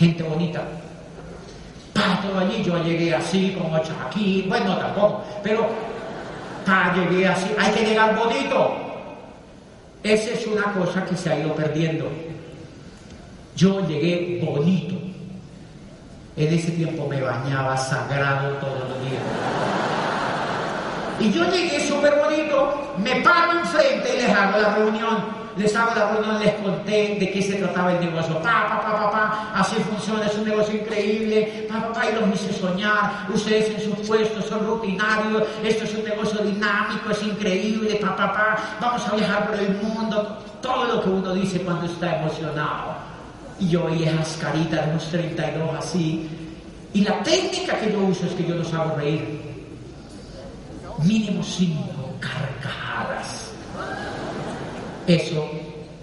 gente 0.02 0.22
bonita. 0.24 0.62
Pa, 1.92 2.20
todo 2.22 2.40
allí, 2.40 2.62
yo 2.64 2.82
llegué 2.82 3.14
así, 3.14 3.54
como 3.56 3.76
aquí, 3.76 4.44
bueno, 4.48 4.76
tampoco, 4.76 5.22
pero 5.42 5.68
pa, 6.66 6.92
llegué 6.94 7.28
así, 7.28 7.50
hay 7.58 7.72
que 7.72 7.84
llegar 7.84 8.16
bonito. 8.16 8.76
Esa 10.02 10.30
es 10.32 10.46
una 10.46 10.72
cosa 10.72 11.04
que 11.04 11.16
se 11.16 11.30
ha 11.30 11.38
ido 11.38 11.54
perdiendo. 11.54 12.10
Yo 13.54 13.86
llegué 13.86 14.42
bonito. 14.44 14.96
En 16.34 16.52
ese 16.52 16.70
tiempo 16.70 17.06
me 17.08 17.20
bañaba 17.20 17.76
sagrado 17.76 18.48
todos 18.56 18.88
los 18.88 19.00
días. 19.02 19.22
Y 21.20 21.30
yo 21.30 21.44
llegué 21.50 21.86
súper 21.86 22.18
bonito, 22.18 22.94
me 22.96 23.20
paro 23.20 23.60
enfrente 23.60 24.16
y 24.16 24.22
les 24.22 24.34
hago 24.34 24.58
la 24.58 24.74
reunión. 24.74 25.42
Les 25.56 25.76
hago 25.76 25.94
la 25.94 26.10
reunión, 26.10 26.40
les 26.40 26.54
conté 26.54 27.18
de 27.20 27.30
qué 27.30 27.42
se 27.42 27.56
trataba 27.56 27.92
el 27.92 28.00
negocio. 28.00 28.40
Pa, 28.40 28.66
pa, 28.66 28.80
pa, 28.80 28.96
pa, 28.96 29.10
pa, 29.10 29.52
así 29.54 29.76
funciona, 29.76 30.24
es 30.24 30.34
un 30.34 30.48
negocio 30.48 30.74
increíble. 30.74 31.66
Pa, 31.68 31.82
pa, 31.82 31.92
pa, 31.92 32.10
y 32.10 32.14
los 32.14 32.34
hice 32.34 32.54
soñar. 32.54 33.26
Ustedes 33.28 33.68
en 33.68 33.82
sus 33.82 34.06
puestos 34.08 34.46
son 34.46 34.66
rutinarios. 34.66 35.42
Esto 35.62 35.84
es 35.84 35.94
un 35.94 36.04
negocio 36.04 36.38
dinámico, 36.40 37.10
es 37.10 37.22
increíble. 37.22 37.96
Pa, 37.96 38.16
pa, 38.16 38.32
pa, 38.32 38.56
vamos 38.80 39.06
a 39.06 39.14
viajar 39.14 39.48
por 39.48 39.58
el 39.58 39.74
mundo. 39.82 40.38
Todo 40.62 40.86
lo 40.86 41.02
que 41.02 41.10
uno 41.10 41.34
dice 41.34 41.60
cuando 41.60 41.84
está 41.84 42.16
emocionado. 42.16 43.01
Y 43.62 43.68
yo 43.68 43.84
oí 43.84 44.02
esas 44.02 44.38
caritas 44.38 44.84
de 44.84 44.90
unos 44.90 45.08
32 45.10 45.70
así. 45.78 46.28
Y 46.92 47.02
la 47.02 47.22
técnica 47.22 47.78
que 47.78 47.92
yo 47.92 48.00
uso 48.00 48.26
es 48.26 48.32
que 48.32 48.44
yo 48.44 48.56
los 48.56 48.74
hago 48.74 48.96
reír. 48.96 49.40
Mínimo 51.04 51.44
cinco 51.44 52.12
carcajadas. 52.18 53.52
Eso 55.06 55.48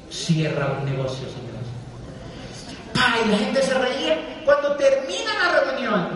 cierra 0.10 0.78
un 0.80 0.86
negocio, 0.90 1.28
señores. 1.28 3.26
y 3.26 3.30
la 3.30 3.38
gente 3.38 3.62
se 3.62 3.74
reía 3.74 4.42
cuando 4.46 4.78
termina 4.78 5.34
la 5.44 5.60
reunión. 5.60 6.08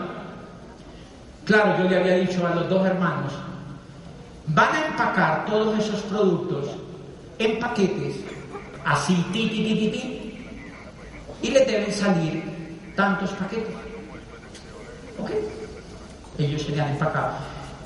Claro, 1.44 1.82
yo 1.82 1.90
le 1.90 1.98
había 1.98 2.16
dicho 2.16 2.46
a 2.46 2.54
los 2.54 2.70
dos 2.70 2.86
hermanos, 2.86 3.34
van 4.46 4.74
a 4.74 4.86
empacar 4.86 5.44
todos 5.44 5.78
esos 5.78 6.00
productos 6.04 6.68
en 7.38 7.58
paquetes, 7.58 8.16
así, 8.86 9.14
ti, 9.30 9.48
ti, 9.50 9.62
ti, 9.62 9.88
ti, 9.90 10.23
y 11.44 11.50
les 11.50 11.66
deben 11.66 11.92
salir 11.92 12.42
tantos 12.96 13.30
paquetes. 13.32 13.74
¿Ok? 15.18 15.30
Ellos 16.38 16.62
se 16.62 16.72
le 16.72 16.80
han 16.80 16.92
empacado. 16.92 17.34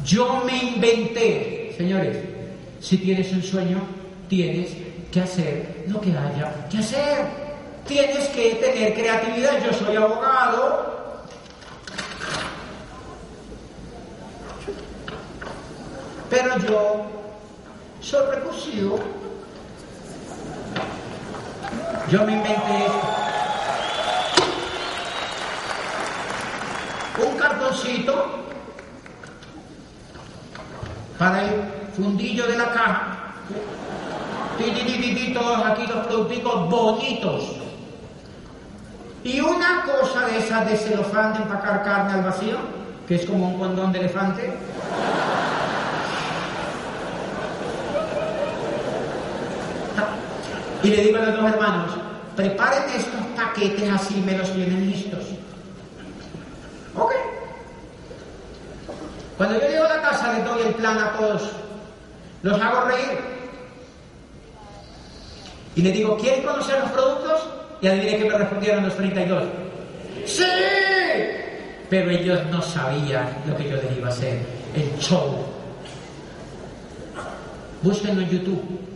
Yo 0.04 0.44
me 0.44 0.56
inventé, 0.56 1.74
señores, 1.76 2.16
si 2.80 2.98
tienes 2.98 3.32
un 3.32 3.42
sueño, 3.42 3.82
tienes 4.28 4.70
que 5.10 5.20
hacer 5.20 5.84
lo 5.88 6.00
que 6.00 6.10
haya 6.10 6.68
que 6.70 6.78
hacer. 6.78 7.26
Tienes 7.86 8.28
que 8.28 8.54
tener 8.54 8.94
creatividad. 8.94 9.64
Yo 9.64 9.72
soy 9.72 9.96
abogado. 9.96 11.24
Pero 16.30 16.58
yo 16.58 17.06
soy 18.00 18.36
recursivo. 18.36 19.00
Yo 22.10 22.24
me 22.24 22.32
inventé 22.32 22.86
un 27.26 27.36
cartoncito 27.36 28.44
para 31.18 31.44
el 31.44 31.50
fundillo 31.94 32.46
de 32.46 32.56
la 32.56 32.72
caja. 32.72 33.14
Todos 35.34 35.66
aquí 35.66 35.86
los 35.86 36.06
productos 36.06 36.70
bonitos. 36.70 37.44
Y 39.22 39.40
una 39.40 39.84
cosa 39.84 40.26
de 40.26 40.38
esas 40.38 40.68
de 40.68 40.76
celofán 40.76 41.32
de 41.32 41.42
empacar 41.42 41.84
carne 41.84 42.14
al 42.14 42.22
vacío, 42.22 42.56
que 43.06 43.16
es 43.16 43.26
como 43.26 43.48
un 43.48 43.58
condón 43.58 43.92
de 43.92 44.00
elefante. 44.00 44.54
Y 50.88 50.90
le 50.90 51.02
digo 51.02 51.18
a 51.18 51.26
los 51.26 51.36
dos 51.36 51.52
hermanos, 51.52 51.90
preparen 52.34 52.84
estos 52.88 53.20
paquetes 53.36 53.90
así 53.90 54.22
me 54.24 54.38
los 54.38 54.50
tienen 54.54 54.90
listos. 54.90 55.22
Ok. 56.96 57.12
Cuando 59.36 59.60
yo 59.60 59.68
llego 59.68 59.84
a 59.84 59.96
la 59.96 60.00
casa 60.00 60.32
les 60.32 60.46
doy 60.46 60.62
el 60.62 60.74
plan 60.76 60.96
a 60.96 61.12
todos. 61.12 61.42
Los 62.42 62.58
hago 62.58 62.86
reír. 62.86 63.18
Y 65.76 65.82
les 65.82 65.92
digo, 65.92 66.16
¿quieren 66.16 66.42
conocer 66.42 66.80
los 66.80 66.90
productos? 66.90 67.42
Y 67.82 67.86
adivinen 67.86 68.22
que 68.22 68.30
me 68.30 68.38
respondieron 68.38 68.84
los 68.84 68.96
32. 68.96 69.42
¡Sí! 70.24 70.42
Pero 71.90 72.10
ellos 72.10 72.40
no 72.50 72.62
sabían 72.62 73.28
lo 73.46 73.54
que 73.54 73.68
yo 73.68 73.76
les 73.76 73.94
iba 73.94 74.08
a 74.08 74.10
hacer. 74.10 74.40
El 74.74 74.98
show. 74.98 75.36
Búsquenlo 77.82 78.22
en 78.22 78.30
YouTube. 78.30 78.88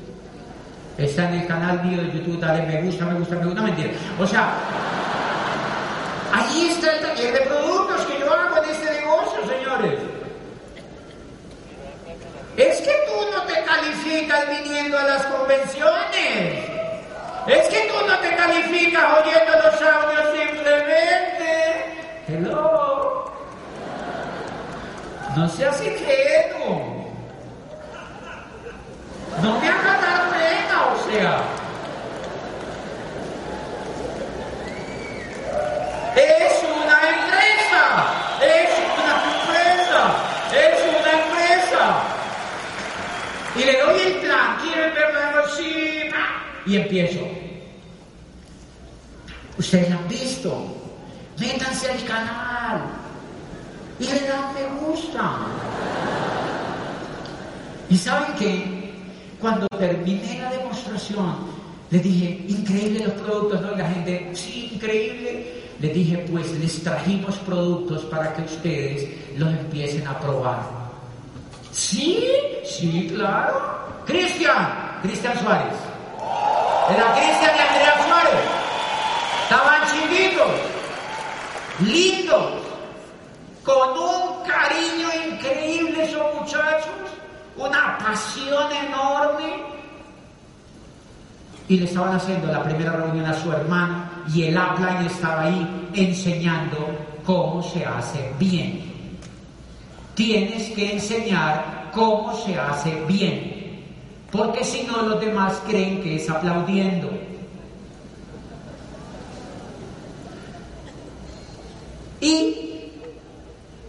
Está 0.98 1.28
en 1.28 1.40
el 1.40 1.46
canal 1.46 1.82
mío 1.84 2.02
de 2.02 2.12
YouTube, 2.12 2.38
dale 2.38 2.62
me 2.66 2.82
gusta, 2.82 3.06
me 3.06 3.14
gusta, 3.14 3.34
me 3.36 3.46
gusta, 3.46 3.62
mentira. 3.62 3.90
O 4.18 4.26
sea, 4.26 4.52
allí 6.32 6.68
está 6.68 6.92
el 6.92 7.00
taller 7.00 7.32
de 7.32 7.40
productos 7.40 8.02
que 8.02 8.20
yo 8.20 8.32
hago 8.32 8.62
en 8.62 8.70
este 8.70 9.00
negocio, 9.00 9.40
señores. 9.46 9.98
Es 12.56 12.80
que 12.82 12.92
tú 13.06 13.34
no 13.34 13.42
te 13.44 13.62
calificas 13.64 14.48
viniendo 14.50 14.98
a 14.98 15.04
las 15.04 15.22
convenciones. 15.24 16.72
Es 17.46 17.68
que 17.68 17.90
tú 17.90 18.06
no 18.06 18.18
te 18.18 18.36
calificas 18.36 19.04
oyendo 19.18 19.52
los 19.64 19.82
audios 19.82 20.38
simplemente. 20.38 21.84
Hello. 22.28 23.32
No 25.34 25.48
seas 25.48 25.82
ingenuo. 25.82 27.10
No 29.42 29.58
me 29.58 29.68
hagas 29.68 30.02
dar 30.02 30.22
pena, 30.82 30.92
o 30.92 31.10
sea. 31.10 31.42
Es 36.16 36.62
una 36.62 36.98
empresa. 37.08 37.82
Es 38.42 38.70
una 38.98 39.14
empresa. 39.32 40.00
Es 40.52 40.78
una 41.00 41.12
empresa. 41.22 42.02
Y 43.56 43.64
le 43.64 43.80
doy 43.80 44.00
el 44.00 44.14
plan, 44.20 44.56
¿quieren 44.62 44.94
verlo? 44.94 45.48
Sí, 45.56 46.10
y 46.66 46.76
empiezo. 46.76 47.20
Ustedes 49.58 49.90
han 49.90 50.08
visto. 50.08 50.78
Métanse 51.38 51.90
al 51.90 52.04
canal 52.04 52.82
y 53.98 54.04
le 54.04 54.20
dan 54.28 54.54
me 54.54 54.86
gusta. 54.86 55.38
Y 57.88 57.96
saben 57.96 58.34
que 58.34 58.81
cuando 59.42 59.66
terminé 59.76 60.38
la 60.40 60.50
demostración, 60.52 61.36
les 61.90 62.02
dije, 62.02 62.44
increíble 62.48 63.04
los 63.04 63.14
productos, 63.14 63.60
¿no? 63.60 63.72
Y 63.74 63.76
la 63.76 63.88
gente, 63.90 64.30
sí, 64.34 64.70
increíble. 64.72 65.62
Les 65.80 65.92
dije, 65.92 66.24
pues 66.30 66.52
les 66.52 66.82
trajimos 66.82 67.34
productos 67.38 68.02
para 68.04 68.32
que 68.34 68.42
ustedes 68.42 69.08
los 69.36 69.50
empiecen 69.50 70.06
a 70.06 70.18
probar. 70.18 70.62
Sí, 71.72 72.24
sí, 72.64 73.12
claro. 73.14 73.82
Cristian, 74.06 75.00
Cristian 75.02 75.38
Suárez. 75.40 75.74
Era 76.94 77.12
Cristian 77.14 77.50
y 77.56 77.58
Andrea 77.58 78.06
Suárez. 78.06 78.44
Estaban 79.42 79.82
chiquitos, 79.90 80.52
lindos, 81.80 82.52
con 83.64 83.90
un 83.98 84.44
cariño 84.46 85.08
increíble 85.32 86.04
esos 86.04 86.34
muchachos, 86.40 87.11
una 87.56 87.98
pasión 87.98 88.70
enorme. 88.72 89.62
Y 91.68 91.78
le 91.78 91.84
estaban 91.84 92.16
haciendo 92.16 92.48
la 92.48 92.62
primera 92.62 92.92
reunión 92.92 93.26
a 93.26 93.34
su 93.34 93.50
hermano 93.50 94.04
y 94.34 94.44
el 94.44 94.58
upline 94.58 95.06
estaba 95.06 95.42
ahí 95.42 95.88
enseñando 95.94 96.88
cómo 97.24 97.62
se 97.62 97.84
hace 97.84 98.32
bien. 98.38 98.92
Tienes 100.14 100.70
que 100.70 100.92
enseñar 100.94 101.90
cómo 101.92 102.34
se 102.34 102.58
hace 102.58 103.02
bien, 103.06 103.84
porque 104.30 104.64
si 104.64 104.82
no 104.82 105.02
los 105.02 105.20
demás 105.20 105.60
creen 105.66 106.02
que 106.02 106.16
es 106.16 106.28
aplaudiendo. 106.28 107.10
Y 112.20 112.90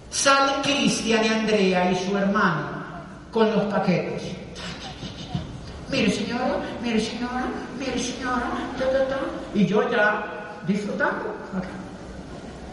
sale 0.09 0.53
Cristian 0.63 1.25
y 1.25 1.27
Andrea 1.27 1.91
y 1.91 1.95
su 1.95 2.17
hermano 2.17 2.72
con 3.33 3.51
los 3.51 3.63
paquetes. 3.63 4.21
Mire 5.89 6.11
señora, 6.11 6.57
mire 6.81 6.99
señora, 6.99 7.45
mire 7.79 7.99
señora, 7.99 8.51
y 9.53 9.65
yo 9.65 9.89
ya 9.91 10.61
disfrutando. 10.65 11.35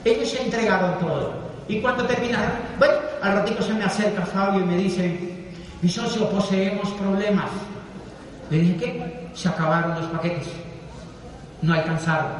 Ellos 0.04 0.30
se 0.30 0.42
entregaron 0.42 0.98
todo. 0.98 1.32
Y 1.68 1.80
cuando 1.80 2.04
terminaron, 2.06 2.52
bueno, 2.78 2.94
al 3.22 3.34
ratito 3.34 3.62
se 3.62 3.74
me 3.74 3.84
acerca 3.84 4.24
Fabio 4.26 4.62
y 4.62 4.64
me 4.64 4.76
dice, 4.76 5.50
mi 5.82 5.88
socio, 5.88 6.28
poseemos 6.30 6.88
problemas. 6.90 7.50
Le 8.50 8.58
dije, 8.58 8.76
¿qué? 8.76 9.28
Se 9.34 9.48
acabaron 9.48 10.00
los 10.00 10.11
paquetes. 10.11 10.48
No 11.62 11.74
alcanzaron. 11.74 12.32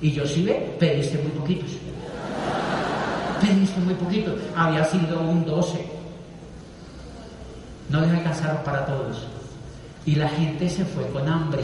Y 0.00 0.12
yo 0.12 0.26
sí 0.26 0.44
ve, 0.44 0.76
pediste 0.78 1.18
muy 1.18 1.32
poquitos. 1.32 1.72
Pediste 3.40 3.80
muy 3.80 3.94
poquitos. 3.94 4.34
Había 4.56 4.84
sido 4.84 5.20
un 5.20 5.44
12. 5.44 5.99
No 7.90 8.00
les 8.00 8.10
alcanzaron 8.10 8.62
para 8.64 8.86
todos. 8.86 9.26
y 10.06 10.14
la 10.14 10.28
gente 10.30 10.68
se 10.68 10.84
fue 10.84 11.06
con 11.10 11.28
hambre. 11.28 11.62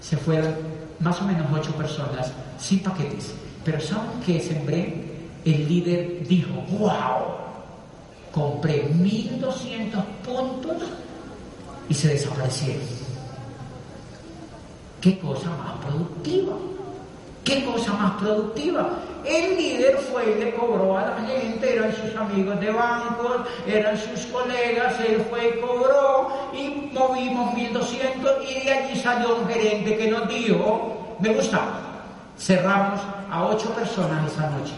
Se 0.00 0.16
fueron 0.16 0.54
más 1.00 1.20
o 1.20 1.24
menos 1.24 1.46
ocho 1.52 1.72
personas 1.74 2.32
sin 2.58 2.78
paquetes. 2.80 3.34
Pero 3.64 3.80
¿saben 3.80 4.20
qué 4.24 4.40
sembré? 4.40 5.02
El 5.44 5.68
líder 5.68 6.26
dijo, 6.28 6.52
wow, 6.78 7.34
compré 8.32 8.84
1200 8.84 10.04
puntos 10.24 10.76
y 11.88 11.94
se 11.94 12.08
desaparecieron. 12.08 12.86
¿Qué 15.00 15.18
cosa 15.18 15.50
más 15.50 15.84
productiva? 15.84 16.54
¿Qué 17.44 17.62
cosa 17.62 17.92
más 17.92 18.12
productiva? 18.12 18.88
El 19.22 19.56
líder 19.56 19.98
fue 19.98 20.32
y 20.32 20.44
le 20.44 20.54
cobró 20.54 20.96
a 20.96 21.02
la 21.02 21.16
gente, 21.26 21.74
eran 21.74 21.94
sus 21.94 22.16
amigos 22.16 22.58
de 22.58 22.70
bancos, 22.70 23.42
eran 23.66 23.96
sus 23.98 24.26
colegas, 24.26 24.94
él 25.00 25.22
fue 25.28 25.48
y 25.48 25.60
cobró 25.60 26.28
y 26.54 26.90
movimos 26.92 27.54
1200 27.54 28.32
y 28.48 28.64
de 28.64 28.72
allí 28.72 28.98
salió 28.98 29.36
un 29.36 29.48
gerente 29.48 29.96
que 29.96 30.10
nos 30.10 30.26
dijo, 30.26 31.16
me 31.20 31.34
gusta, 31.34 31.60
cerramos 32.38 33.00
a 33.30 33.44
ocho 33.44 33.70
personas 33.74 34.32
esa 34.32 34.48
noche. 34.48 34.72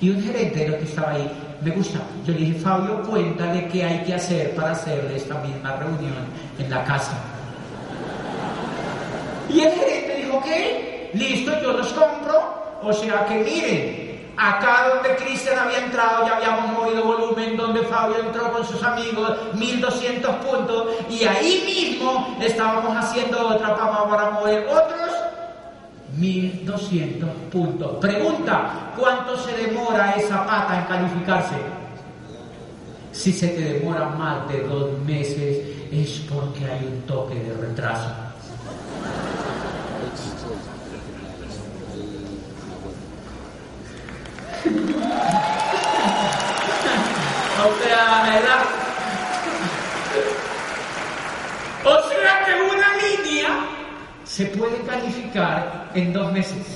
Y 0.00 0.10
un 0.10 0.22
gerente 0.22 0.60
de 0.60 0.68
lo 0.68 0.78
que 0.78 0.84
estaba 0.84 1.12
ahí, 1.12 1.30
me 1.62 1.70
gusta. 1.70 1.98
Yo 2.26 2.34
le 2.34 2.40
dije, 2.40 2.58
Fabio, 2.60 3.02
cuéntale 3.02 3.68
qué 3.68 3.84
hay 3.84 4.04
que 4.04 4.14
hacer 4.14 4.54
para 4.54 4.72
hacerle 4.72 5.16
esta 5.16 5.34
misma 5.40 5.76
reunión 5.76 6.26
en 6.58 6.70
la 6.70 6.84
casa. 6.84 7.18
Y 9.48 9.60
el 9.60 9.72
gerente 9.72 10.14
dijo, 10.16 10.42
¿qué? 10.44 10.97
Listo, 11.14 11.52
yo 11.60 11.72
los 11.72 11.92
compro. 11.92 12.78
O 12.82 12.92
sea 12.92 13.26
que 13.26 13.34
miren, 13.36 14.32
acá 14.36 14.88
donde 14.94 15.16
Cristian 15.16 15.58
había 15.58 15.84
entrado 15.84 16.26
ya 16.26 16.36
habíamos 16.36 16.72
movido 16.72 17.04
volumen, 17.04 17.56
donde 17.56 17.82
Fabio 17.82 18.18
entró 18.20 18.52
con 18.52 18.64
sus 18.64 18.82
amigos, 18.82 19.36
1200 19.54 20.36
puntos, 20.36 20.86
y 21.10 21.24
ahí 21.24 21.62
mismo 21.66 22.36
estábamos 22.40 22.96
haciendo 22.96 23.48
otra 23.48 23.76
para 23.76 24.30
mover 24.30 24.68
otros 24.68 25.10
1200 26.16 27.28
puntos. 27.50 27.96
Pregunta, 28.00 28.92
¿cuánto 28.96 29.36
se 29.38 29.52
demora 29.56 30.12
esa 30.12 30.46
pata 30.46 30.80
en 30.80 30.84
calificarse? 30.86 31.56
Si 33.12 33.32
se 33.32 33.48
te 33.48 33.60
demora 33.60 34.06
más 34.10 34.48
de 34.48 34.62
dos 34.62 34.98
meses 35.00 35.66
es 35.90 36.20
porque 36.32 36.64
hay 36.64 36.86
un 36.86 37.02
toque 37.02 37.34
de 37.34 37.54
retraso. 37.54 38.08
O 47.68 47.82
sea, 47.82 48.22
¿verdad? 48.22 48.64
O 51.84 52.08
sea 52.08 52.44
que 52.44 52.52
una 52.74 52.88
línea 52.96 53.48
se 54.24 54.46
puede 54.46 54.78
calificar 54.82 55.90
en 55.94 56.12
dos 56.12 56.32
meses. 56.32 56.66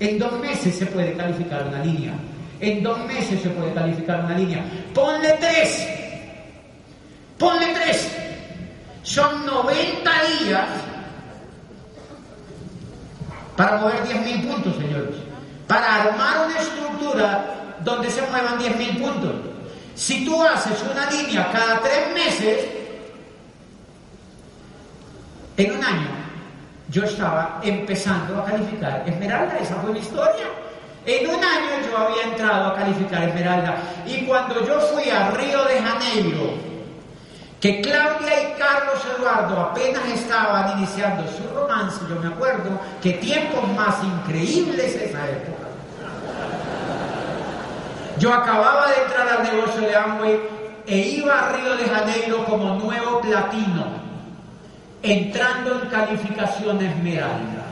En 0.00 0.18
dos 0.18 0.32
meses 0.40 0.76
se 0.76 0.86
puede 0.86 1.14
calificar 1.14 1.66
una 1.68 1.84
línea. 1.84 2.12
En 2.60 2.82
dos 2.82 2.98
meses 3.06 3.40
se 3.42 3.50
puede 3.50 3.72
calificar 3.72 4.24
una 4.24 4.36
línea. 4.36 4.64
Ponle 4.94 5.32
tres. 5.40 5.86
Ponle 7.38 7.74
tres. 7.74 8.08
Son 9.02 9.44
90 9.46 10.10
días 10.40 10.68
para 13.56 13.76
mover 13.78 14.04
10.000 14.04 14.46
puntos, 14.48 14.76
señores. 14.76 15.16
Para 15.66 16.02
armar 16.02 16.46
una 16.46 16.58
estructura 16.60 17.76
donde 17.84 18.10
se 18.10 18.22
muevan 18.22 18.58
10.000 18.58 18.98
puntos. 19.02 19.51
Si 19.94 20.24
tú 20.24 20.42
haces 20.42 20.82
una 20.90 21.10
línea 21.10 21.50
cada 21.52 21.80
tres 21.80 22.14
meses, 22.14 22.66
en 25.56 25.72
un 25.72 25.84
año 25.84 26.08
yo 26.88 27.04
estaba 27.04 27.60
empezando 27.62 28.42
a 28.42 28.44
calificar 28.44 29.02
Esmeralda, 29.06 29.58
esa 29.58 29.76
fue 29.76 29.92
mi 29.92 30.00
historia. 30.00 30.46
En 31.04 31.28
un 31.28 31.42
año 31.42 31.88
yo 31.90 31.98
había 31.98 32.22
entrado 32.24 32.70
a 32.70 32.76
calificar 32.76 33.24
Esmeralda 33.24 33.76
y 34.06 34.24
cuando 34.24 34.64
yo 34.66 34.80
fui 34.80 35.08
a 35.10 35.30
Río 35.30 35.64
de 35.64 35.80
Janeiro, 35.80 36.54
que 37.60 37.80
Claudia 37.80 38.50
y 38.50 38.58
Carlos 38.58 39.00
Eduardo 39.16 39.60
apenas 39.60 40.04
estaban 40.08 40.78
iniciando 40.78 41.24
su 41.28 41.54
romance, 41.54 42.00
yo 42.08 42.16
me 42.16 42.28
acuerdo 42.28 42.80
que 43.00 43.12
tiempos 43.12 43.68
más 43.76 44.02
increíbles 44.02 44.94
esa 44.94 45.28
época. 45.28 45.61
Yo 48.18 48.32
acababa 48.32 48.88
de 48.88 49.02
entrar 49.02 49.28
al 49.28 49.42
negocio 49.42 49.80
de 49.80 49.96
Amway 49.96 50.40
e 50.86 50.98
iba 50.98 51.38
a 51.38 51.52
Río 51.52 51.76
de 51.76 51.84
Janeiro 51.84 52.44
como 52.44 52.74
nuevo 52.76 53.20
platino 53.20 54.02
entrando 55.02 55.82
en 55.82 55.88
calificación 55.88 56.80
esmeralda. 56.80 57.66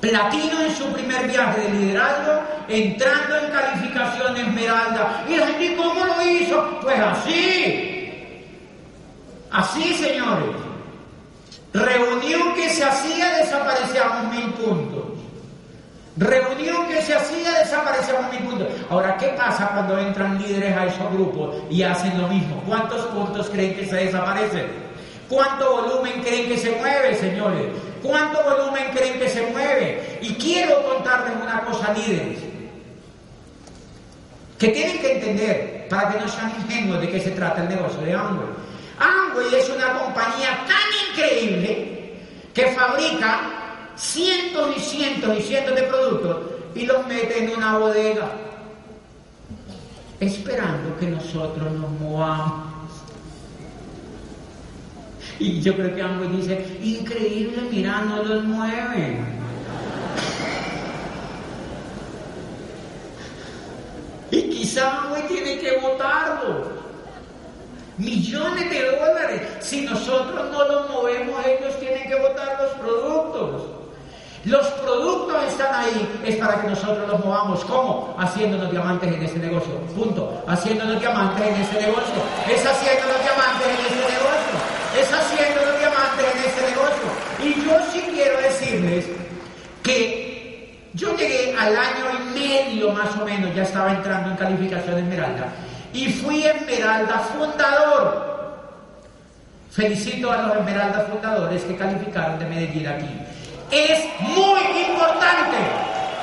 Platino 0.00 0.62
en 0.62 0.74
su 0.74 0.84
primer 0.92 1.28
viaje 1.28 1.60
de 1.60 1.68
liderazgo, 1.70 2.42
entrando 2.68 3.36
en 3.36 3.52
calificación 3.52 4.36
esmeralda. 4.36 5.24
Y 5.28 5.34
gente, 5.34 5.76
¿cómo 5.76 6.04
lo 6.04 6.28
hizo? 6.28 6.78
Pues 6.80 6.98
así. 6.98 8.10
Así, 9.50 9.94
señores. 9.94 10.56
Reunión 11.72 12.54
que 12.54 12.68
se 12.70 12.84
hacía, 12.84 13.36
desaparecíamos 13.38 14.34
mil 14.34 14.52
puntos. 14.54 15.01
Reunión 16.16 16.88
que 16.88 17.00
se 17.00 17.14
hacía, 17.14 17.58
desaparecíamos 17.60 18.30
mil 18.30 18.42
puntos. 18.42 18.68
Ahora, 18.90 19.16
¿qué 19.16 19.28
pasa 19.28 19.68
cuando 19.68 19.98
entran 19.98 20.40
líderes 20.40 20.76
a 20.76 20.86
esos 20.86 21.10
grupos 21.10 21.56
y 21.70 21.82
hacen 21.82 22.20
lo 22.20 22.28
mismo? 22.28 22.62
¿Cuántos 22.66 23.06
puntos 23.06 23.48
creen 23.48 23.74
que 23.74 23.86
se 23.86 23.96
desaparecen? 23.96 24.66
¿Cuánto 25.28 25.72
volumen 25.72 26.20
creen 26.22 26.48
que 26.48 26.58
se 26.58 26.72
mueve, 26.72 27.16
señores? 27.16 27.68
¿Cuánto 28.02 28.42
volumen 28.42 28.90
creen 28.94 29.18
que 29.18 29.30
se 29.30 29.46
mueve? 29.46 30.18
Y 30.20 30.34
quiero 30.34 30.82
contarles 30.82 31.32
una 31.42 31.60
cosa, 31.62 31.94
líderes, 31.94 32.40
que 34.58 34.68
tienen 34.68 35.00
que 35.00 35.12
entender 35.12 35.86
para 35.88 36.10
que 36.10 36.20
no 36.20 36.28
sean 36.28 36.52
ingenuos 36.60 37.00
de 37.00 37.10
qué 37.10 37.20
se 37.20 37.30
trata 37.30 37.62
el 37.62 37.70
negocio 37.70 38.00
de 38.02 38.12
Amway. 38.12 38.48
Amway 38.98 39.54
es 39.54 39.70
una 39.70 39.98
compañía 39.98 40.58
tan 40.66 41.10
increíble 41.10 42.18
que 42.52 42.66
fabrica 42.72 43.61
cientos 43.96 44.76
y 44.76 44.80
cientos 44.80 45.38
y 45.38 45.42
cientos 45.42 45.74
de 45.74 45.82
productos 45.82 46.36
y 46.74 46.86
los 46.86 47.06
mete 47.06 47.44
en 47.44 47.56
una 47.56 47.78
bodega, 47.78 48.32
esperando 50.20 50.96
que 50.98 51.06
nosotros 51.06 51.72
nos 51.72 51.90
movamos. 52.00 52.72
Y 55.38 55.60
yo 55.60 55.74
creo 55.74 55.94
que 55.94 56.02
Amway 56.02 56.28
dice, 56.28 56.78
increíble, 56.82 57.62
mira, 57.70 58.02
no 58.02 58.22
los 58.22 58.44
mueven. 58.44 59.26
Y 64.30 64.42
quizá 64.44 65.02
Amway 65.02 65.26
tiene 65.26 65.58
que 65.58 65.78
votarlo. 65.78 66.82
Millones 67.98 68.70
de 68.70 68.96
dólares. 68.96 69.42
Si 69.60 69.82
nosotros 69.82 70.50
no 70.50 70.64
los 70.64 70.90
movemos, 70.90 71.44
ellos 71.44 71.78
tienen 71.78 72.08
que 72.08 72.14
votar 72.14 72.58
los 72.62 72.72
productos. 72.78 73.81
Los 74.44 74.66
productos 74.66 75.44
están 75.44 75.74
ahí, 75.74 76.20
es 76.24 76.36
para 76.36 76.60
que 76.60 76.68
nosotros 76.68 77.08
los 77.08 77.24
movamos. 77.24 77.64
¿Cómo? 77.64 78.14
Haciéndonos 78.18 78.70
diamantes 78.70 79.12
en 79.12 79.22
ese 79.22 79.38
negocio. 79.38 79.74
Punto. 79.94 80.42
Haciéndonos 80.48 80.98
diamantes 81.00 81.46
en 81.46 81.54
ese 81.54 81.74
negocio. 81.74 82.22
Es 82.48 82.66
haciéndonos 82.66 83.22
diamantes 83.22 83.66
en 83.66 83.86
ese 83.86 84.12
negocio 84.12 84.72
es 84.98 85.10
haciendo 85.12 85.64
los 85.64 85.78
diamantes 85.78 86.26
en 86.34 86.44
este 86.44 86.70
negocio. 86.70 87.08
Y 87.42 87.66
yo 87.66 87.78
sí 87.92 88.00
quiero 88.12 88.40
decirles 88.40 89.06
que 89.82 90.88
yo 90.94 91.16
llegué 91.16 91.56
al 91.58 91.76
año 91.76 92.04
y 92.12 92.38
medio 92.38 92.92
más 92.92 93.16
o 93.16 93.24
menos, 93.24 93.54
ya 93.54 93.62
estaba 93.62 93.92
entrando 93.92 94.30
en 94.30 94.36
calificación 94.36 94.96
de 94.96 95.00
Esmeralda, 95.02 95.46
y 95.92 96.12
fui 96.12 96.44
Esmeralda 96.44 97.18
fundador. 97.20 98.32
Felicito 99.70 100.30
a 100.30 100.42
los 100.42 100.56
Esmeralda 100.58 101.00
fundadores 101.10 101.62
que 101.62 101.76
calificaron 101.76 102.38
de 102.38 102.44
Medellín 102.44 102.86
aquí. 102.86 103.08
Es 103.72 104.04
muy 104.20 104.60
importante, 104.86 105.56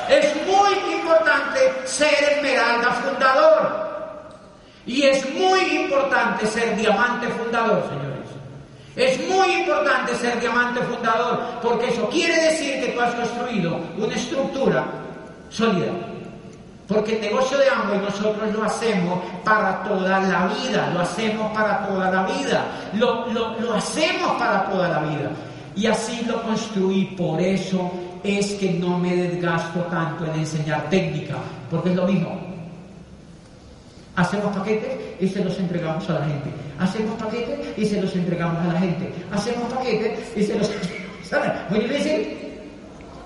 es 0.08 0.36
muy 0.46 0.94
importante 0.94 1.58
ser 1.84 2.14
Esmeralda 2.36 2.92
fundador. 2.92 3.90
Y 4.86 5.02
es 5.02 5.28
muy 5.34 5.58
importante 5.58 6.46
ser 6.46 6.76
diamante 6.76 7.26
fundador, 7.26 7.82
señor. 7.88 8.10
Es 8.94 9.18
muy 9.28 9.52
importante 9.52 10.14
ser 10.14 10.38
diamante 10.40 10.80
fundador, 10.82 11.40
porque 11.60 11.88
eso 11.88 12.08
quiere 12.08 12.40
decir 12.40 12.84
que 12.84 12.92
tú 12.92 13.00
has 13.00 13.14
construido 13.14 13.80
una 13.98 14.14
estructura 14.14 14.84
sólida. 15.48 15.90
Porque 16.86 17.16
el 17.16 17.20
negocio 17.20 17.58
de 17.58 17.66
y 17.66 17.98
nosotros 17.98 18.52
lo 18.52 18.64
hacemos 18.64 19.24
para 19.44 19.82
toda 19.82 20.20
la 20.20 20.46
vida, 20.46 20.88
lo 20.92 21.00
hacemos 21.00 21.52
para 21.52 21.84
toda 21.86 22.10
la 22.12 22.22
vida, 22.24 22.64
lo, 22.94 23.26
lo 23.26 23.74
hacemos 23.74 24.32
para 24.38 24.66
toda 24.66 24.88
la 24.88 24.98
vida. 25.00 25.30
Y 25.76 25.86
así 25.86 26.24
lo 26.26 26.42
construí, 26.42 27.04
por 27.16 27.40
eso 27.40 27.90
es 28.22 28.52
que 28.54 28.72
no 28.72 28.98
me 28.98 29.14
desgasto 29.16 29.80
tanto 29.84 30.26
en 30.26 30.40
enseñar 30.40 30.88
técnica, 30.90 31.36
porque 31.70 31.90
es 31.90 31.96
lo 31.96 32.06
mismo. 32.06 32.38
Hacemos 34.16 34.56
paquetes 34.56 34.98
y 35.20 35.28
se 35.28 35.44
los 35.44 35.58
entregamos 35.58 36.08
a 36.10 36.14
la 36.14 36.24
gente. 36.26 36.50
Hacemos 36.78 37.14
paquetes 37.14 37.78
y 37.78 37.86
se 37.86 38.00
los 38.02 38.14
entregamos 38.14 38.58
a 38.58 38.72
la 38.72 38.78
gente. 38.78 39.12
Hacemos 39.32 39.72
paquetes 39.72 40.36
y 40.36 40.42
se 40.42 40.58
los 40.58 40.70
entregamos 40.70 41.32
a. 41.32 41.66
Muy 41.70 41.80
difícil. 41.80 42.36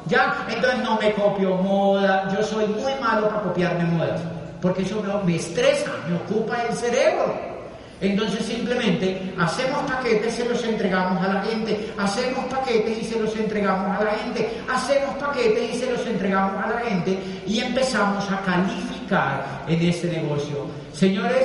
¿Ya? 0.06 0.46
Entonces 0.48 0.80
no 0.84 0.98
me 0.98 1.12
copio 1.14 1.56
moda. 1.56 2.28
Yo 2.34 2.42
soy 2.42 2.66
muy 2.66 2.92
malo 3.00 3.28
para 3.28 3.42
copiarme 3.42 3.84
modas. 3.84 4.20
Porque 4.60 4.82
eso 4.82 5.02
me 5.24 5.36
estresa, 5.36 5.90
me 6.08 6.16
ocupa 6.16 6.62
el 6.62 6.74
cerebro. 6.74 7.53
Entonces 8.00 8.44
simplemente 8.44 9.32
hacemos 9.38 9.90
paquetes, 9.90 10.34
se 10.34 10.48
los 10.48 10.62
entregamos 10.64 11.22
a 11.24 11.34
la 11.34 11.42
gente, 11.42 11.92
hacemos 11.98 12.44
paquetes 12.46 12.98
y 12.98 13.04
se 13.04 13.20
los 13.20 13.34
entregamos 13.36 13.98
a 13.98 14.04
la 14.04 14.10
gente, 14.12 14.50
hacemos 14.68 15.16
paquetes 15.16 15.74
y 15.74 15.78
se 15.78 15.90
los 15.90 16.06
entregamos 16.06 16.62
a 16.62 16.68
la 16.68 16.80
gente 16.80 17.18
y 17.46 17.60
empezamos 17.60 18.30
a 18.30 18.40
calificar 18.40 19.64
en 19.68 19.80
ese 19.82 20.08
negocio. 20.08 20.66
Señores, 20.92 21.44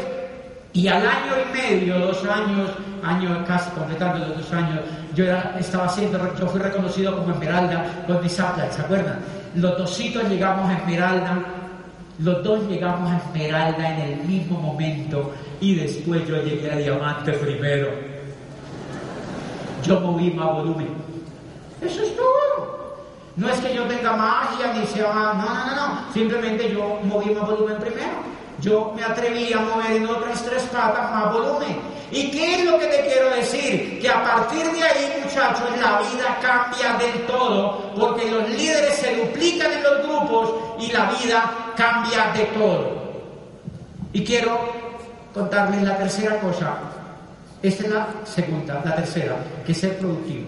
y 0.74 0.88
al 0.88 1.02
año 1.02 1.34
y 1.50 1.58
medio, 1.58 2.00
dos 2.00 2.24
años, 2.26 2.72
año 3.04 3.44
casi 3.48 3.70
completando 3.72 4.28
los 4.28 4.38
dos 4.38 4.54
años, 4.54 4.82
yo 5.16 5.26
estaba 5.60 5.88
siendo, 5.90 6.36
yo 6.38 6.48
fui 6.48 6.60
reconocido 6.60 7.16
como 7.18 7.34
Esmeralda 7.34 8.04
con 8.06 8.22
mis 8.22 8.34
¿se 8.34 8.42
acuerdan? 8.42 9.20
Los 9.56 9.78
dositos 9.78 10.28
llegamos 10.30 10.70
a 10.70 10.78
Esmeralda 10.78 11.44
los 12.20 12.44
dos 12.44 12.68
llegamos 12.68 13.10
a 13.12 13.18
Esmeralda 13.18 13.96
en 13.96 14.12
el 14.12 14.28
mismo 14.28 14.60
momento 14.60 15.32
y 15.62 15.76
después 15.76 16.26
yo 16.28 16.42
llegué 16.44 16.72
a 16.72 16.78
Diamante 16.78 17.34
primero. 17.34 17.90
Yo 19.84 20.00
moví 20.00 20.32
más 20.32 20.54
volumen. 20.54 20.90
Eso 21.82 22.02
es 22.02 22.16
todo. 22.16 22.98
No 23.36 23.50
es 23.50 23.60
que 23.60 23.74
yo 23.74 23.84
tenga 23.86 24.14
magia 24.16 24.74
ni 24.74 24.86
sea... 24.88 25.14
No, 25.14 25.34
no, 25.34 25.66
no, 25.66 25.76
no. 25.76 26.14
Simplemente 26.14 26.72
yo 26.72 27.00
moví 27.04 27.34
más 27.34 27.48
volumen 27.48 27.78
primero. 27.78 28.30
Yo 28.60 28.92
me 28.96 29.04
atreví 29.04 29.54
a 29.54 29.60
mover 29.60 29.92
en 29.94 30.08
otras 30.08 30.44
tres 30.44 30.64
patas 30.64 31.12
más 31.12 31.34
volumen. 31.34 31.78
¿Y 32.12 32.32
qué 32.32 32.56
es 32.56 32.66
lo 32.66 32.78
que 32.78 32.88
te 32.88 33.06
quiero 33.06 33.30
decir? 33.30 34.00
Que 34.02 34.10
a 34.10 34.24
partir 34.24 34.66
de 34.66 34.84
ahí, 34.84 35.22
muchachos, 35.24 35.70
la 35.80 36.00
vida 36.00 36.38
cambia 36.42 36.94
del 36.98 37.26
todo, 37.26 37.94
porque 37.98 38.30
los 38.30 38.50
líderes 38.50 38.96
se 38.96 39.16
duplican 39.16 39.72
en 39.72 39.84
los 39.84 40.08
grupos 40.08 40.54
y 40.80 40.92
la 40.92 41.12
vida 41.12 41.74
cambia 41.78 42.32
de 42.34 42.46
todo. 42.46 43.00
Y 44.12 44.26
quiero 44.26 44.89
contarles 45.34 45.84
la 45.84 45.98
tercera 45.98 46.40
cosa. 46.40 46.78
Esta 47.62 47.84
es 47.84 47.90
la 47.90 48.08
segunda, 48.26 48.82
la 48.84 48.96
tercera, 48.96 49.36
que 49.66 49.72
es 49.72 49.78
ser 49.78 49.98
productivo. 49.98 50.48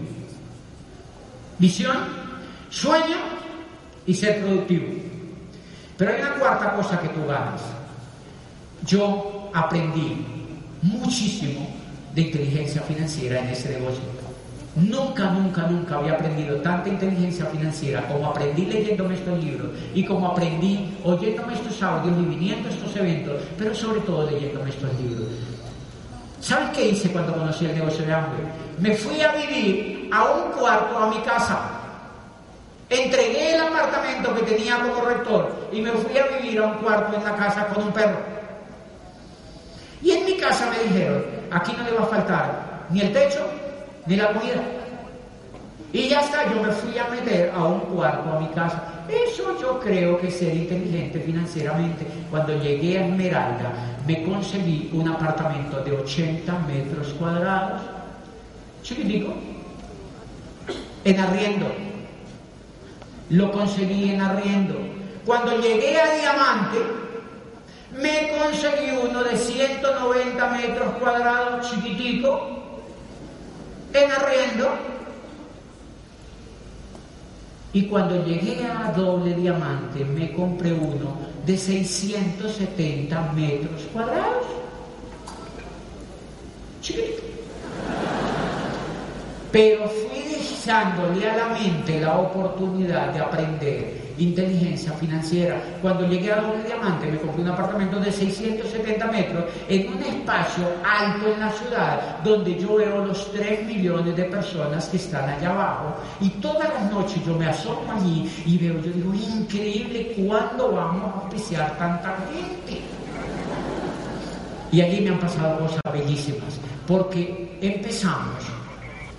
Visión, 1.58 1.98
sueño 2.70 3.18
y 4.06 4.14
ser 4.14 4.42
productivo. 4.42 4.88
Pero 5.98 6.12
hay 6.12 6.22
una 6.22 6.36
cuarta 6.36 6.74
cosa 6.76 7.00
que 7.00 7.10
tú 7.10 7.26
ganas. 7.28 7.62
Yo 8.86 9.52
aprendí 9.54 10.26
muchísimo 10.82 11.68
de 12.16 12.22
inteligencia 12.22 12.82
financiera 12.82 13.40
en 13.40 13.50
ese 13.50 13.78
negocio. 13.78 14.21
Nunca, 14.76 15.26
nunca, 15.32 15.64
nunca 15.64 15.96
había 15.96 16.14
aprendido 16.14 16.56
tanta 16.62 16.88
inteligencia 16.88 17.46
financiera 17.48 18.08
como 18.08 18.28
aprendí 18.28 18.66
leyéndome 18.66 19.16
estos 19.16 19.44
libros 19.44 19.70
y 19.94 20.06
como 20.06 20.30
aprendí 20.30 20.98
oyéndome 21.04 21.56
estos 21.56 21.84
audios 21.84 22.18
y 22.18 22.26
viniendo 22.26 22.70
estos 22.70 22.96
eventos, 22.96 23.42
pero 23.58 23.76
sobre 23.76 24.00
todo 24.02 24.32
leyéndome 24.32 24.70
estos 24.70 24.90
libros. 25.02 25.28
¿Sabes 26.40 26.70
qué 26.70 26.88
hice 26.88 27.12
cuando 27.12 27.34
conocí 27.34 27.66
el 27.66 27.76
negocio 27.76 28.06
de 28.06 28.14
hambre? 28.14 28.40
Me 28.80 28.96
fui 28.96 29.22
a 29.22 29.34
vivir 29.34 30.10
a 30.10 30.24
un 30.32 30.52
cuarto 30.54 30.98
a 30.98 31.10
mi 31.10 31.18
casa. 31.18 31.60
Entregué 32.90 33.56
el 33.56 33.62
apartamento 33.62 34.34
que 34.36 34.42
tenía 34.44 34.80
como 34.80 35.02
rector 35.04 35.70
y 35.74 35.82
me 35.82 35.92
fui 35.92 36.18
a 36.18 36.28
vivir 36.28 36.60
a 36.60 36.68
un 36.68 36.74
cuarto 36.76 37.18
en 37.18 37.24
la 37.26 37.36
casa 37.36 37.68
con 37.68 37.84
un 37.84 37.92
perro. 37.92 38.20
Y 40.02 40.12
en 40.12 40.26
mi 40.26 40.38
casa 40.38 40.70
me 40.70 40.80
dijeron, 40.88 41.26
aquí 41.52 41.74
no 41.78 41.84
le 41.84 41.92
va 41.92 42.04
a 42.04 42.08
faltar 42.08 42.88
ni 42.90 43.02
el 43.02 43.12
techo 43.12 43.46
ni 44.06 44.16
la 44.16 44.34
comida. 44.34 44.62
Y 45.94 46.08
ya 46.08 46.22
está, 46.22 46.54
yo 46.54 46.62
me 46.62 46.72
fui 46.72 46.98
a 46.98 47.08
meter 47.10 47.52
a 47.54 47.66
un 47.66 47.82
cuarto 47.82 48.32
a 48.32 48.40
mi 48.40 48.48
casa. 48.50 49.04
Eso 49.10 49.60
yo 49.60 49.80
creo 49.80 50.18
que 50.20 50.32
ser 50.32 50.56
inteligente 50.56 51.20
financieramente. 51.20 52.08
Cuando 52.30 52.58
llegué 52.62 52.98
a 52.98 53.08
Esmeralda, 53.08 53.74
me 54.08 54.24
conseguí 54.24 54.90
un 54.94 55.10
apartamento 55.10 55.82
de 55.84 55.92
80 55.92 56.60
metros 56.60 57.10
cuadrados, 57.20 57.82
chiquitico, 58.84 59.34
en 61.04 61.20
arriendo. 61.20 61.68
Lo 63.30 63.52
conseguí 63.52 64.12
en 64.12 64.22
arriendo. 64.22 64.76
Cuando 65.26 65.60
llegué 65.60 66.00
a 66.00 66.16
Diamante, 66.16 66.80
me 68.00 68.32
conseguí 68.38 68.92
uno 69.10 69.24
de 69.24 69.38
190 69.38 70.48
metros 70.52 70.94
cuadrados, 71.00 71.70
chiquitico, 71.70 72.61
en 73.94 74.12
arriendo. 74.12 74.70
Y 77.74 77.86
cuando 77.86 78.26
llegué 78.26 78.66
a 78.66 78.92
doble 78.92 79.34
diamante, 79.34 80.04
me 80.04 80.34
compré 80.34 80.74
uno 80.74 81.18
de 81.46 81.58
670 81.58 83.32
metros 83.34 83.82
cuadrados. 83.94 84.46
Pero 89.52 89.88
fui 89.88 90.21
dejándole 90.66 91.28
a 91.28 91.36
la 91.36 91.48
mente 91.48 92.00
la 92.00 92.20
oportunidad 92.20 93.12
de 93.14 93.20
aprender 93.20 94.02
inteligencia 94.18 94.92
financiera. 94.94 95.60
Cuando 95.82 96.08
llegué 96.08 96.32
a 96.32 96.42
Doble 96.42 96.64
Diamante 96.64 97.12
me 97.12 97.18
compré 97.18 97.42
un 97.42 97.50
apartamento 97.50 98.00
de 98.00 98.12
670 98.12 99.08
metros 99.08 99.46
en 99.68 99.94
un 99.94 100.04
espacio 100.04 100.68
alto 100.86 101.34
en 101.34 101.40
la 101.40 101.52
ciudad 101.52 102.20
donde 102.24 102.60
yo 102.60 102.76
veo 102.76 103.06
los 103.06 103.32
3 103.32 103.66
millones 103.66 104.16
de 104.16 104.24
personas 104.26 104.88
que 104.90 104.98
están 104.98 105.28
allá 105.28 105.50
abajo 105.50 105.96
y 106.20 106.30
todas 106.30 106.70
las 106.70 106.92
noches 106.92 107.26
yo 107.26 107.36
me 107.36 107.48
asomo 107.48 107.92
allí 107.92 108.30
y 108.46 108.58
veo, 108.60 108.80
yo 108.82 108.92
digo, 108.92 109.14
increíble, 109.14 110.14
¿cuándo 110.28 110.74
vamos 110.74 111.16
a 111.16 111.26
apreciar 111.26 111.76
tanta 111.78 112.16
gente? 112.32 112.82
Y 114.72 114.82
allí 114.82 115.02
me 115.02 115.10
han 115.10 115.20
pasado 115.20 115.60
cosas 115.60 115.82
bellísimas, 115.92 116.60
porque 116.88 117.58
empezamos 117.60 118.61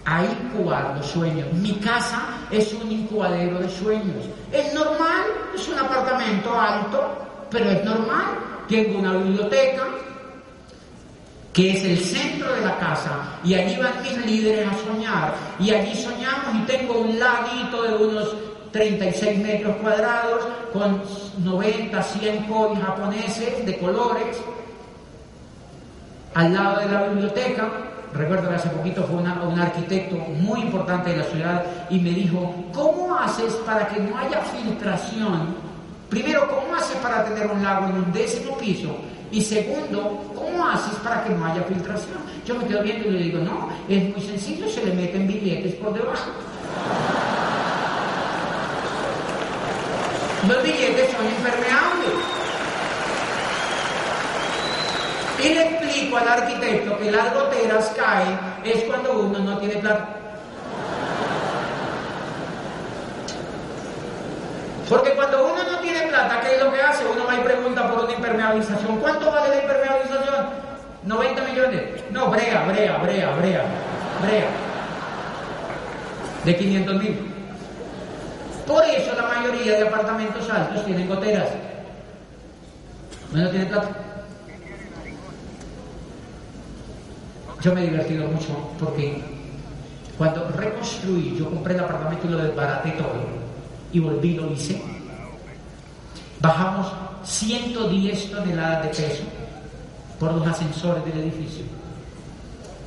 a 0.04 0.24
incubar 0.24 0.94
los 0.96 1.06
sueños. 1.06 1.52
Mi 1.52 1.74
casa 1.74 2.22
es 2.50 2.72
un 2.74 2.90
incubadero 2.90 3.58
de 3.60 3.68
sueños. 3.68 4.24
Es 4.50 4.72
normal, 4.74 5.24
es 5.54 5.68
un 5.68 5.78
apartamento 5.78 6.58
alto, 6.58 7.16
pero 7.50 7.70
es 7.70 7.84
normal. 7.84 8.26
Tengo 8.68 8.98
una 8.98 9.12
biblioteca 9.14 9.86
que 11.52 11.72
es 11.72 11.84
el 11.84 11.98
centro 11.98 12.52
de 12.54 12.62
la 12.62 12.78
casa 12.78 13.38
y 13.44 13.54
allí 13.54 13.76
van 13.76 14.02
mis 14.02 14.16
líderes 14.24 14.68
a 14.68 14.90
soñar 14.90 15.34
y 15.60 15.70
allí 15.70 15.94
soñamos 15.94 16.54
y 16.54 16.66
tengo 16.66 16.98
un 17.00 17.18
laguito 17.18 17.82
de 17.82 18.06
unos 18.06 18.34
36 18.72 19.38
metros 19.38 19.76
cuadrados 19.76 20.48
con 20.72 21.02
90, 21.44 22.02
100 22.02 22.44
koi 22.46 22.74
japoneses 22.76 23.66
de 23.66 23.78
colores 23.78 24.38
al 26.34 26.54
lado 26.54 26.80
de 26.80 26.92
la 26.92 27.02
biblioteca 27.08 27.68
recuerdo 28.14 28.48
que 28.48 28.54
hace 28.54 28.70
poquito 28.70 29.04
fue 29.04 29.16
un 29.16 29.58
arquitecto 29.58 30.16
muy 30.16 30.60
importante 30.60 31.10
de 31.10 31.18
la 31.18 31.24
ciudad 31.24 31.64
y 31.90 31.98
me 31.98 32.10
dijo, 32.10 32.54
¿cómo 32.72 33.18
haces 33.18 33.54
para 33.66 33.88
que 33.88 34.00
no 34.00 34.16
haya 34.18 34.40
filtración? 34.40 35.54
Primero, 36.08 36.48
¿cómo 36.48 36.76
haces 36.76 36.96
para 36.96 37.24
tener 37.24 37.46
un 37.46 37.62
lago 37.62 37.86
en 37.86 37.94
un 37.94 38.12
décimo 38.12 38.56
piso? 38.58 38.96
Y 39.30 39.40
segundo, 39.40 40.32
¿cómo 40.34 40.68
haces 40.68 40.94
para 40.96 41.24
que 41.24 41.30
no 41.30 41.46
haya 41.46 41.62
filtración? 41.62 42.18
Yo 42.44 42.56
me 42.56 42.66
quedo 42.66 42.82
viendo 42.82 43.08
y 43.08 43.12
le 43.12 43.22
digo, 43.24 43.38
no, 43.38 43.70
es 43.88 44.10
muy 44.10 44.20
sencillo, 44.20 44.68
se 44.68 44.84
le 44.84 44.92
meten 44.92 45.26
billetes 45.26 45.74
por 45.76 45.94
debajo. 45.94 46.30
Los 50.48 50.62
billetes 50.62 51.10
son 51.12 51.24
impermeables. 51.24 52.21
Y 55.42 55.48
le 55.54 55.62
explico 55.62 56.16
al 56.16 56.28
arquitecto 56.28 56.96
que 56.98 57.10
las 57.10 57.34
goteras 57.34 57.92
caen 57.96 58.38
es 58.64 58.84
cuando 58.84 59.12
uno 59.18 59.38
no 59.40 59.58
tiene 59.58 59.76
plata. 59.76 60.08
Porque 64.88 65.14
cuando 65.14 65.46
uno 65.52 65.62
no 65.64 65.78
tiene 65.80 66.02
plata, 66.02 66.40
¿qué 66.40 66.54
es 66.54 66.62
lo 66.62 66.72
que 66.72 66.80
hace? 66.80 67.04
Uno 67.06 67.26
va 67.26 67.34
y 67.34 67.40
pregunta 67.40 67.90
por 67.90 68.04
una 68.04 68.12
impermeabilización. 68.12 68.98
¿Cuánto 68.98 69.32
vale 69.32 69.48
la 69.48 69.62
impermeabilización? 69.62 70.46
90 71.04 71.42
millones. 71.42 71.82
No, 72.10 72.30
brea, 72.30 72.64
brea, 72.64 72.98
brea, 72.98 73.30
brea, 73.30 73.64
brea. 74.20 74.46
De 76.44 76.56
500 76.56 76.94
mil. 76.96 77.32
Por 78.66 78.84
eso 78.84 79.12
la 79.16 79.22
mayoría 79.22 79.74
de 79.76 79.88
apartamentos 79.88 80.48
altos 80.50 80.84
tienen 80.84 81.08
goteras. 81.08 81.48
No 83.32 83.48
tiene 83.50 83.66
plata. 83.66 84.01
Yo 87.62 87.72
me 87.72 87.82
he 87.84 87.90
divertido 87.90 88.26
mucho 88.26 88.70
porque 88.78 89.22
cuando 90.18 90.48
reconstruí, 90.48 91.36
yo 91.38 91.48
compré 91.48 91.74
el 91.74 91.80
apartamento 91.80 92.26
y 92.26 92.30
lo 92.30 92.38
desbaraté 92.38 92.90
todo 92.92 93.14
y 93.92 94.00
volví 94.00 94.34
lo 94.34 94.52
hice. 94.52 94.82
Bajamos 96.40 96.92
110 97.22 98.30
toneladas 98.32 98.82
de 98.82 98.88
peso 98.88 99.22
por 100.18 100.32
los 100.34 100.46
ascensores 100.46 101.04
del 101.04 101.22
edificio. 101.22 101.64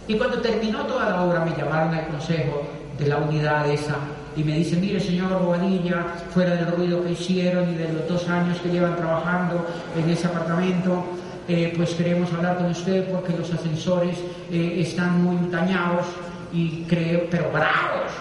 Y 0.08 0.18
cuando 0.18 0.42
terminó 0.42 0.86
toda 0.86 1.10
la 1.10 1.24
obra 1.24 1.46
me 1.46 1.56
llamaron 1.56 1.94
al 1.94 2.08
consejo 2.08 2.68
de 3.00 3.08
la 3.08 3.18
unidad 3.18 3.70
esa 3.70 3.96
y 4.36 4.44
me 4.44 4.58
dicen, 4.58 4.82
mire 4.82 5.00
señor 5.00 5.42
Bobadilla, 5.42 6.06
fuera 6.34 6.56
del 6.56 6.68
ruido 6.68 7.02
que 7.02 7.12
hicieron 7.12 7.72
y 7.72 7.76
de 7.76 7.94
los 7.94 8.08
dos 8.10 8.28
años 8.28 8.58
que 8.60 8.70
llevan 8.70 8.98
trabajando 8.98 9.66
en 9.98 10.10
ese 10.10 10.28
apartamento, 10.28 11.06
eh, 11.48 11.74
pues 11.76 11.94
queremos 11.94 12.34
hablar 12.34 12.58
con 12.58 12.68
usted 12.68 13.12
porque 13.12 13.34
los 13.38 13.54
ascensores 13.54 14.18
eh, 14.52 14.78
están 14.80 15.24
muy 15.24 15.52
dañados 15.52 16.08
y 16.52 16.84
creo, 16.84 17.28
pero 17.30 17.52
bravos. 17.52 18.12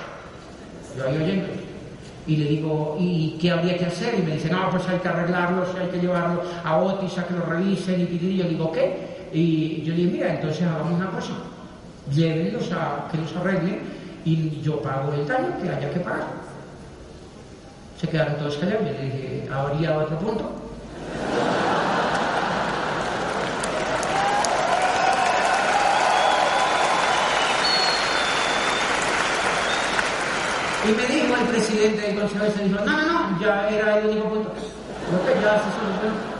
Yo 0.97 1.07
ahí 1.07 1.17
oyendo. 1.17 1.47
Y 2.27 2.37
le 2.37 2.49
digo, 2.51 2.97
¿y 2.99 3.37
qué 3.41 3.51
habría 3.51 3.77
que 3.79 3.87
hacer? 3.87 4.15
Y 4.19 4.23
me 4.23 4.35
dice, 4.35 4.51
no, 4.51 4.71
pues 4.71 4.87
hay 4.89 4.99
que 4.99 5.09
arreglarlos, 5.09 5.69
hay 5.75 5.89
que 5.89 6.01
llevarlos 6.01 6.47
a 6.65 6.77
Otis 6.79 7.19
a 7.19 7.27
que 7.27 7.35
lo 7.35 7.45
revisen 7.45 8.01
y, 8.01 8.37
yo 8.37 8.45
digo, 8.45 8.73
¿qué? 8.73 9.29
Y 9.33 9.83
yo 9.83 9.93
le 9.93 9.99
digo, 10.01 10.13
mira, 10.13 10.35
entonces 10.35 10.63
hagamos 10.63 10.93
una 10.93 11.11
cosa, 11.11 11.33
llévenlos 12.11 12.71
a 12.73 13.09
que 13.11 13.19
los 13.19 13.35
arreglen 13.37 13.81
y 14.25 14.61
yo 14.63 14.81
pago 14.81 15.13
el 15.13 15.27
daño 15.27 15.49
que 15.63 15.69
haya 15.69 15.91
que 15.91 16.01
pagar. 16.01 16.45
Se 18.01 18.09
quedaron 18.09 18.37
todos 18.37 18.57
callados, 18.57 18.87
yo 18.87 18.93
le 18.93 19.05
dije, 19.05 19.49
¿habría 19.53 19.99
otro 19.99 20.19
punto? 20.19 20.51
Y 30.87 30.93
me 30.93 31.07
dijo 31.07 31.35
el 31.41 31.49
presidente 31.49 32.01
del 32.03 32.21
consejo, 32.21 32.45
se 32.57 32.65
dijo, 32.65 32.85
no, 32.85 32.93
no, 32.93 33.31
no, 33.31 33.41
ya 33.41 33.69
era 33.71 33.99
el 33.99 34.07
único 34.09 34.29
punto. 34.29 34.51
Lo 35.11 35.25
que 35.25 35.41
ya 35.41 35.59
se 35.59 35.71
solucionó. 35.73 36.35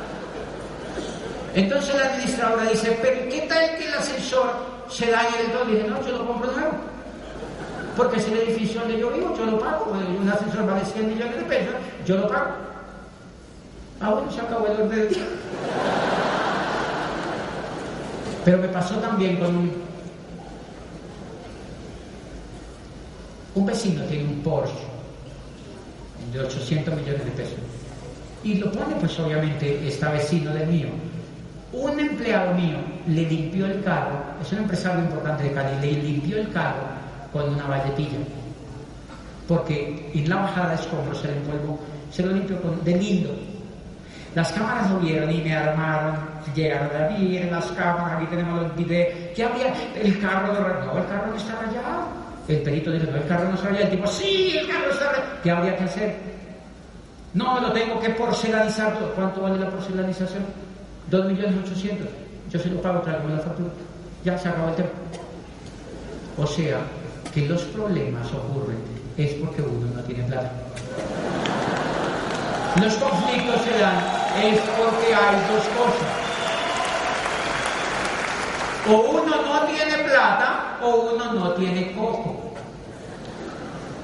Entonces 1.55 1.95
la 1.95 2.07
administradora 2.09 2.65
dice, 2.65 2.99
pero 3.01 3.29
¿qué 3.31 3.47
tal 3.49 3.77
que 3.77 3.87
el 3.87 3.95
ascensor 3.95 4.53
se 4.89 5.11
dañe 5.11 5.39
del 5.39 5.53
todo? 5.53 5.71
Y 5.71 5.77
dije, 5.77 5.89
no, 5.89 6.05
yo 6.07 6.19
lo 6.19 6.27
compro 6.27 6.53
nuevo. 6.53 6.73
Porque 7.97 8.19
es 8.19 8.29
el 8.29 8.39
edificio 8.39 8.81
donde 8.81 8.99
yo 8.99 9.11
vivo, 9.11 9.35
yo 9.37 9.47
lo 9.47 9.59
pago. 9.59 9.97
Un 10.21 10.29
ascensor 10.29 10.67
vale 10.67 10.85
100 10.85 11.09
millones 11.09 11.37
de 11.37 11.43
pesos, 11.45 11.75
yo 12.05 12.17
lo 12.17 12.29
pago. 12.29 12.51
Ah, 14.01 14.11
bueno, 14.11 14.31
se 14.31 14.41
acabó 14.41 14.67
el 14.67 14.83
orden. 14.83 15.09
Pero 18.45 18.59
me 18.59 18.69
pasó 18.69 18.97
también 18.97 19.39
con 19.39 19.57
un 19.57 19.84
Un 23.55 23.67
vecino 23.67 24.03
tiene 24.05 24.25
un 24.25 24.41
Porsche 24.41 24.73
de 26.33 26.41
800 26.41 26.95
millones 26.95 27.25
de 27.25 27.31
pesos 27.31 27.59
y 28.43 28.55
lo 28.55 28.71
pone, 28.71 28.95
pues 28.97 29.19
obviamente 29.19 29.89
está 29.89 30.11
vecino 30.11 30.53
del 30.53 30.69
mío. 30.69 30.89
Un 31.73 31.99
empleado 31.99 32.55
mío 32.55 32.77
le 33.09 33.23
limpió 33.23 33.67
el 33.67 33.83
carro, 33.83 34.17
es 34.41 34.53
un 34.53 34.59
empresario 34.59 35.03
importante 35.03 35.45
de 35.45 35.53
Cali, 35.53 35.81
le 35.81 36.03
limpió 36.03 36.37
el 36.39 36.53
carro 36.53 36.83
con 37.33 37.55
una 37.55 37.67
valletilla. 37.67 38.19
Porque 39.49 40.11
en 40.15 40.29
la 40.29 40.37
bajada 40.37 40.71
de 40.71 40.75
escombros 40.77 41.21
se 41.21 41.29
le 41.29 41.35
se 42.11 42.23
lo 42.23 42.33
limpió 42.33 42.61
con, 42.61 42.85
de 42.85 42.97
lindo. 42.97 43.31
Las 44.35 44.53
cámaras 44.53 44.91
lo 44.91 44.99
vieron 44.99 45.31
y 45.31 45.41
me 45.41 45.57
armaron, 45.57 46.17
llegaron 46.55 46.91
a 46.95 47.09
ver 47.09 47.51
las 47.51 47.67
cámaras, 47.67 48.19
aquí 48.19 48.27
tenemos 48.27 48.63
los 48.63 48.77
videos, 48.77 49.35
que 49.35 49.45
había 49.45 49.73
el 49.95 50.21
carro 50.21 50.53
de 50.53 50.61
no, 50.61 50.99
el 50.99 51.07
carro 51.07 51.27
no 51.29 51.37
está 51.37 51.55
rayado 51.61 52.24
el 52.49 52.63
perito 52.63 52.91
dice, 52.91 53.07
no, 53.11 53.17
el 53.17 53.27
carro 53.27 53.51
no 53.51 53.57
raya. 53.57 53.81
El 53.81 53.91
tipo, 53.91 54.07
sí, 54.07 54.57
el 54.59 54.69
carro 54.69 54.93
se 54.93 55.05
raya. 55.05 55.25
¿Qué 55.43 55.51
habría 55.51 55.77
que 55.77 55.85
hacer? 55.85 56.17
No, 57.33 57.61
lo 57.61 57.73
tengo 57.73 57.99
que 58.01 58.11
porcelanizar. 58.11 58.95
¿Cuánto 59.15 59.41
vale 59.41 59.59
la 59.59 59.71
porcelanización? 59.71 60.45
Dos 61.11 61.27
millones 61.27 61.55
ochocientos. 61.65 62.09
Yo 62.51 62.59
se 62.61 62.69
lo 62.69 62.81
pago, 62.81 63.01
traigo 63.01 63.29
la 63.29 63.39
factura. 63.39 63.71
Ya 64.25 64.39
se 64.39 64.49
acabó 64.49 64.69
el 64.69 64.75
tema. 64.77 64.89
O 66.37 66.47
sea, 66.47 66.79
que 67.33 67.47
los 67.47 67.63
problemas 67.63 68.27
ocurren 68.33 68.79
es 69.17 69.33
porque 69.35 69.63
uno 69.63 69.87
no 69.95 70.03
tiene 70.03 70.25
plata. 70.25 70.53
Los 72.81 72.95
conflictos 72.95 73.61
se 73.63 73.79
dan 73.79 73.99
es 74.43 74.59
porque 74.61 75.15
hay 75.15 75.37
dos 75.51 75.65
cosas. 75.79 76.25
O 78.87 79.11
uno 79.13 79.43
no 79.43 79.67
tiene 79.67 80.05
plata 80.05 80.74
o 80.85 81.13
uno 81.13 81.33
no 81.33 81.53
tiene 81.53 81.93
coco. 81.93 82.41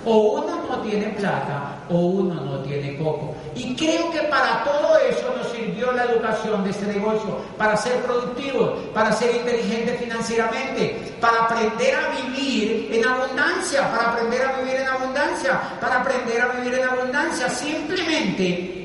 O 0.04 0.16
uno 0.40 0.62
no 0.68 0.80
tiene 0.80 1.08
plata 1.10 1.76
o 1.90 1.98
uno 1.98 2.34
no 2.34 2.58
tiene 2.60 2.96
coco. 2.96 3.34
Y 3.54 3.74
creo 3.74 4.10
que 4.10 4.20
para 4.22 4.64
todo 4.64 4.96
eso 4.98 5.34
nos 5.36 5.48
sirvió 5.52 5.92
la 5.92 6.04
educación 6.04 6.64
de 6.64 6.70
este 6.70 6.86
negocio, 6.86 7.36
para 7.58 7.76
ser 7.76 8.00
productivos, 8.02 8.78
para 8.94 9.12
ser 9.12 9.36
inteligentes 9.36 10.00
financieramente, 10.00 11.14
para 11.20 11.44
aprender 11.44 11.94
a 11.96 12.08
vivir 12.22 12.88
en 12.92 13.06
abundancia, 13.06 13.90
para 13.90 14.12
aprender 14.12 14.42
a 14.42 14.60
vivir 14.60 14.76
en 14.76 14.88
abundancia, 14.88 15.60
para 15.80 16.00
aprender 16.00 16.40
a 16.40 16.48
vivir 16.48 16.78
en 16.78 16.88
abundancia. 16.88 17.50
Simplemente 17.50 18.80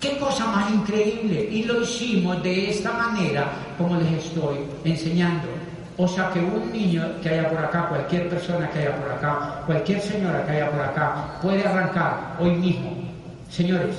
Qué 0.00 0.16
cosa 0.16 0.46
más 0.46 0.70
increíble. 0.70 1.46
Y 1.52 1.64
lo 1.64 1.82
hicimos 1.82 2.42
de 2.42 2.70
esta 2.70 2.90
manera, 2.92 3.52
como 3.76 3.96
les 3.96 4.24
estoy 4.24 4.56
enseñando. 4.82 5.46
O 6.02 6.08
sea 6.08 6.30
que 6.30 6.38
un 6.38 6.72
niño 6.72 7.04
que 7.22 7.28
haya 7.28 7.50
por 7.50 7.62
acá, 7.62 7.86
cualquier 7.86 8.30
persona 8.30 8.70
que 8.70 8.78
haya 8.78 8.96
por 8.96 9.12
acá, 9.12 9.62
cualquier 9.66 10.00
señora 10.00 10.46
que 10.46 10.52
haya 10.52 10.70
por 10.70 10.80
acá, 10.80 11.38
puede 11.42 11.62
arrancar 11.62 12.36
hoy 12.38 12.52
mismo. 12.52 12.90
Señores, 13.50 13.96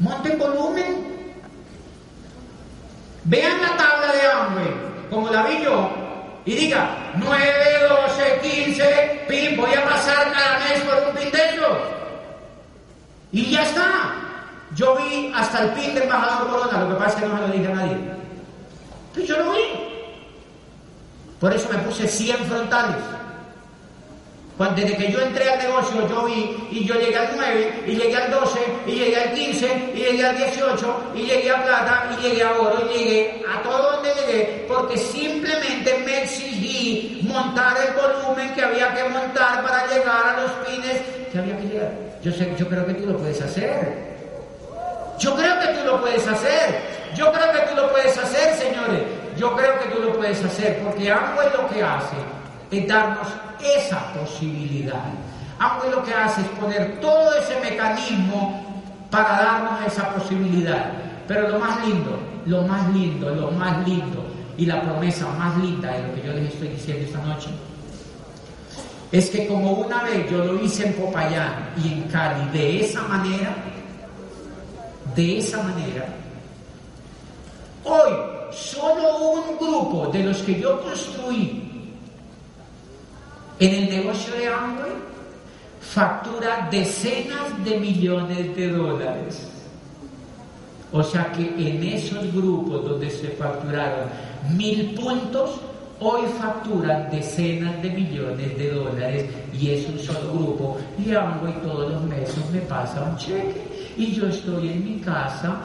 monten 0.00 0.38
volumen. 0.38 1.06
Vean 3.24 3.60
la 3.60 3.76
tabla 3.76 4.12
de 4.14 4.26
hambre, 4.26 4.64
como 5.10 5.28
la 5.28 5.42
vi 5.42 5.62
yo, 5.62 5.90
y 6.46 6.54
diga 6.54 7.12
9, 7.16 7.44
12, 7.90 8.40
15, 8.64 9.24
pim, 9.28 9.56
voy 9.58 9.74
a 9.74 9.84
pasar 9.84 10.32
cada 10.32 10.60
mes 10.60 10.80
por 10.80 11.08
un 11.08 11.14
pin 11.14 11.30
y 13.32 13.50
ya 13.50 13.64
está. 13.64 14.14
Yo 14.74 14.96
vi 14.96 15.30
hasta 15.36 15.64
el 15.64 15.70
pin 15.72 15.94
del 15.94 16.04
embajador 16.04 16.48
Corona, 16.48 16.84
lo 16.84 16.88
que 16.88 16.94
pasa 16.94 17.16
es 17.18 17.22
que 17.22 17.28
no 17.28 17.34
me 17.34 17.40
lo 17.42 17.48
dije 17.48 17.66
a 17.70 17.74
nadie. 17.74 18.21
Yo 19.16 19.36
lo 19.36 19.52
vi. 19.52 19.92
Por 21.38 21.52
eso 21.52 21.68
me 21.70 21.78
puse 21.78 22.06
100 22.06 22.36
frontales. 22.46 23.02
Cuando, 24.56 24.80
desde 24.80 24.96
que 24.96 25.10
yo 25.10 25.20
entré 25.20 25.50
al 25.50 25.58
negocio, 25.58 26.08
yo 26.08 26.24
vi 26.24 26.56
y 26.70 26.84
yo 26.84 26.94
llegué 26.94 27.16
al 27.16 27.30
9, 27.34 27.84
y 27.86 27.96
llegué 27.96 28.16
al 28.16 28.30
12, 28.30 28.60
y 28.86 28.92
llegué 28.92 29.16
al 29.16 29.32
15, 29.32 29.92
y 29.94 29.98
llegué 29.98 30.26
al 30.26 30.36
18, 30.36 31.12
y 31.16 31.22
llegué 31.22 31.50
a 31.50 31.64
plata, 31.64 32.10
y 32.12 32.22
llegué 32.22 32.42
a 32.42 32.52
oro, 32.52 32.88
y 32.94 32.98
llegué 32.98 33.44
a 33.50 33.62
todo 33.62 33.92
donde 33.92 34.10
llegué, 34.14 34.64
porque 34.68 34.96
simplemente 34.98 36.02
me 36.04 36.22
exigí 36.22 37.20
montar 37.26 37.76
el 37.88 37.94
volumen 37.94 38.54
que 38.54 38.62
había 38.62 38.94
que 38.94 39.04
montar 39.08 39.62
para 39.62 39.86
llegar 39.86 40.36
a 40.36 40.42
los 40.42 40.50
pines 40.66 41.00
que 41.32 41.38
había 41.38 41.56
que 41.58 41.64
llegar. 41.64 41.92
Yo, 42.22 42.30
sé, 42.30 42.54
yo 42.56 42.68
creo 42.68 42.86
que 42.86 42.94
tú 42.94 43.06
lo 43.06 43.18
puedes 43.18 43.40
hacer. 43.40 44.12
Yo 45.18 45.34
creo 45.34 45.58
que 45.60 45.66
tú 45.68 45.86
lo 45.86 46.00
puedes 46.00 46.26
hacer. 46.28 47.01
Yo 47.14 47.32
creo 47.32 47.52
que 47.52 47.60
tú 47.68 47.76
lo 47.76 47.90
puedes 47.90 48.16
hacer, 48.16 48.54
señores. 48.54 49.02
Yo 49.36 49.54
creo 49.56 49.78
que 49.80 49.88
tú 49.90 50.02
lo 50.02 50.12
puedes 50.14 50.42
hacer 50.44 50.80
porque 50.82 51.08
es 51.08 51.52
lo 51.58 51.68
que 51.68 51.82
hace 51.82 52.16
es 52.70 52.88
darnos 52.88 53.28
esa 53.60 54.12
posibilidad. 54.12 55.04
Algo 55.58 55.90
lo 55.90 56.04
que 56.04 56.12
hace 56.12 56.40
es 56.40 56.48
poner 56.48 57.00
todo 57.00 57.34
ese 57.34 57.60
mecanismo 57.60 58.82
para 59.10 59.28
darnos 59.28 59.86
esa 59.86 60.08
posibilidad. 60.14 60.92
Pero 61.28 61.48
lo 61.48 61.58
más 61.58 61.86
lindo, 61.86 62.18
lo 62.46 62.62
más 62.62 62.88
lindo, 62.92 63.34
lo 63.34 63.50
más 63.50 63.86
lindo 63.86 64.24
y 64.56 64.66
la 64.66 64.80
promesa 64.82 65.28
más 65.38 65.56
linda 65.58 65.92
de 65.92 66.02
lo 66.02 66.14
que 66.14 66.22
yo 66.26 66.32
les 66.32 66.52
estoy 66.52 66.68
diciendo 66.68 67.04
esta 67.04 67.18
noche 67.22 67.48
es 69.12 69.28
que 69.28 69.46
como 69.46 69.72
una 69.72 70.02
vez 70.04 70.30
yo 70.30 70.42
lo 70.42 70.58
hice 70.64 70.86
en 70.86 70.94
Popayán 70.94 71.70
y 71.84 71.92
en 71.92 72.02
Cali 72.04 72.48
de 72.50 72.80
esa 72.80 73.02
manera, 73.02 73.54
de 75.14 75.38
esa 75.38 75.62
manera, 75.62 76.06
hoy 77.84 78.12
solo 78.52 79.32
un 79.32 79.58
grupo 79.58 80.06
de 80.08 80.24
los 80.24 80.38
que 80.38 80.60
yo 80.60 80.80
construí 80.82 81.62
en 83.58 83.74
el 83.74 83.90
negocio 83.90 84.34
de 84.34 84.48
Amway 84.48 84.92
factura 85.80 86.68
decenas 86.70 87.64
de 87.64 87.78
millones 87.78 88.56
de 88.56 88.68
dólares. 88.70 89.48
O 90.92 91.02
sea 91.02 91.32
que 91.32 91.42
en 91.42 91.82
esos 91.82 92.32
grupos 92.32 92.84
donde 92.84 93.10
se 93.10 93.28
facturaron 93.28 94.08
mil 94.56 94.94
puntos, 94.94 95.60
hoy 96.00 96.22
facturan 96.38 97.10
decenas 97.10 97.82
de 97.82 97.90
millones 97.90 98.58
de 98.58 98.70
dólares. 98.70 99.30
Y 99.58 99.70
es 99.70 99.88
un 99.88 99.98
solo 99.98 100.32
grupo. 100.32 100.78
Y 100.98 101.10
y 101.10 101.14
todos 101.62 101.92
los 101.92 102.02
meses 102.04 102.50
me 102.52 102.60
pasa 102.60 103.02
un 103.02 103.16
cheque. 103.16 103.92
Y 103.96 104.12
yo 104.12 104.26
estoy 104.26 104.68
en 104.68 104.84
mi 104.84 105.00
casa 105.00 105.56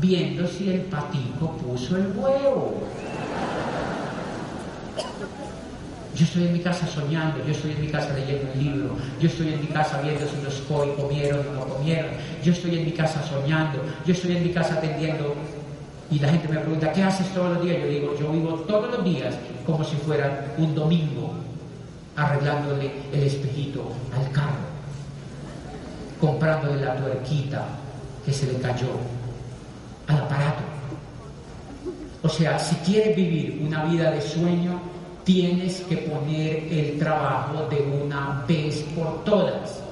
viendo 0.00 0.46
si 0.46 0.70
el 0.70 0.80
patico 0.82 1.56
puso 1.58 1.96
el 1.96 2.12
huevo. 2.16 2.82
Yo 6.14 6.24
estoy 6.24 6.46
en 6.46 6.52
mi 6.52 6.60
casa 6.60 6.86
soñando, 6.86 7.42
yo 7.44 7.52
estoy 7.52 7.72
en 7.72 7.80
mi 7.80 7.88
casa 7.88 8.12
leyendo 8.14 8.52
un 8.52 8.62
libro, 8.62 8.96
yo 9.18 9.28
estoy 9.28 9.54
en 9.54 9.60
mi 9.60 9.66
casa 9.68 10.00
viendo 10.02 10.26
si 10.26 10.42
los 10.44 10.54
COI 10.68 10.90
comieron 10.92 11.40
o 11.48 11.52
no 11.52 11.60
comieron, 11.66 12.10
yo 12.44 12.52
estoy 12.52 12.78
en 12.78 12.84
mi 12.84 12.92
casa 12.92 13.22
soñando, 13.22 13.82
yo 14.06 14.12
estoy 14.12 14.36
en 14.36 14.42
mi 14.42 14.50
casa 14.50 14.74
atendiendo 14.74 15.34
Y 16.10 16.18
la 16.18 16.28
gente 16.28 16.46
me 16.48 16.58
pregunta, 16.58 16.92
¿qué 16.92 17.02
haces 17.02 17.26
todos 17.32 17.54
los 17.54 17.64
días? 17.64 17.78
Yo 17.80 17.88
digo, 17.88 18.14
yo 18.20 18.30
vivo 18.30 18.50
todos 18.68 18.90
los 18.90 19.02
días 19.02 19.34
como 19.64 19.82
si 19.82 19.96
fuera 19.96 20.52
un 20.58 20.74
domingo, 20.74 21.32
arreglándole 22.14 22.92
el 23.14 23.22
espejito 23.22 23.90
al 24.14 24.30
carro, 24.30 24.68
comprándole 26.20 26.84
la 26.84 26.96
tuerquita 26.96 27.64
que 28.26 28.32
se 28.34 28.52
le 28.52 28.58
cayó 28.58 28.90
al 30.08 30.16
aparato. 30.16 30.62
O 32.22 32.28
sea, 32.28 32.58
si 32.58 32.76
quieres 32.76 33.16
vivir 33.16 33.60
una 33.66 33.84
vida 33.84 34.10
de 34.10 34.20
sueño, 34.20 34.80
tienes 35.24 35.80
que 35.82 35.96
poner 35.98 36.68
el 36.70 36.98
trabajo 36.98 37.66
de 37.68 37.80
una 38.02 38.44
vez 38.46 38.84
por 38.96 39.24
todas. 39.24 39.82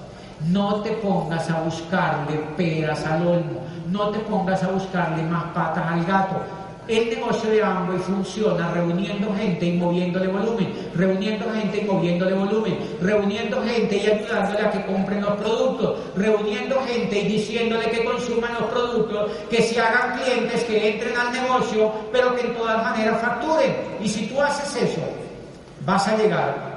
No 0.48 0.76
te 0.82 0.92
pongas 0.92 1.50
a 1.50 1.60
buscarle 1.62 2.36
peras 2.56 3.04
al 3.04 3.26
olmo, 3.26 3.60
no 3.88 4.08
te 4.10 4.20
pongas 4.20 4.62
a 4.62 4.68
buscarle 4.68 5.22
más 5.24 5.44
patas 5.52 5.86
al 5.86 6.04
gato. 6.04 6.36
El 6.88 7.08
negocio 7.08 7.50
de 7.50 7.62
Amway 7.62 7.98
funciona 7.98 8.72
reuniendo 8.72 9.32
gente 9.36 9.66
y 9.66 9.72
moviéndole 9.76 10.26
volumen, 10.26 10.72
reuniendo 10.94 11.46
gente 11.52 11.78
y 11.78 11.84
moviéndole 11.84 12.34
volumen, 12.34 12.78
reuniendo 13.00 13.62
gente 13.62 13.96
y 13.96 14.06
ayudándole 14.10 14.66
a 14.66 14.70
que 14.70 14.84
compren 14.86 15.20
los 15.20 15.36
productos, 15.36 15.98
reuniendo 16.16 16.80
gente 16.82 17.20
y 17.20 17.28
diciéndole 17.28 17.90
que 17.90 18.04
consuman 18.04 18.54
los 18.54 18.64
productos, 18.70 19.30
que 19.48 19.62
se 19.62 19.80
hagan 19.80 20.18
clientes, 20.18 20.64
que 20.64 20.90
entren 20.90 21.16
al 21.16 21.32
negocio, 21.32 21.92
pero 22.10 22.34
que 22.34 22.46
en 22.46 22.54
todas 22.54 22.82
maneras 22.82 23.20
facturen. 23.20 23.76
Y 24.02 24.08
si 24.08 24.26
tú 24.26 24.40
haces 24.40 24.90
eso, 24.90 25.02
vas 25.86 26.08
a 26.08 26.16
llegar 26.16 26.70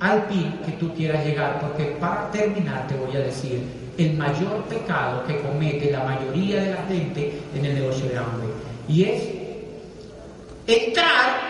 al 0.00 0.24
pin 0.26 0.58
que 0.64 0.72
tú 0.72 0.92
quieras 0.94 1.24
llegar, 1.24 1.60
porque 1.60 1.96
para 2.00 2.30
terminar 2.30 2.88
te 2.88 2.96
voy 2.96 3.14
a 3.16 3.20
decir 3.20 3.62
el 3.98 4.14
mayor 4.14 4.64
pecado 4.64 5.24
que 5.26 5.40
comete 5.42 5.92
la 5.92 6.02
mayoría 6.02 6.62
de 6.62 6.70
la 6.70 6.82
gente 6.88 7.38
en 7.54 7.64
el 7.64 7.74
negocio 7.74 8.08
de 8.08 8.16
hambre, 8.16 8.48
y 8.88 9.04
es 9.04 9.39
entrar 10.72 11.40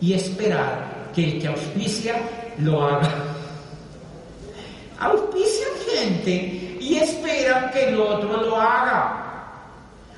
y 0.00 0.14
esperar 0.14 1.10
que 1.14 1.24
el 1.24 1.40
que 1.40 1.48
auspicia 1.48 2.16
lo 2.58 2.82
haga. 2.82 3.10
Auspician 4.98 5.70
gente 5.90 6.76
y 6.80 6.96
esperan 6.96 7.70
que 7.70 7.88
el 7.88 8.00
otro 8.00 8.42
lo 8.42 8.56
haga. 8.56 9.22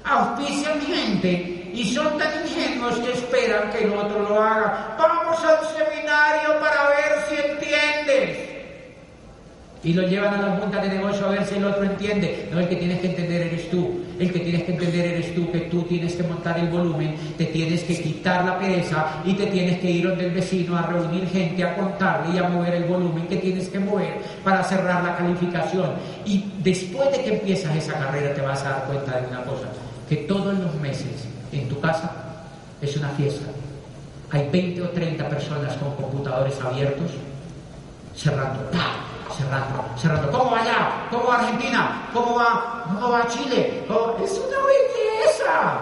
Auspician 0.04 0.80
gente 0.80 1.70
y 1.72 1.94
son 1.94 2.18
tan 2.18 2.46
ingenuos 2.46 2.96
que 2.98 3.12
esperan 3.12 3.70
que 3.70 3.84
el 3.84 3.92
otro 3.92 4.20
lo 4.20 4.42
haga. 4.42 4.96
Vamos 4.98 5.38
a 5.44 5.60
un 5.60 5.68
seminario 5.76 6.60
para 6.60 6.88
ver 6.88 7.24
si 7.28 7.34
entiendes. 7.34 8.47
Y 9.84 9.92
lo 9.92 10.02
llevan 10.02 10.34
a 10.34 10.42
la 10.42 10.56
junta 10.56 10.82
de 10.82 10.88
negocio 10.88 11.26
a 11.26 11.30
ver 11.30 11.46
si 11.46 11.54
el 11.54 11.64
otro 11.64 11.84
entiende. 11.84 12.48
No, 12.52 12.58
el 12.58 12.68
que 12.68 12.76
tienes 12.76 12.98
que 13.00 13.10
entender 13.10 13.42
eres 13.42 13.70
tú. 13.70 14.00
El 14.18 14.32
que 14.32 14.40
tienes 14.40 14.64
que 14.64 14.72
entender 14.72 15.04
eres 15.06 15.34
tú, 15.34 15.52
que 15.52 15.60
tú 15.60 15.82
tienes 15.82 16.14
que 16.14 16.24
montar 16.24 16.58
el 16.58 16.68
volumen, 16.68 17.14
te 17.36 17.44
tienes 17.46 17.84
que 17.84 18.02
quitar 18.02 18.44
la 18.44 18.58
pereza 18.58 19.22
y 19.24 19.34
te 19.34 19.46
tienes 19.46 19.78
que 19.78 19.88
ir 19.88 20.08
donde 20.08 20.26
el 20.26 20.32
vecino 20.32 20.76
a 20.76 20.82
reunir 20.82 21.28
gente, 21.28 21.62
a 21.62 21.76
contarle 21.76 22.34
y 22.34 22.38
a 22.38 22.48
mover 22.48 22.74
el 22.74 22.84
volumen 22.84 23.28
que 23.28 23.36
tienes 23.36 23.68
que 23.68 23.78
mover 23.78 24.18
para 24.42 24.64
cerrar 24.64 25.04
la 25.04 25.16
calificación. 25.16 25.92
Y 26.26 26.52
después 26.64 27.12
de 27.12 27.22
que 27.22 27.34
empiezas 27.34 27.76
esa 27.76 27.92
carrera 27.92 28.34
te 28.34 28.40
vas 28.40 28.64
a 28.64 28.70
dar 28.70 28.84
cuenta 28.86 29.20
de 29.20 29.28
una 29.28 29.44
cosa, 29.44 29.68
que 30.08 30.16
todos 30.16 30.58
los 30.58 30.74
meses 30.80 31.28
en 31.52 31.68
tu 31.68 31.78
casa 31.80 32.10
es 32.82 32.96
una 32.96 33.10
fiesta. 33.10 33.46
Hay 34.30 34.48
20 34.50 34.82
o 34.82 34.88
30 34.88 35.28
personas 35.28 35.76
con 35.76 35.94
computadores 35.94 36.60
abiertos 36.60 37.12
cerrando, 38.16 38.68
cerrando, 39.36 39.84
cerrando. 39.96 40.30
¿Cómo 40.30 40.50
va 40.50 40.60
allá? 40.60 40.88
¿Cómo 41.10 41.26
va 41.26 41.34
Argentina? 41.38 42.08
¿Cómo 42.12 42.34
va, 42.36 42.84
cómo 42.84 43.10
va 43.10 43.26
Chile? 43.28 43.86
Es 44.22 44.38
una 44.38 44.58
belleza. 44.66 45.78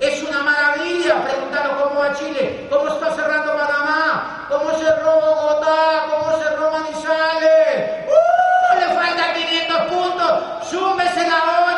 Es 0.00 0.22
una 0.22 0.42
maravilla. 0.42 1.24
Pregúntalo 1.24 1.84
cómo 1.84 2.00
va 2.00 2.14
Chile. 2.14 2.66
¿Cómo 2.70 2.88
está 2.88 3.14
cerrando 3.14 3.56
Panamá? 3.56 4.46
¿Cómo 4.48 4.70
se 4.72 4.84
cerró 4.84 5.20
Bogotá? 5.20 6.06
¿Cómo 6.10 6.36
se 6.36 6.44
cerró 6.44 6.70
Manizales? 6.70 8.06
¡Uh! 8.08 8.78
Le 8.80 8.86
faltan 8.94 9.34
500 9.34 9.78
puntos. 9.92 10.68
Súbese 10.70 11.28
la 11.28 11.42
hora. 11.60 11.73